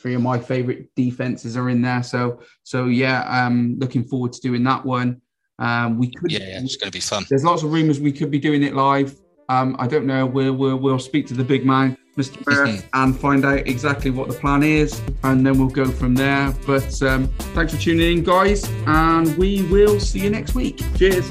[0.00, 2.02] three of my favorite defenses are in there.
[2.02, 5.20] So so yeah, um, looking forward to doing that one.
[5.58, 7.24] Um, we could yeah, yeah it's going to be fun.
[7.28, 9.16] There's lots of rumors we could be doing it live.
[9.48, 10.26] Um, I don't know.
[10.26, 12.46] We'll, we'll we'll speak to the big man Mr.
[12.46, 16.52] Mayor, and find out exactly what the plan is, and then we'll go from there.
[16.66, 20.82] But um, thanks for tuning in, guys, and we will see you next week.
[20.96, 21.30] Cheers.